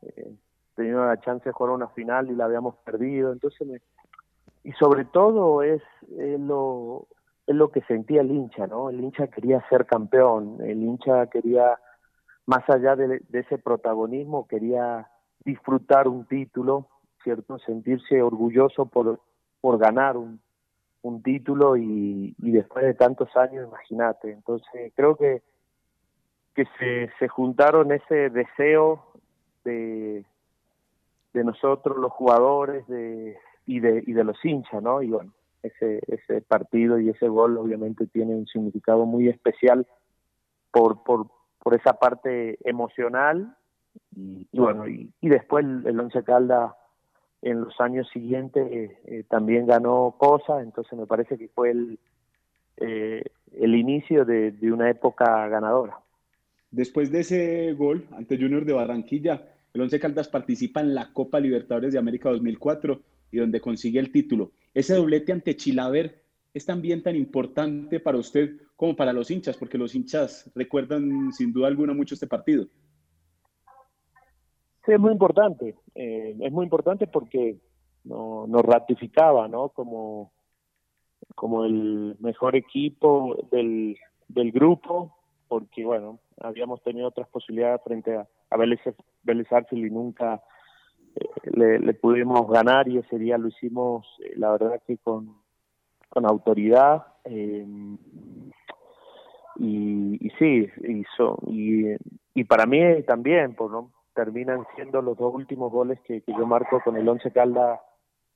eh, 0.00 0.32
tenido 0.74 1.04
la 1.04 1.20
chance 1.20 1.44
de 1.44 1.52
jugar 1.52 1.74
una 1.74 1.88
final 1.88 2.30
y 2.30 2.34
la 2.34 2.46
habíamos 2.46 2.76
perdido, 2.76 3.30
entonces 3.30 3.82
y 4.64 4.72
sobre 4.72 5.04
todo 5.04 5.62
es, 5.62 5.82
lo 6.10 7.06
es 7.46 7.54
lo 7.54 7.70
que 7.70 7.82
sentía 7.82 8.22
el 8.22 8.30
hincha, 8.30 8.66
¿no? 8.66 8.88
El 8.88 9.00
hincha 9.00 9.26
quería 9.28 9.62
ser 9.68 9.84
campeón, 9.84 10.56
el 10.62 10.82
hincha 10.82 11.26
quería 11.26 11.78
más 12.46 12.68
allá 12.70 12.96
de, 12.96 13.22
ese 13.32 13.58
protagonismo 13.58 14.48
quería 14.48 15.08
disfrutar 15.44 16.08
un 16.08 16.24
título, 16.24 16.88
¿cierto? 17.22 17.58
Sentirse 17.58 18.22
orgulloso 18.22 18.86
por 18.86 19.20
por 19.60 19.78
ganar 19.78 20.16
un, 20.16 20.40
un 21.08 21.22
título 21.22 21.76
y, 21.76 22.34
y 22.38 22.50
después 22.50 22.84
de 22.84 22.94
tantos 22.94 23.34
años, 23.36 23.66
imagínate. 23.68 24.32
Entonces, 24.32 24.92
creo 24.94 25.16
que 25.16 25.42
que 26.56 26.64
se, 26.78 27.10
se 27.18 27.28
juntaron 27.28 27.92
ese 27.92 28.30
deseo 28.30 29.04
de, 29.62 30.24
de 31.34 31.44
nosotros 31.44 31.98
los 31.98 32.10
jugadores 32.10 32.88
de, 32.88 33.36
y, 33.66 33.80
de, 33.80 34.02
y 34.06 34.14
de 34.14 34.24
los 34.24 34.42
hinchas, 34.42 34.82
¿no? 34.82 35.02
Y 35.02 35.10
bueno, 35.10 35.34
ese, 35.62 36.00
ese 36.06 36.40
partido 36.40 36.98
y 36.98 37.10
ese 37.10 37.28
gol 37.28 37.58
obviamente 37.58 38.06
tiene 38.06 38.34
un 38.34 38.46
significado 38.46 39.04
muy 39.04 39.28
especial 39.28 39.86
por, 40.72 41.04
por, 41.04 41.26
por 41.62 41.76
esa 41.76 41.92
parte 41.98 42.58
emocional 42.64 43.54
y, 44.14 44.48
bueno, 44.52 44.88
y, 44.88 45.12
y, 45.20 45.28
después 45.28 45.64
el, 45.64 46.00
Once 46.00 46.22
Calda 46.24 46.74
en 47.42 47.60
los 47.60 47.80
años 47.80 48.08
siguientes 48.12 48.66
eh, 48.70 49.24
también 49.28 49.66
ganó 49.66 50.14
cosas, 50.18 50.62
entonces 50.62 50.98
me 50.98 51.06
parece 51.06 51.36
que 51.36 51.48
fue 51.48 51.70
el, 51.70 51.98
eh, 52.78 53.22
el 53.52 53.74
inicio 53.74 54.24
de, 54.24 54.52
de 54.52 54.72
una 54.72 54.90
época 54.90 55.48
ganadora. 55.48 55.98
Después 56.70 57.10
de 57.10 57.20
ese 57.20 57.72
gol 57.74 58.06
ante 58.12 58.36
Junior 58.36 58.64
de 58.64 58.72
Barranquilla, 58.72 59.46
el 59.72 59.80
Once 59.80 60.00
Caldas 60.00 60.28
participa 60.28 60.80
en 60.80 60.94
la 60.94 61.12
Copa 61.12 61.38
Libertadores 61.38 61.92
de 61.92 61.98
América 61.98 62.30
2004 62.30 63.00
y 63.30 63.38
donde 63.38 63.60
consigue 63.60 64.00
el 64.00 64.10
título. 64.10 64.52
Ese 64.74 64.94
doblete 64.94 65.32
ante 65.32 65.56
Chilaver 65.56 66.22
es 66.54 66.64
también 66.64 67.02
tan 67.02 67.16
importante 67.16 68.00
para 68.00 68.16
usted 68.16 68.56
como 68.76 68.96
para 68.96 69.12
los 69.12 69.30
hinchas, 69.30 69.56
porque 69.56 69.78
los 69.78 69.94
hinchas 69.94 70.50
recuerdan 70.54 71.32
sin 71.32 71.52
duda 71.52 71.68
alguna 71.68 71.92
mucho 71.92 72.14
este 72.14 72.26
partido. 72.26 72.66
Sí, 74.86 74.92
es 74.92 75.00
muy 75.00 75.12
importante. 75.12 75.74
Eh, 75.94 76.36
es 76.40 76.52
muy 76.52 76.64
importante 76.64 77.06
porque 77.06 77.58
no, 78.04 78.46
nos 78.46 78.62
ratificaba, 78.62 79.48
¿no? 79.48 79.70
Como, 79.70 80.32
como 81.34 81.64
el 81.64 82.16
mejor 82.20 82.56
equipo 82.56 83.36
del, 83.50 83.98
del 84.28 84.52
grupo 84.52 85.16
porque 85.48 85.84
bueno, 85.84 86.18
habíamos 86.40 86.82
tenido 86.82 87.08
otras 87.08 87.28
posibilidades 87.28 87.80
frente 87.82 88.16
a, 88.16 88.26
a 88.50 88.56
Vélez, 88.56 88.80
y 89.70 89.90
nunca 89.90 90.42
eh, 91.14 91.78
le, 91.80 91.94
pudimos 91.94 92.48
ganar 92.48 92.88
y 92.88 92.98
ese 92.98 93.18
día 93.18 93.38
lo 93.38 93.48
hicimos, 93.48 94.06
eh, 94.24 94.34
la 94.36 94.52
verdad 94.52 94.82
que 94.86 94.98
con, 94.98 95.36
con 96.08 96.26
autoridad. 96.26 97.06
Y, 97.24 97.64
y, 99.58 100.30
sí, 100.38 100.68
y, 101.48 101.86
y, 102.34 102.44
para 102.44 102.66
mí 102.66 103.02
también, 103.04 103.54
por, 103.54 103.70
¿no? 103.70 103.90
Terminan 104.16 104.66
siendo 104.74 105.00
los 105.02 105.16
dos 105.16 105.32
últimos 105.32 105.70
goles 105.70 106.00
que, 106.00 106.24
yo 106.26 106.46
marco 106.46 106.80
con 106.82 106.96
el 106.96 107.08
Once 107.08 107.30
Calda 107.30 107.80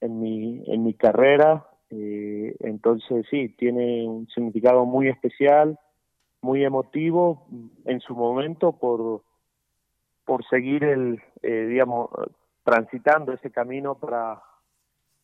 en 0.01 0.21
mi, 0.21 0.63
en 0.67 0.85
mi 0.85 0.95
carrera. 0.95 1.67
entonces 1.91 3.27
sí, 3.31 3.49
tiene 3.59 4.07
un 4.07 4.29
significado 4.29 4.85
muy 4.85 5.09
especial, 5.09 5.79
muy 6.43 6.65
emotivo 6.65 7.49
en 7.87 8.01
su 8.01 8.15
momento 8.15 8.73
por, 8.73 9.23
por 10.25 10.45
seguir 10.49 10.85
el, 10.85 11.21
digamos, 11.43 12.11
transitando 12.63 13.33
ese 13.33 13.51
camino 13.51 13.97
para 13.97 14.43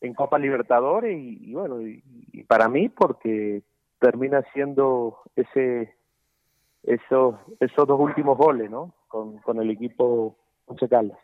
en 0.01 0.15
Copa 0.15 0.39
Libertadores 0.39 1.17
y, 1.19 1.53
bueno 1.55 1.81
y, 1.81 2.03
para 2.49 2.69
mí 2.69 2.89
porque 2.89 3.63
termina 3.99 4.43
siendo 4.53 5.19
ese 5.35 5.95
esos 6.83 7.37
esos 7.61 7.89
dos 7.89 7.99
últimos 7.99 8.37
goles 8.37 8.71
no 8.71 8.95
con, 9.09 9.39
con 9.39 9.61
el 9.61 9.71
equipo 9.71 10.37
Once 10.67 10.89
Caldas 10.89 11.19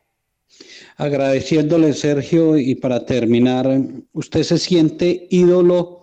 agradeciéndole 0.97 1.93
Sergio 1.93 2.59
y 2.59 2.75
para 2.75 3.07
terminar 3.07 3.67
usted 4.13 4.43
se 4.43 4.59
siente 4.59 5.27
ídolo 5.31 6.03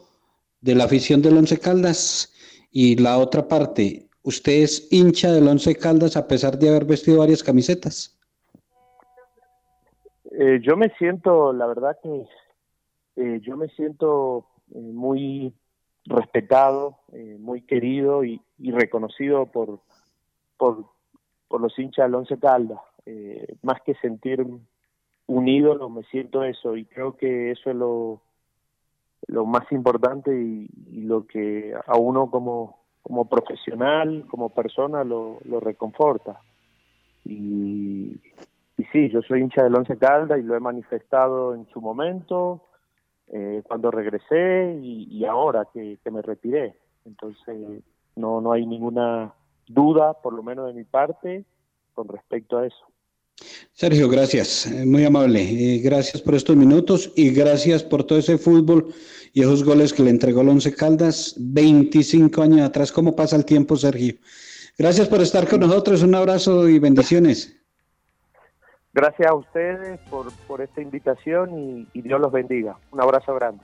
de 0.61 0.75
la 0.75 0.85
afición 0.85 1.21
del 1.21 1.37
Once 1.37 1.59
Caldas 1.59 2.33
y 2.71 2.95
la 2.95 3.17
otra 3.17 3.47
parte 3.47 4.07
usted 4.23 4.63
es 4.63 4.87
hincha 4.91 5.31
del 5.31 5.47
Once 5.47 5.75
Caldas 5.75 6.17
a 6.17 6.27
pesar 6.27 6.57
de 6.57 6.69
haber 6.69 6.85
vestido 6.85 7.19
varias 7.19 7.43
camisetas 7.43 8.19
eh, 10.31 10.61
yo 10.61 10.77
me 10.77 10.89
siento, 10.97 11.51
la 11.51 11.67
verdad 11.67 11.97
que 12.01 12.25
eh, 13.17 13.41
yo 13.41 13.57
me 13.57 13.67
siento 13.69 14.47
eh, 14.73 14.79
muy 14.79 15.53
respetado, 16.05 16.99
muy 17.39 17.61
querido 17.63 18.23
y, 18.23 18.41
reconocido 18.57 19.47
por, 19.47 19.81
por, 20.57 20.85
por, 21.49 21.59
los 21.59 21.77
hinchas 21.77 22.05
del 22.05 22.15
Once 22.15 22.39
Caldas. 22.39 22.79
Más 23.61 23.81
que 23.81 23.95
sentir 23.95 24.45
un 25.27 25.47
ídolo, 25.47 25.89
me 25.89 26.03
siento 26.03 26.43
eso 26.43 26.75
y 26.75 26.85
creo 26.85 27.15
que 27.15 27.51
eso 27.51 27.69
es 27.69 27.75
lo, 27.75 28.21
lo 29.27 29.45
más 29.45 29.71
importante 29.71 30.31
y, 30.31 30.67
lo 31.01 31.25
que 31.25 31.73
a 31.87 31.97
uno 31.97 32.29
como, 32.29 32.81
como 33.01 33.29
profesional, 33.29 34.25
como 34.29 34.49
persona, 34.49 35.03
lo, 35.03 35.39
lo 35.45 35.59
reconforta. 35.59 36.41
Y, 37.25 38.19
y 38.77 38.83
sí, 38.91 39.09
yo 39.09 39.21
soy 39.21 39.41
hincha 39.41 39.63
del 39.63 39.75
Once 39.75 39.97
Caldas 39.97 40.39
y 40.39 40.43
lo 40.43 40.55
he 40.55 40.59
manifestado 40.59 41.53
en 41.53 41.67
su 41.67 41.81
momento, 41.81 42.63
eh, 43.27 43.61
cuando 43.67 43.91
regresé 43.91 44.79
y, 44.81 45.23
ahora 45.25 45.67
que, 45.73 45.99
me 46.11 46.21
retiré. 46.21 46.75
Entonces, 47.05 47.83
no, 48.15 48.41
no 48.41 48.51
hay 48.51 48.65
ninguna 48.65 49.33
duda, 49.67 50.13
por 50.13 50.33
lo 50.33 50.43
menos 50.43 50.67
de 50.67 50.73
mi 50.73 50.83
parte, 50.83 51.45
con 51.93 52.07
respecto 52.07 52.57
a 52.57 52.67
eso. 52.67 52.85
Sergio, 53.73 54.09
gracias, 54.09 54.67
eh, 54.67 54.85
muy 54.85 55.05
amable. 55.05 55.41
Eh, 55.41 55.79
gracias 55.79 56.21
por 56.21 56.35
estos 56.35 56.55
minutos 56.55 57.11
y 57.15 57.29
gracias 57.31 57.83
por 57.83 58.03
todo 58.03 58.19
ese 58.19 58.37
fútbol 58.37 58.93
y 59.33 59.41
esos 59.41 59.63
goles 59.63 59.93
que 59.93 60.03
le 60.03 60.09
entregó 60.09 60.41
el 60.41 60.49
Once 60.49 60.73
Caldas 60.73 61.35
25 61.37 62.41
años 62.41 62.61
atrás. 62.61 62.91
¿Cómo 62.91 63.15
pasa 63.15 63.35
el 63.35 63.45
tiempo, 63.45 63.77
Sergio? 63.77 64.15
Gracias 64.77 65.07
por 65.07 65.21
estar 65.21 65.47
con 65.47 65.61
nosotros. 65.61 66.03
Un 66.03 66.15
abrazo 66.15 66.67
y 66.67 66.79
bendiciones. 66.79 67.55
Gracias 68.93 69.29
a 69.29 69.35
ustedes 69.35 69.99
por, 70.09 70.31
por 70.47 70.61
esta 70.61 70.81
invitación 70.81 71.57
y, 71.57 71.87
y 71.93 72.01
Dios 72.01 72.19
los 72.19 72.31
bendiga. 72.31 72.77
Un 72.91 73.01
abrazo 73.01 73.35
grande. 73.35 73.63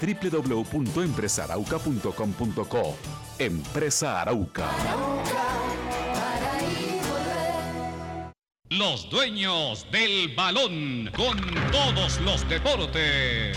www.empresarauca.com.co. 0.00 2.96
Empresa 3.38 4.20
Arauca. 4.20 4.68
Los 8.70 9.08
dueños 9.10 9.86
del 9.92 10.34
balón 10.34 11.08
con 11.16 11.38
todos 11.70 12.20
los 12.20 12.48
deportes. 12.48 13.56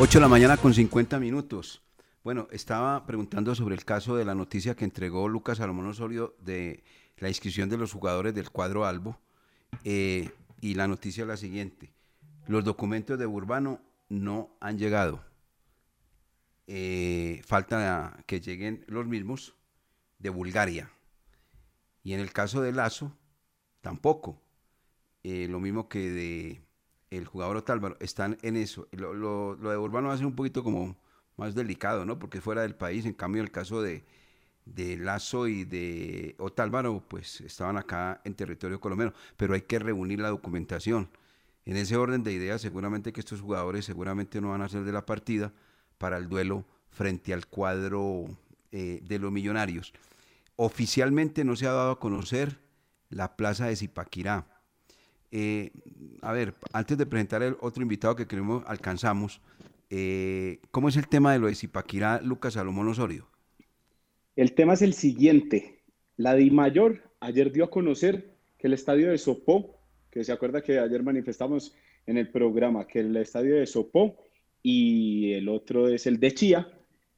Ocho 0.00 0.18
de 0.18 0.20
la 0.20 0.28
mañana 0.28 0.56
con 0.56 0.72
50 0.72 1.18
minutos. 1.18 1.82
Bueno, 2.22 2.46
estaba 2.52 3.04
preguntando 3.04 3.56
sobre 3.56 3.74
el 3.74 3.84
caso 3.84 4.14
de 4.14 4.24
la 4.24 4.36
noticia 4.36 4.76
que 4.76 4.84
entregó 4.84 5.28
Lucas 5.28 5.58
Salomón 5.58 5.88
Osorio 5.88 6.36
de 6.38 6.84
la 7.16 7.28
inscripción 7.28 7.68
de 7.68 7.78
los 7.78 7.92
jugadores 7.92 8.32
del 8.32 8.50
cuadro 8.50 8.86
Albo. 8.86 9.18
Eh, 9.82 10.30
y 10.60 10.74
la 10.74 10.88
noticia 10.88 11.22
es 11.22 11.28
la 11.28 11.36
siguiente. 11.36 11.92
Los 12.46 12.64
documentos 12.64 13.18
de 13.18 13.26
Urbano 13.26 13.80
no 14.08 14.56
han 14.60 14.78
llegado. 14.78 15.24
Eh, 16.66 17.42
falta 17.46 18.22
que 18.26 18.40
lleguen 18.40 18.84
los 18.88 19.06
mismos 19.06 19.54
de 20.18 20.30
Bulgaria. 20.30 20.90
Y 22.02 22.14
en 22.14 22.20
el 22.20 22.32
caso 22.32 22.62
de 22.62 22.72
Lazo, 22.72 23.16
tampoco. 23.80 24.40
Eh, 25.22 25.46
lo 25.48 25.60
mismo 25.60 25.88
que 25.88 26.10
de 26.10 26.68
el 27.10 27.26
jugador 27.26 27.56
Otálvaro, 27.56 27.96
están 28.00 28.38
en 28.42 28.56
eso. 28.56 28.88
Lo, 28.92 29.14
lo, 29.14 29.56
de 29.56 29.76
Urbano 29.76 30.08
va 30.08 30.14
a 30.14 30.18
ser 30.18 30.26
un 30.26 30.36
poquito 30.36 30.62
como 30.62 30.96
más 31.36 31.54
delicado, 31.54 32.04
¿no? 32.04 32.18
Porque 32.18 32.40
fuera 32.40 32.62
del 32.62 32.74
país, 32.74 33.06
en 33.06 33.14
cambio 33.14 33.42
el 33.42 33.50
caso 33.50 33.80
de, 33.80 34.04
de 34.74 34.96
Lazo 34.96 35.48
y 35.48 35.64
de 35.64 36.34
Otálvaro, 36.38 37.02
pues 37.06 37.40
estaban 37.40 37.76
acá 37.76 38.20
en 38.24 38.34
territorio 38.34 38.80
colombiano, 38.80 39.12
pero 39.36 39.54
hay 39.54 39.62
que 39.62 39.78
reunir 39.78 40.20
la 40.20 40.28
documentación. 40.28 41.08
En 41.64 41.76
ese 41.76 41.96
orden 41.96 42.22
de 42.22 42.32
ideas, 42.32 42.60
seguramente 42.60 43.12
que 43.12 43.20
estos 43.20 43.40
jugadores 43.40 43.84
seguramente 43.84 44.40
no 44.40 44.50
van 44.50 44.62
a 44.62 44.68
ser 44.68 44.84
de 44.84 44.92
la 44.92 45.04
partida 45.04 45.52
para 45.98 46.16
el 46.16 46.28
duelo 46.28 46.64
frente 46.90 47.34
al 47.34 47.46
cuadro 47.46 48.24
eh, 48.72 49.00
de 49.02 49.18
los 49.18 49.30
millonarios. 49.30 49.92
Oficialmente 50.56 51.44
no 51.44 51.56
se 51.56 51.66
ha 51.66 51.72
dado 51.72 51.92
a 51.92 52.00
conocer 52.00 52.58
la 53.10 53.36
plaza 53.36 53.66
de 53.66 53.76
Zipaquirá. 53.76 54.46
Eh, 55.30 55.72
a 56.22 56.32
ver, 56.32 56.54
antes 56.72 56.96
de 56.96 57.06
presentar 57.06 57.42
el 57.42 57.56
otro 57.60 57.82
invitado 57.82 58.16
que 58.16 58.26
queremos 58.26 58.64
alcanzamos, 58.66 59.40
eh, 59.90 60.60
¿cómo 60.70 60.88
es 60.88 60.96
el 60.96 61.06
tema 61.08 61.32
de 61.32 61.38
lo 61.38 61.46
de 61.46 61.54
Zipaquirá, 61.54 62.20
Lucas 62.22 62.54
Salomón 62.54 62.88
Osorio? 62.88 63.27
El 64.38 64.52
tema 64.52 64.74
es 64.74 64.82
el 64.82 64.94
siguiente. 64.94 65.80
La 66.16 66.36
Di 66.36 66.52
Mayor 66.52 67.02
ayer 67.18 67.50
dio 67.50 67.64
a 67.64 67.70
conocer 67.70 68.36
que 68.56 68.68
el 68.68 68.72
estadio 68.72 69.10
de 69.10 69.18
Sopó, 69.18 69.80
que 70.12 70.22
se 70.22 70.30
acuerda 70.30 70.62
que 70.62 70.78
ayer 70.78 71.02
manifestamos 71.02 71.74
en 72.06 72.18
el 72.18 72.30
programa 72.30 72.86
que 72.86 73.00
el 73.00 73.16
estadio 73.16 73.56
de 73.56 73.66
Sopó 73.66 74.16
y 74.62 75.32
el 75.32 75.48
otro 75.48 75.88
es 75.88 76.06
el 76.06 76.20
de 76.20 76.34
Chía, 76.34 76.68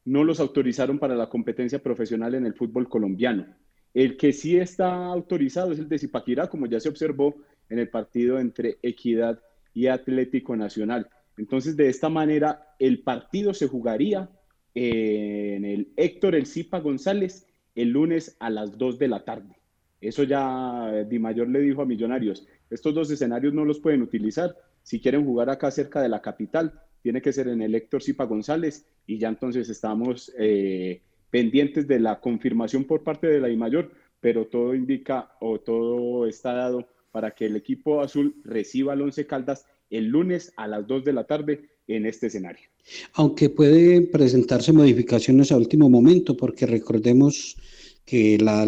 no 0.06 0.24
los 0.24 0.40
autorizaron 0.40 0.98
para 0.98 1.14
la 1.14 1.28
competencia 1.28 1.82
profesional 1.82 2.36
en 2.36 2.46
el 2.46 2.54
fútbol 2.54 2.88
colombiano. 2.88 3.54
El 3.92 4.16
que 4.16 4.32
sí 4.32 4.56
está 4.56 5.04
autorizado 5.04 5.72
es 5.72 5.78
el 5.78 5.90
de 5.90 5.98
Zipaquirá, 5.98 6.48
como 6.48 6.68
ya 6.68 6.80
se 6.80 6.88
observó 6.88 7.34
en 7.68 7.80
el 7.80 7.90
partido 7.90 8.40
entre 8.40 8.78
Equidad 8.82 9.38
y 9.74 9.88
Atlético 9.88 10.56
Nacional. 10.56 11.06
Entonces, 11.36 11.76
de 11.76 11.90
esta 11.90 12.08
manera, 12.08 12.74
el 12.78 13.02
partido 13.02 13.52
se 13.52 13.68
jugaría 13.68 14.30
en 14.74 15.64
el 15.64 15.92
Héctor 15.96 16.34
El 16.34 16.46
Zipa 16.46 16.80
González 16.80 17.46
el 17.74 17.90
lunes 17.90 18.36
a 18.40 18.50
las 18.50 18.76
2 18.76 18.98
de 18.98 19.08
la 19.08 19.24
tarde. 19.24 19.56
Eso 20.00 20.24
ya 20.24 21.04
Di 21.08 21.18
Mayor 21.18 21.48
le 21.48 21.60
dijo 21.60 21.82
a 21.82 21.86
Millonarios, 21.86 22.46
estos 22.70 22.94
dos 22.94 23.10
escenarios 23.10 23.52
no 23.52 23.64
los 23.64 23.80
pueden 23.80 24.02
utilizar. 24.02 24.56
Si 24.82 25.00
quieren 25.00 25.24
jugar 25.24 25.50
acá 25.50 25.70
cerca 25.70 26.00
de 26.00 26.08
la 26.08 26.22
capital, 26.22 26.80
tiene 27.02 27.20
que 27.20 27.32
ser 27.32 27.48
en 27.48 27.62
el 27.62 27.74
Héctor 27.74 28.02
Zipa 28.02 28.24
González 28.24 28.86
y 29.06 29.18
ya 29.18 29.28
entonces 29.28 29.68
estamos 29.68 30.32
eh, 30.38 31.02
pendientes 31.30 31.86
de 31.86 32.00
la 32.00 32.20
confirmación 32.20 32.84
por 32.84 33.02
parte 33.02 33.26
de 33.26 33.40
la 33.40 33.48
Di 33.48 33.56
Mayor, 33.56 33.90
pero 34.20 34.46
todo 34.46 34.74
indica 34.74 35.32
o 35.40 35.60
todo 35.60 36.26
está 36.26 36.54
dado 36.54 36.88
para 37.10 37.32
que 37.32 37.46
el 37.46 37.56
equipo 37.56 38.00
azul 38.00 38.40
reciba 38.44 38.92
al 38.92 39.02
Once 39.02 39.26
Caldas 39.26 39.66
el 39.90 40.06
lunes 40.06 40.52
a 40.56 40.68
las 40.68 40.86
2 40.86 41.04
de 41.04 41.12
la 41.12 41.24
tarde 41.24 41.68
en 41.96 42.06
este 42.06 42.28
escenario. 42.28 42.68
Aunque 43.14 43.50
puede 43.50 44.02
presentarse 44.02 44.72
modificaciones 44.72 45.52
a 45.52 45.56
último 45.56 45.88
momento, 45.88 46.36
porque 46.36 46.66
recordemos 46.66 47.56
que 48.04 48.38
la, 48.38 48.66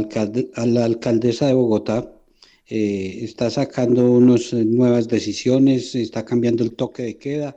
la 0.67 0.85
alcaldesa 0.85 1.47
de 1.47 1.55
Bogotá 1.55 2.13
eh, 2.67 3.25
está 3.25 3.51
sacando 3.51 4.11
unas 4.11 4.53
nuevas 4.53 5.09
decisiones, 5.09 5.95
está 5.95 6.25
cambiando 6.25 6.63
el 6.63 6.75
toque 6.75 7.03
de 7.03 7.19
queda 7.19 7.57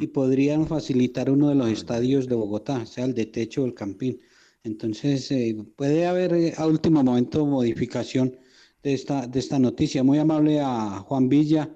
y 0.00 0.06
podrían 0.08 0.66
facilitar 0.66 1.30
uno 1.30 1.48
de 1.48 1.54
los 1.54 1.70
estadios 1.70 2.28
de 2.28 2.34
Bogotá, 2.34 2.86
sea 2.86 3.04
el 3.04 3.14
de 3.14 3.26
techo 3.26 3.62
o 3.62 3.66
el 3.66 3.74
campín. 3.74 4.20
Entonces, 4.62 5.30
eh, 5.30 5.56
puede 5.76 6.06
haber 6.06 6.32
eh, 6.34 6.54
a 6.56 6.66
último 6.66 7.02
momento 7.04 7.44
modificación 7.44 8.38
de 8.82 8.94
esta, 8.94 9.26
de 9.26 9.38
esta 9.38 9.58
noticia. 9.58 10.02
Muy 10.02 10.18
amable 10.18 10.60
a 10.60 11.00
Juan 11.00 11.28
Villa, 11.28 11.70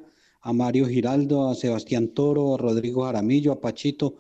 a 0.49 0.53
Mario 0.53 0.87
Giraldo, 0.87 1.51
a 1.51 1.55
Sebastián 1.55 2.09
Toro, 2.09 2.55
a 2.55 2.59
Rodrigo 2.59 3.05
Jaramillo, 3.05 3.53
a 3.53 3.61
Pachito, 3.61 4.17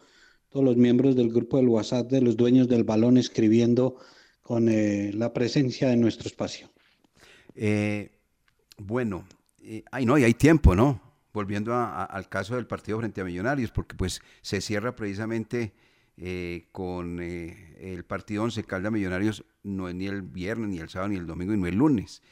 todos 0.50 0.64
los 0.64 0.76
miembros 0.76 1.16
del 1.16 1.30
grupo 1.32 1.56
del 1.56 1.68
WhatsApp 1.68 2.10
de 2.10 2.20
los 2.20 2.36
dueños 2.36 2.68
del 2.68 2.84
balón 2.84 3.16
escribiendo 3.16 3.96
con 4.42 4.68
eh, 4.68 5.10
la 5.14 5.32
presencia 5.32 5.88
de 5.88 5.96
nuestro 5.96 6.28
espacio. 6.28 6.68
bueno, 8.76 9.24
ay 9.90 10.04
no, 10.04 10.18
y 10.18 10.24
hay 10.24 10.34
tiempo, 10.34 10.74
¿no? 10.74 11.00
Volviendo 11.32 11.74
al 11.74 12.28
caso 12.28 12.56
del 12.56 12.66
partido 12.66 12.98
frente 12.98 13.20
a 13.20 13.24
Millonarios, 13.24 13.70
porque 13.70 13.96
pues 13.96 14.20
se 14.42 14.60
cierra 14.60 14.94
precisamente 14.94 15.72
eh, 16.20 16.66
con 16.72 17.20
eh, 17.22 17.76
el 17.78 18.04
partido 18.04 18.42
Once 18.42 18.64
Caldas 18.64 18.90
Millonarios 18.90 19.44
no 19.62 19.88
es 19.88 19.94
ni 19.94 20.08
el 20.08 20.22
viernes, 20.22 20.68
ni 20.68 20.78
el 20.78 20.88
sábado, 20.88 21.10
ni 21.10 21.16
el 21.16 21.26
domingo, 21.26 21.54
y 21.54 21.56
no 21.56 21.66
el 21.68 21.76
lunes. 21.76 22.22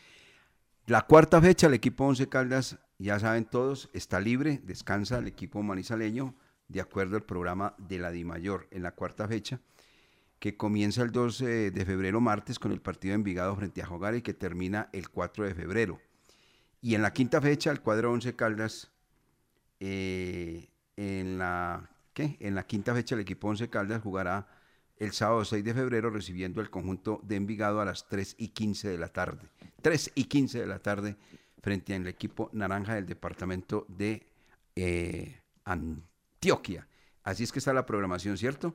La 0.86 1.02
cuarta 1.02 1.40
fecha, 1.40 1.68
el 1.68 1.74
equipo 1.74 2.04
Once 2.04 2.28
Caldas, 2.28 2.78
ya 2.98 3.18
saben 3.18 3.44
todos, 3.44 3.90
está 3.92 4.20
libre, 4.20 4.60
descansa 4.64 5.18
el 5.18 5.26
equipo 5.26 5.62
manizaleño, 5.62 6.34
de 6.68 6.80
acuerdo 6.80 7.16
al 7.16 7.22
programa 7.22 7.74
de 7.78 7.98
la 7.98 8.10
DIMAYOR, 8.10 8.68
en 8.70 8.82
la 8.82 8.92
cuarta 8.92 9.28
fecha, 9.28 9.60
que 10.38 10.56
comienza 10.56 11.02
el 11.02 11.12
2 11.12 11.40
eh, 11.42 11.70
de 11.70 11.84
febrero, 11.84 12.20
martes, 12.20 12.58
con 12.58 12.72
el 12.72 12.80
partido 12.80 13.12
de 13.12 13.16
Envigado 13.16 13.54
frente 13.56 13.82
a 13.82 13.86
Jogar 13.86 14.14
y 14.14 14.22
que 14.22 14.34
termina 14.34 14.88
el 14.92 15.10
4 15.10 15.44
de 15.46 15.54
febrero. 15.54 16.00
Y 16.80 16.94
en 16.94 17.02
la 17.02 17.12
quinta 17.12 17.40
fecha, 17.40 17.70
el 17.70 17.80
cuadro 17.80 18.12
Once 18.12 18.34
Caldas, 18.34 18.90
en 19.78 21.38
la 21.38 21.90
en 22.18 22.54
la 22.54 22.66
quinta 22.66 22.94
fecha 22.94 23.14
el 23.14 23.20
equipo 23.20 23.48
Once 23.48 23.68
Caldas 23.68 24.02
jugará 24.02 24.48
el 24.98 25.12
sábado 25.12 25.44
6 25.44 25.62
de 25.62 25.74
febrero 25.74 26.08
recibiendo 26.10 26.60
el 26.60 26.70
conjunto 26.70 27.20
de 27.24 27.36
Envigado 27.36 27.80
a 27.80 27.84
las 27.84 28.08
3 28.08 28.36
y 28.38 28.48
15 28.48 28.88
de 28.88 28.98
la 28.98 29.08
tarde. 29.08 29.48
3 29.82 30.12
y 30.14 30.24
15 30.24 30.60
de 30.60 30.66
la 30.66 30.78
tarde 30.78 31.16
frente 31.66 31.96
al 31.96 32.06
equipo 32.06 32.48
naranja 32.52 32.94
del 32.94 33.06
departamento 33.06 33.86
de 33.88 34.22
eh, 34.76 35.40
Antioquia. 35.64 36.86
Así 37.24 37.42
es 37.42 37.50
que 37.50 37.58
está 37.58 37.72
la 37.72 37.84
programación, 37.84 38.38
¿cierto? 38.38 38.72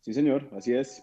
Sí, 0.00 0.14
señor, 0.14 0.48
así 0.56 0.72
es. 0.74 1.02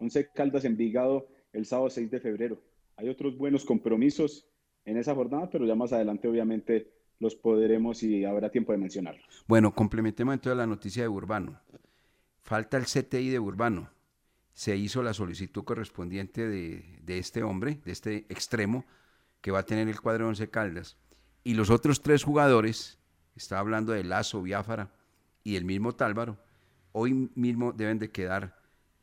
Once 0.00 0.28
Caldas 0.34 0.66
Envigado 0.66 1.28
el 1.54 1.64
sábado 1.64 1.88
6 1.88 2.10
de 2.10 2.20
febrero. 2.20 2.62
Hay 2.98 3.08
otros 3.08 3.38
buenos 3.38 3.64
compromisos 3.64 4.46
en 4.84 4.98
esa 4.98 5.14
jornada, 5.14 5.48
pero 5.48 5.64
ya 5.64 5.74
más 5.74 5.94
adelante 5.94 6.28
obviamente 6.28 6.92
los 7.20 7.34
podremos 7.34 8.02
y 8.02 8.26
habrá 8.26 8.50
tiempo 8.50 8.72
de 8.72 8.78
mencionarlos. 8.78 9.42
Bueno, 9.48 9.74
complementemos 9.74 10.34
entonces 10.34 10.58
la 10.58 10.66
noticia 10.66 11.04
de 11.04 11.08
Urbano. 11.08 11.58
Falta 12.42 12.76
el 12.76 12.84
CTI 12.84 13.30
de 13.30 13.38
Urbano. 13.38 13.88
Se 14.52 14.76
hizo 14.76 15.02
la 15.02 15.14
solicitud 15.14 15.64
correspondiente 15.64 16.46
de, 16.46 17.18
este 17.18 17.42
hombre, 17.42 17.80
de 17.82 17.92
este 17.92 18.26
extremo, 18.28 18.84
que 19.40 19.50
va 19.50 19.60
a 19.60 19.66
tener 19.66 19.88
el 19.88 20.00
cuadro 20.00 20.24
de 20.24 20.30
Once 20.30 20.50
Caldas. 20.50 20.96
Y 21.44 21.54
los 21.54 21.70
otros 21.70 22.02
tres 22.02 22.24
jugadores, 22.24 22.98
está 23.34 23.58
hablando 23.58 23.92
de 23.92 24.04
Lazo, 24.04 24.42
Biafara 24.42 24.92
y 25.42 25.56
el 25.56 25.64
mismo 25.64 25.94
Tálvaro, 25.94 26.38
hoy 26.92 27.30
mismo 27.34 27.72
deben 27.72 27.98
de 27.98 28.10
quedar 28.10 28.58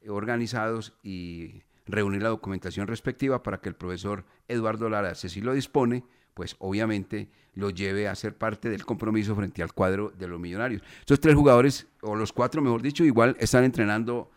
organizados 0.08 0.94
y 1.04 1.64
reunir 1.86 2.22
la 2.22 2.30
documentación 2.30 2.88
respectiva 2.88 3.44
para 3.44 3.60
que 3.60 3.70
el 3.70 3.76
profesor 3.76 4.26
Eduardo 4.48 4.90
Lara, 4.90 5.16
si 5.16 5.42
lo 5.42 5.54
dispone, 5.54 6.04
pues 6.34 6.56
obviamente 6.60 7.32
lo 7.56 7.72
lleve 7.72 8.08
a 8.08 8.16
ser 8.16 8.38
parte 8.38 8.70
del 8.70 8.86
compromiso 8.86 9.36
frente 9.36 9.64
al 9.64 9.74
cuadro 9.74 10.12
de 10.12 10.28
los 10.28 10.40
millonarios. 10.40 10.84
Estos 11.00 11.20
tres 11.20 11.34
jugadores, 11.34 11.88
o 12.02 12.16
los 12.16 12.32
cuatro 12.32 12.62
mejor 12.62 12.82
dicho, 12.82 13.04
igual 13.04 13.36
están 13.40 13.64
entrenando, 13.64 14.30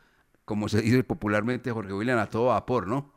como 0.47 0.69
se 0.69 0.81
dice 0.81 1.05
popularmente, 1.05 1.71
Jorge 1.71 1.93
William, 1.93 2.19
a 2.19 2.27
todo 2.27 2.47
vapor, 2.47 2.87
¿no? 2.87 3.13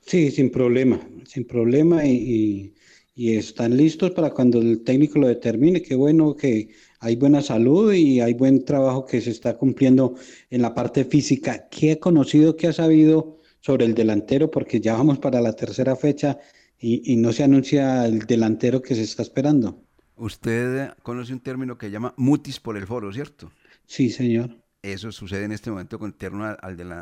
Sí, 0.00 0.30
sin 0.30 0.50
problema, 0.50 1.00
sin 1.26 1.44
problema 1.44 2.04
y, 2.04 2.74
están 3.16 3.76
listos 3.76 4.12
para 4.12 4.30
cuando 4.30 4.60
el 4.60 4.84
técnico 4.84 5.18
lo 5.18 5.26
determine. 5.26 5.82
Qué 5.82 5.96
bueno 5.96 6.36
que 6.36 6.68
hay 7.00 7.16
buena 7.16 7.42
salud 7.42 7.92
y 7.92 8.20
hay 8.20 8.34
buen 8.34 8.64
trabajo 8.64 9.06
que 9.06 9.20
se 9.20 9.30
está 9.30 9.56
cumpliendo 9.56 10.14
en 10.50 10.62
la 10.62 10.72
parte 10.72 11.04
física. 11.04 11.68
¿Qué 11.68 11.92
ha 11.92 11.98
conocido, 11.98 12.54
qué 12.56 12.68
ha 12.68 12.72
sabido 12.72 13.40
sobre 13.60 13.86
el 13.86 13.94
delantero? 13.94 14.52
Porque 14.52 14.80
ya 14.80 14.94
vamos 14.94 15.18
para 15.18 15.40
la 15.40 15.52
tercera 15.52 15.96
fecha 15.96 16.38
y, 16.78 17.16
no 17.16 17.32
se 17.32 17.42
anuncia 17.42 18.06
el 18.06 18.20
delantero 18.20 18.82
que 18.82 18.94
se 18.94 19.02
está 19.02 19.22
esperando. 19.22 19.82
Usted 20.16 20.90
conoce 21.02 21.32
un 21.32 21.40
término 21.40 21.76
que 21.76 21.90
llama 21.90 22.14
mutis 22.16 22.60
por 22.60 22.76
el 22.76 22.86
foro, 22.86 23.12
¿cierto? 23.12 23.50
Sí, 23.86 24.10
señor. 24.10 24.56
Eso 24.82 25.10
sucede 25.10 25.44
en 25.44 25.52
este 25.52 25.70
momento 25.70 25.98
con 25.98 26.10
interno 26.10 26.44
al, 26.44 26.56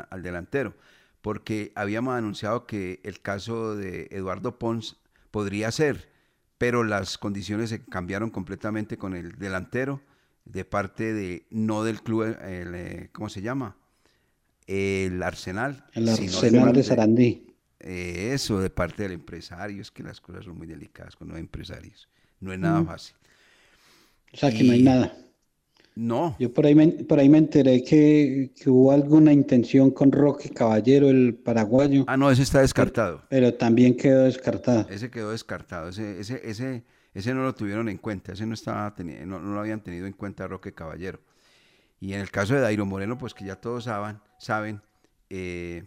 al 0.09 0.23
delantero, 0.23 0.73
porque 1.27 1.73
habíamos 1.75 2.15
anunciado 2.15 2.65
que 2.65 3.01
el 3.03 3.19
caso 3.19 3.75
de 3.75 4.07
Eduardo 4.11 4.57
Pons 4.57 4.95
podría 5.29 5.69
ser, 5.73 6.07
pero 6.57 6.85
las 6.85 7.17
condiciones 7.17 7.69
se 7.69 7.83
cambiaron 7.83 8.29
completamente 8.29 8.97
con 8.97 9.13
el 9.13 9.33
delantero 9.33 9.99
de 10.45 10.63
parte 10.63 11.11
de, 11.11 11.45
no 11.49 11.83
del 11.83 12.01
club, 12.01 12.23
el, 12.23 12.73
eh, 12.75 13.09
¿cómo 13.11 13.27
se 13.27 13.41
llama? 13.41 13.75
El 14.67 15.21
Arsenal. 15.21 15.83
El 15.91 16.07
Arsenal 16.07 16.71
de 16.71 16.83
Sarandí. 16.83 17.53
Eh, 17.81 18.31
eso 18.33 18.61
de 18.61 18.69
parte 18.69 19.03
del 19.03 19.11
empresario, 19.11 19.81
es 19.81 19.91
que 19.91 20.03
las 20.03 20.21
cosas 20.21 20.45
son 20.45 20.57
muy 20.57 20.65
delicadas 20.65 21.17
con 21.17 21.27
los 21.27 21.37
empresarios. 21.37 22.07
No 22.39 22.53
es 22.53 22.59
nada 22.59 22.85
fácil. 22.85 23.17
O 24.31 24.37
sea, 24.37 24.49
que 24.49 24.63
no 24.63 24.71
hay 24.71 24.81
nada. 24.81 25.13
No. 25.97 26.35
Yo 26.37 26.53
por 26.53 26.67
ahí 26.67 26.75
me, 26.75 26.89
por 26.89 27.17
ahí 27.17 27.27
me 27.27 27.39
enteré 27.39 27.83
que, 27.83 28.53
hubo 28.67 28.91
alguna 28.91 29.33
intención 29.33 29.89
con 29.89 30.11
Roque 30.11 30.51
Caballero, 30.51 31.09
el 31.09 31.33
paraguayo. 31.33 32.05
Ah, 32.05 32.15
no, 32.15 32.29
ese 32.29 32.43
está 32.43 32.61
descartado. 32.61 33.23
Pero, 33.29 33.55
también 33.55 33.97
quedó 33.97 34.25
descartado. 34.25 34.87
Ese 34.91 35.09
quedó 35.09 35.31
descartado. 35.31 35.89
Ese, 35.89 36.19
ese, 36.19 36.39
ese, 36.43 36.83
ese 37.15 37.33
no 37.33 37.41
lo 37.41 37.55
tuvieron 37.55 37.89
en 37.89 37.97
cuenta. 37.97 38.33
Ese 38.33 38.45
no, 38.45 38.53
estaba 38.53 38.93
no, 38.99 39.39
no 39.39 39.53
lo 39.55 39.59
habían 39.59 39.81
tenido 39.81 40.05
en 40.05 40.13
cuenta 40.13 40.47
Roque 40.47 40.71
Caballero. 40.71 41.19
Y 41.99 42.13
en 42.13 42.19
el 42.19 42.29
caso 42.29 42.53
de 42.53 42.59
Dairo 42.59 42.85
Moreno, 42.85 43.17
pues 43.17 43.33
que 43.33 43.45
ya 43.45 43.55
todos 43.55 43.85
saben, 43.85 44.19
saben 44.37 44.83
eh, 45.31 45.83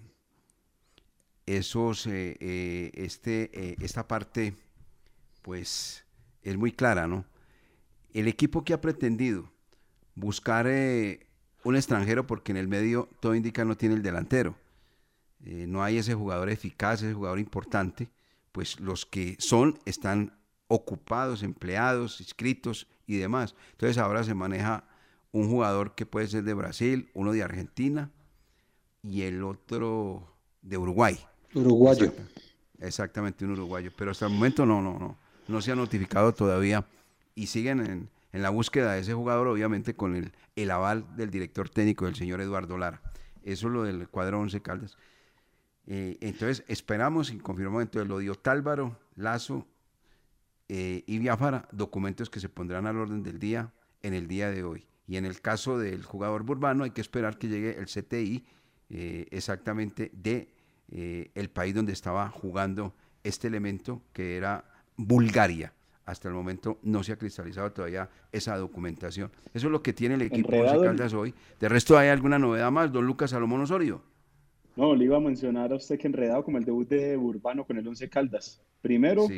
esos, 1.47 2.09
eh, 2.09 2.37
eh, 2.41 2.91
este, 2.95 3.77
esta 3.85 4.09
parte, 4.09 4.57
pues 5.43 6.05
es 6.43 6.57
muy 6.57 6.73
clara, 6.73 7.07
¿no? 7.07 7.27
El 8.13 8.27
equipo 8.27 8.65
que 8.65 8.73
ha 8.73 8.81
pretendido 8.81 9.53
buscar 10.21 10.67
un 11.65 11.77
extranjero, 11.77 12.27
porque 12.27 12.53
en 12.53 12.59
el 12.59 12.69
medio 12.69 13.09
todo 13.21 13.35
indica 13.35 13.65
no 13.65 13.77
tiene 13.77 13.95
el 13.95 14.03
delantero, 14.03 14.55
no 15.41 15.83
hay 15.83 15.99
ese 15.99 16.15
jugador 16.15 16.51
eficaz, 16.51 17.03
ese 17.03 17.15
jugador 17.15 17.39
importante, 17.39 18.09
pues 18.53 18.79
los 18.81 19.07
que 19.07 19.37
son 19.39 19.79
están 19.87 20.33
ocupados, 20.69 21.43
empleados, 21.43 22.21
inscritos 22.21 22.87
y 23.07 23.17
demás. 23.17 23.55
Entonces 23.73 23.99
ahora 23.99 24.23
se 24.23 24.35
maneja 24.35 24.85
un 25.33 25.49
jugador 25.49 25.95
que 25.95 26.07
puede 26.07 26.29
ser 26.29 26.45
de 26.45 26.55
Brasil, 26.55 27.11
uno 27.15 27.33
de 27.33 27.43
Argentina 27.43 28.11
y 29.03 29.23
el 29.23 29.43
otro 29.43 30.33
de 30.63 30.77
Uruguay. 30.77 31.19
Uruguayo. 31.55 32.13
Exactamente, 32.79 33.45
un 33.45 33.53
uruguayo. 33.53 33.91
Pero 33.97 34.11
hasta 34.11 34.27
el 34.27 34.33
momento 34.33 34.65
no, 34.65 34.81
no, 34.81 34.99
no. 34.99 35.17
No 35.49 35.61
se 35.61 35.73
ha 35.73 35.77
notificado 35.77 36.33
todavía 36.33 36.87
y 37.35 37.47
siguen 37.47 37.81
en, 37.81 38.09
la 38.33 38.51
búsqueda 38.51 38.93
de 38.93 39.01
ese 39.01 39.15
jugador, 39.15 39.49
obviamente 39.49 39.95
con 39.95 40.15
el, 40.15 40.33
el 40.57 40.71
aval 40.71 41.17
del 41.17 41.31
director 41.31 41.69
técnico, 41.69 42.07
del 42.07 42.15
señor 42.15 42.41
Eduardo 42.41 42.79
Lara. 42.79 43.03
Eso 43.43 43.69
es 43.69 43.73
lo 43.73 43.83
del 43.83 44.09
cuadro 44.09 44.41
11 44.41 44.61
Caldas. 44.63 44.97
Eh, 45.87 46.19
entonces 46.21 46.65
esperamos 46.69 47.33
y 47.33 47.39
confirmamos 47.39 47.83
entonces 47.83 48.09
lo 48.09 48.19
dio 48.19 48.35
Tálvaro, 48.35 48.97
Lazo 49.17 49.67
eh, 50.69 51.03
y 51.07 51.19
Biafara, 51.19 51.69
documentos 51.73 52.31
que 52.31 52.39
se 52.39 52.49
pondrán 52.49 52.87
al 52.87 52.97
orden 52.97 53.23
del 53.23 53.41
día 53.41 53.73
en 54.03 54.15
el 54.15 54.29
día 54.29 54.51
de 54.51 54.63
hoy. 54.63 54.87
Y 55.09 55.17
en 55.17 55.25
el 55.25 55.41
caso 55.41 55.79
del 55.79 56.05
jugador 56.05 56.45
burbano 56.45 56.85
hay 56.85 56.93
que 56.93 57.01
esperar 57.01 57.39
que 57.39 57.49
llegue 57.49 57.77
el 57.77 57.87
CTI 57.87 58.47
eh, 58.91 59.27
exactamente 59.31 60.11
de 60.15 60.55
el 60.93 61.51
país 61.51 61.73
donde 61.73 61.93
estaba 61.93 62.29
jugando 62.31 62.97
este 63.23 63.47
elemento 63.47 64.03
que 64.13 64.37
era 64.37 64.65
Bulgaria. 64.97 65.73
Hasta 66.11 66.27
el 66.27 66.35
momento 66.35 66.81
no 66.83 67.05
se 67.05 67.13
ha 67.13 67.17
cristalizado 67.17 67.71
todavía 67.71 68.09
esa 68.33 68.57
documentación. 68.57 69.31
Eso 69.55 69.69
es 69.69 69.71
lo 69.71 69.81
que 69.81 69.93
tiene 69.93 70.17
el 70.17 70.23
equipo 70.23 70.51
de 70.51 70.65
Caldas 70.65 71.15
hoy. 71.15 71.33
De 71.61 71.69
resto, 71.69 71.97
¿hay 71.97 72.09
alguna 72.09 72.37
novedad 72.37 72.69
más, 72.73 72.91
don 72.91 73.07
Lucas 73.07 73.31
Salomón 73.31 73.61
Osorio? 73.61 74.03
No, 74.75 74.97
le 74.97 75.05
iba 75.05 75.19
a 75.19 75.21
mencionar 75.21 75.73
a 75.73 75.77
usted 75.77 76.01
que 76.01 76.09
enredado 76.09 76.43
como 76.43 76.59
el 76.59 76.65
debut 76.65 76.89
de 76.89 77.17
Urbano 77.17 77.65
con 77.65 77.79
el 77.79 77.87
Once 77.87 78.09
Caldas. 78.09 78.61
Primero, 78.83 79.29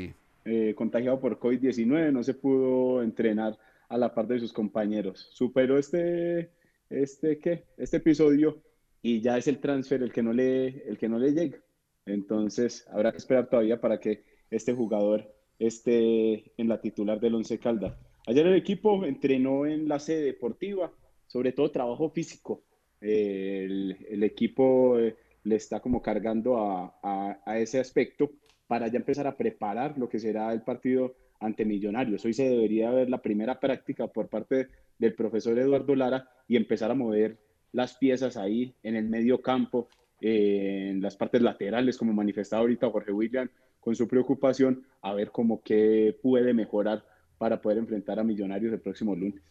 eh, 0.46 0.74
contagiado 0.74 1.20
por 1.20 1.38
COVID-19, 1.38 2.10
no 2.10 2.22
se 2.22 2.32
pudo 2.32 3.02
entrenar 3.02 3.58
a 3.90 3.98
la 3.98 4.14
par 4.14 4.26
de 4.26 4.40
sus 4.40 4.54
compañeros. 4.54 5.28
Superó 5.32 5.76
este, 5.76 6.52
este, 6.88 7.38
¿qué? 7.38 7.66
este 7.76 7.98
episodio 7.98 8.62
y 9.02 9.20
ya 9.20 9.36
es 9.36 9.46
el 9.46 9.58
transfer 9.58 10.02
el 10.02 10.10
que 10.10 10.22
no 10.22 10.32
le, 10.32 10.88
el 10.88 10.96
que 10.96 11.10
no 11.10 11.18
le 11.18 11.32
llega. 11.32 11.58
Entonces, 12.06 12.86
habrá 12.90 13.12
que 13.12 13.18
esperar 13.18 13.50
todavía 13.50 13.78
para 13.78 14.00
que 14.00 14.24
este 14.50 14.72
jugador 14.72 15.30
esté 15.59 16.53
en 16.57 16.68
la 16.68 16.80
titular 16.80 17.20
del 17.20 17.34
Once 17.34 17.59
Caldas. 17.59 17.94
Ayer 18.26 18.46
el 18.46 18.55
equipo 18.55 19.05
entrenó 19.05 19.66
en 19.66 19.88
la 19.88 19.98
sede 19.98 20.22
deportiva, 20.22 20.92
sobre 21.26 21.53
todo 21.53 21.70
trabajo 21.70 22.11
físico. 22.11 22.62
el, 23.00 24.22
equipo 24.22 24.98
eh, 24.98 25.16
le 25.44 25.57
está 25.57 25.80
como 25.80 26.00
cargando 26.00 26.57
a, 26.57 27.40
ese 27.57 27.80
aspecto 27.80 28.30
para 28.68 28.86
ya 28.88 28.98
empezar 28.98 29.26
a 29.26 29.36
preparar 29.36 29.98
lo 29.98 30.09
que 30.09 30.20
será 30.20 30.53
el 30.53 30.62
partido 30.62 31.16
ante 31.40 31.64
Millonarios. 31.64 32.24
Hoy 32.24 32.32
se 32.32 32.48
debería 32.48 32.90
ver 32.90 33.11
la 33.11 33.20
primera 33.20 33.59
práctica 33.59 34.07
por 34.07 34.28
parte 34.28 34.68
del 34.98 35.14
profesor 35.14 35.59
Eduardo 35.59 35.96
Lara 35.96 36.28
y 36.46 36.57
empezar 36.57 36.92
a 36.92 36.94
mover 36.94 37.38
las 37.72 37.96
piezas 37.96 38.36
ahí 38.36 38.74
en 38.84 38.94
el 38.94 39.09
medio 39.09 39.42
campo, 39.42 39.88
en 40.20 41.03
las 41.03 41.16
partes 41.16 41.42
laterales, 41.42 41.98
como 41.98 42.12
manifestaba 42.12 42.61
ahorita 42.61 42.90
Jorge 42.90 43.12
William 43.12 43.50
con 43.82 43.96
su 43.96 44.06
preocupación, 44.06 44.86
a 45.02 45.12
ver 45.12 45.32
cómo 45.32 45.60
qué 45.62 46.16
puede 46.22 46.54
mejorar 46.54 47.04
para 47.36 47.60
poder 47.60 47.78
enfrentar 47.78 48.20
a 48.20 48.24
Millonarios 48.24 48.72
el 48.72 48.80
próximo 48.80 49.16
lunes. 49.16 49.42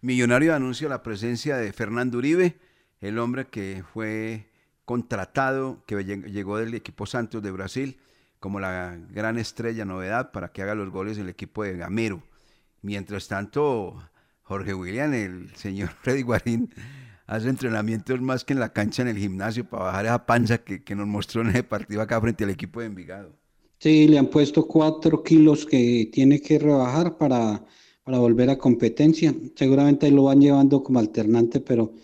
Millonario 0.00 0.54
anuncia 0.54 0.88
la 0.88 1.02
presencia 1.02 1.56
de 1.56 1.72
Fernando 1.72 2.18
Uribe, 2.18 2.54
el 3.00 3.18
hombre 3.18 3.46
que 3.46 3.82
fue 3.92 4.46
contratado, 4.84 5.82
que 5.86 6.04
llegó 6.04 6.58
del 6.58 6.72
equipo 6.74 7.04
Santos 7.04 7.42
de 7.42 7.50
Brasil 7.50 7.98
como 8.38 8.60
la 8.60 8.96
gran 9.10 9.38
estrella 9.38 9.84
novedad 9.84 10.30
para 10.30 10.52
que 10.52 10.62
haga 10.62 10.76
los 10.76 10.90
goles 10.90 11.18
en 11.18 11.24
el 11.24 11.30
equipo 11.30 11.64
de 11.64 11.76
Gamero. 11.76 12.22
Mientras 12.82 13.26
tanto, 13.26 14.00
Jorge 14.42 14.72
William, 14.72 15.12
el 15.12 15.54
señor 15.56 15.88
Freddy 16.02 16.22
Guarín, 16.22 16.72
hace 17.26 17.48
entrenamientos 17.48 18.20
más 18.20 18.44
que 18.44 18.52
en 18.52 18.60
la 18.60 18.72
cancha 18.72 19.02
en 19.02 19.08
el 19.08 19.18
gimnasio 19.18 19.68
para 19.68 19.84
bajar 19.84 20.06
esa 20.06 20.26
panza 20.26 20.58
que, 20.58 20.94
nos 20.94 21.08
mostró 21.08 21.42
en 21.42 21.48
ese 21.48 21.64
partido 21.64 22.00
acá 22.00 22.20
frente 22.20 22.44
al 22.44 22.50
equipo 22.50 22.80
de 22.80 22.86
Envigado. 22.86 23.39
Sí, 23.80 24.06
le 24.06 24.18
han 24.18 24.28
puesto 24.28 24.68
cuatro 24.68 25.24
kilos 25.24 25.66
que 25.66 26.08
tiene 26.12 26.40
que 26.40 26.60
rebajar 26.60 27.18
para, 27.18 27.64
para 28.04 28.18
volver 28.18 28.50
a 28.50 28.58
competencia. 28.58 29.34
Seguramente 29.56 30.08
lo 30.12 30.24
van 30.24 30.40
llevando 30.40 30.82
como 30.84 31.00
alternante, 31.00 31.58
pero 31.60 31.94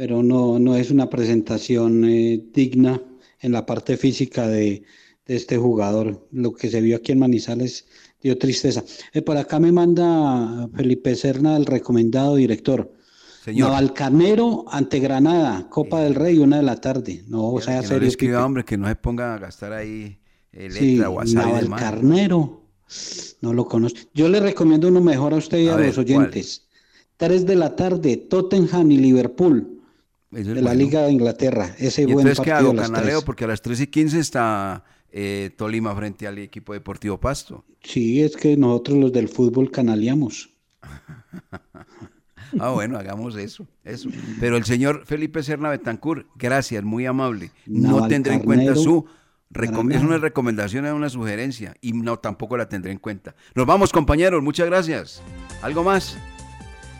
pero 0.00 0.22
no, 0.22 0.58
no 0.58 0.76
es 0.76 0.90
una 0.90 1.10
presentación 1.10 2.06
eh, 2.06 2.42
digna 2.54 3.02
en 3.38 3.52
la 3.52 3.66
parte 3.66 3.98
física 3.98 4.48
de, 4.48 4.82
este 5.26 5.58
jugador. 5.58 6.26
Lo 6.32 6.54
que 6.54 6.70
se 6.70 6.80
vio 6.80 6.96
aquí 6.96 7.12
en 7.12 7.18
Manizales 7.18 7.86
dio 8.22 8.38
tristeza. 8.38 8.82
Eh, 9.12 9.20
por 9.20 9.36
acá 9.36 9.60
me 9.60 9.72
manda 9.72 10.70
Felipe 10.74 11.14
Serna, 11.14 11.54
el 11.54 11.66
recomendado 11.66 12.36
director. 12.36 12.90
Señor. 13.44 13.68
Navalcarnero 13.68 14.64
ante 14.68 15.00
Granada, 15.00 15.68
Copa 15.68 16.00
del 16.00 16.14
Rey, 16.14 16.38
una 16.38 16.56
de 16.56 16.62
la 16.62 16.80
tarde. 16.80 17.22
No, 17.28 17.50
o 17.50 17.60
sea, 17.60 17.82
serio. 17.82 18.08
No 18.32 18.46
hombre, 18.46 18.64
que 18.64 18.78
no 18.78 18.88
se 18.88 18.96
ponga 18.96 19.34
a 19.34 19.38
gastar 19.38 19.74
ahí 19.74 20.18
el 20.52 20.72
sí, 20.72 20.96
Navalcarnero. 20.96 22.60
No 23.40 23.52
lo 23.52 23.66
conozco. 23.66 24.00
Yo 24.14 24.28
le 24.28 24.40
recomiendo 24.40 24.88
uno 24.88 25.00
mejor 25.00 25.32
a 25.32 25.36
usted 25.36 25.58
y 25.58 25.68
a, 25.68 25.76
los 25.76 25.96
oyentes. 25.98 26.66
Tres 27.16 27.46
de 27.46 27.56
la 27.56 27.76
tarde, 27.76 28.16
Tottenham 28.16 28.90
y 28.90 28.96
Liverpool 28.96 29.80
de 30.30 30.62
la 30.62 30.74
Liga 30.74 31.02
de 31.02 31.12
Inglaterra. 31.12 31.74
Ese 31.78 32.04
buen 32.04 32.26
entonces, 32.26 32.44
¿qué 32.44 32.52
hago? 32.52 32.74
Canaleo, 32.74 33.22
porque 33.22 33.44
a 33.44 33.48
las 33.48 33.62
3 33.62 33.80
y 33.80 33.86
15 33.88 34.18
está 34.18 34.84
eh, 35.10 35.50
Tolima 35.56 35.94
frente 35.94 36.26
al 36.26 36.38
equipo 36.38 36.72
deportivo 36.72 37.18
Pasto. 37.18 37.64
Sí, 37.82 38.22
es 38.22 38.36
que 38.36 38.56
nosotros 38.56 38.98
los 38.98 39.12
del 39.12 39.28
fútbol 39.28 39.70
canaleamos. 39.70 40.50
ah, 42.58 42.70
bueno, 42.70 42.98
hagamos 42.98 43.36
eso, 43.36 43.66
eso. 43.84 44.08
Pero 44.38 44.56
el 44.56 44.64
señor 44.64 45.04
Felipe 45.04 45.42
Serna 45.42 45.70
Betancur, 45.70 46.26
gracias, 46.36 46.84
muy 46.84 47.06
amable. 47.06 47.50
No 47.66 48.06
tendré 48.06 48.34
en 48.34 48.40
cuenta 48.40 48.74
su 48.76 49.06
es 49.52 50.02
una 50.02 50.18
recomendación, 50.18 50.86
es 50.86 50.92
una 50.92 51.08
sugerencia 51.08 51.74
y 51.80 51.92
no 51.92 52.18
tampoco 52.18 52.56
la 52.56 52.68
tendré 52.68 52.92
en 52.92 52.98
cuenta. 52.98 53.34
Nos 53.54 53.66
vamos, 53.66 53.92
compañeros, 53.92 54.42
muchas 54.42 54.66
gracias. 54.66 55.22
¿Algo 55.62 55.82
más? 55.82 56.16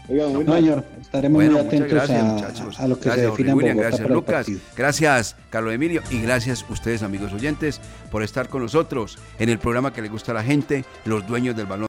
señor, 0.08 0.84
estaremos 1.00 1.44
muy 1.44 1.56
atentos 1.56 2.10
a, 2.10 2.88
lo 2.88 2.98
que 2.98 3.04
gracias, 3.04 3.14
se 3.14 3.20
define 3.20 3.54
William, 3.54 3.76
Gracias, 3.76 4.10
Lucas. 4.10 4.46
Gracias, 4.76 5.36
Carlos 5.50 5.72
Emilio. 5.72 6.02
Y 6.10 6.20
gracias 6.20 6.64
a 6.68 6.72
ustedes, 6.72 7.04
amigos 7.04 7.32
oyentes, 7.32 7.80
por 8.10 8.24
estar 8.24 8.48
con 8.48 8.62
nosotros 8.62 9.18
en 9.38 9.48
el 9.48 9.58
programa 9.58 9.92
que 9.92 10.02
le 10.02 10.08
gusta 10.08 10.32
a 10.32 10.34
la 10.34 10.42
gente, 10.42 10.84
los 11.04 11.26
dueños 11.26 11.56
del 11.56 11.66
balón. 11.66 11.78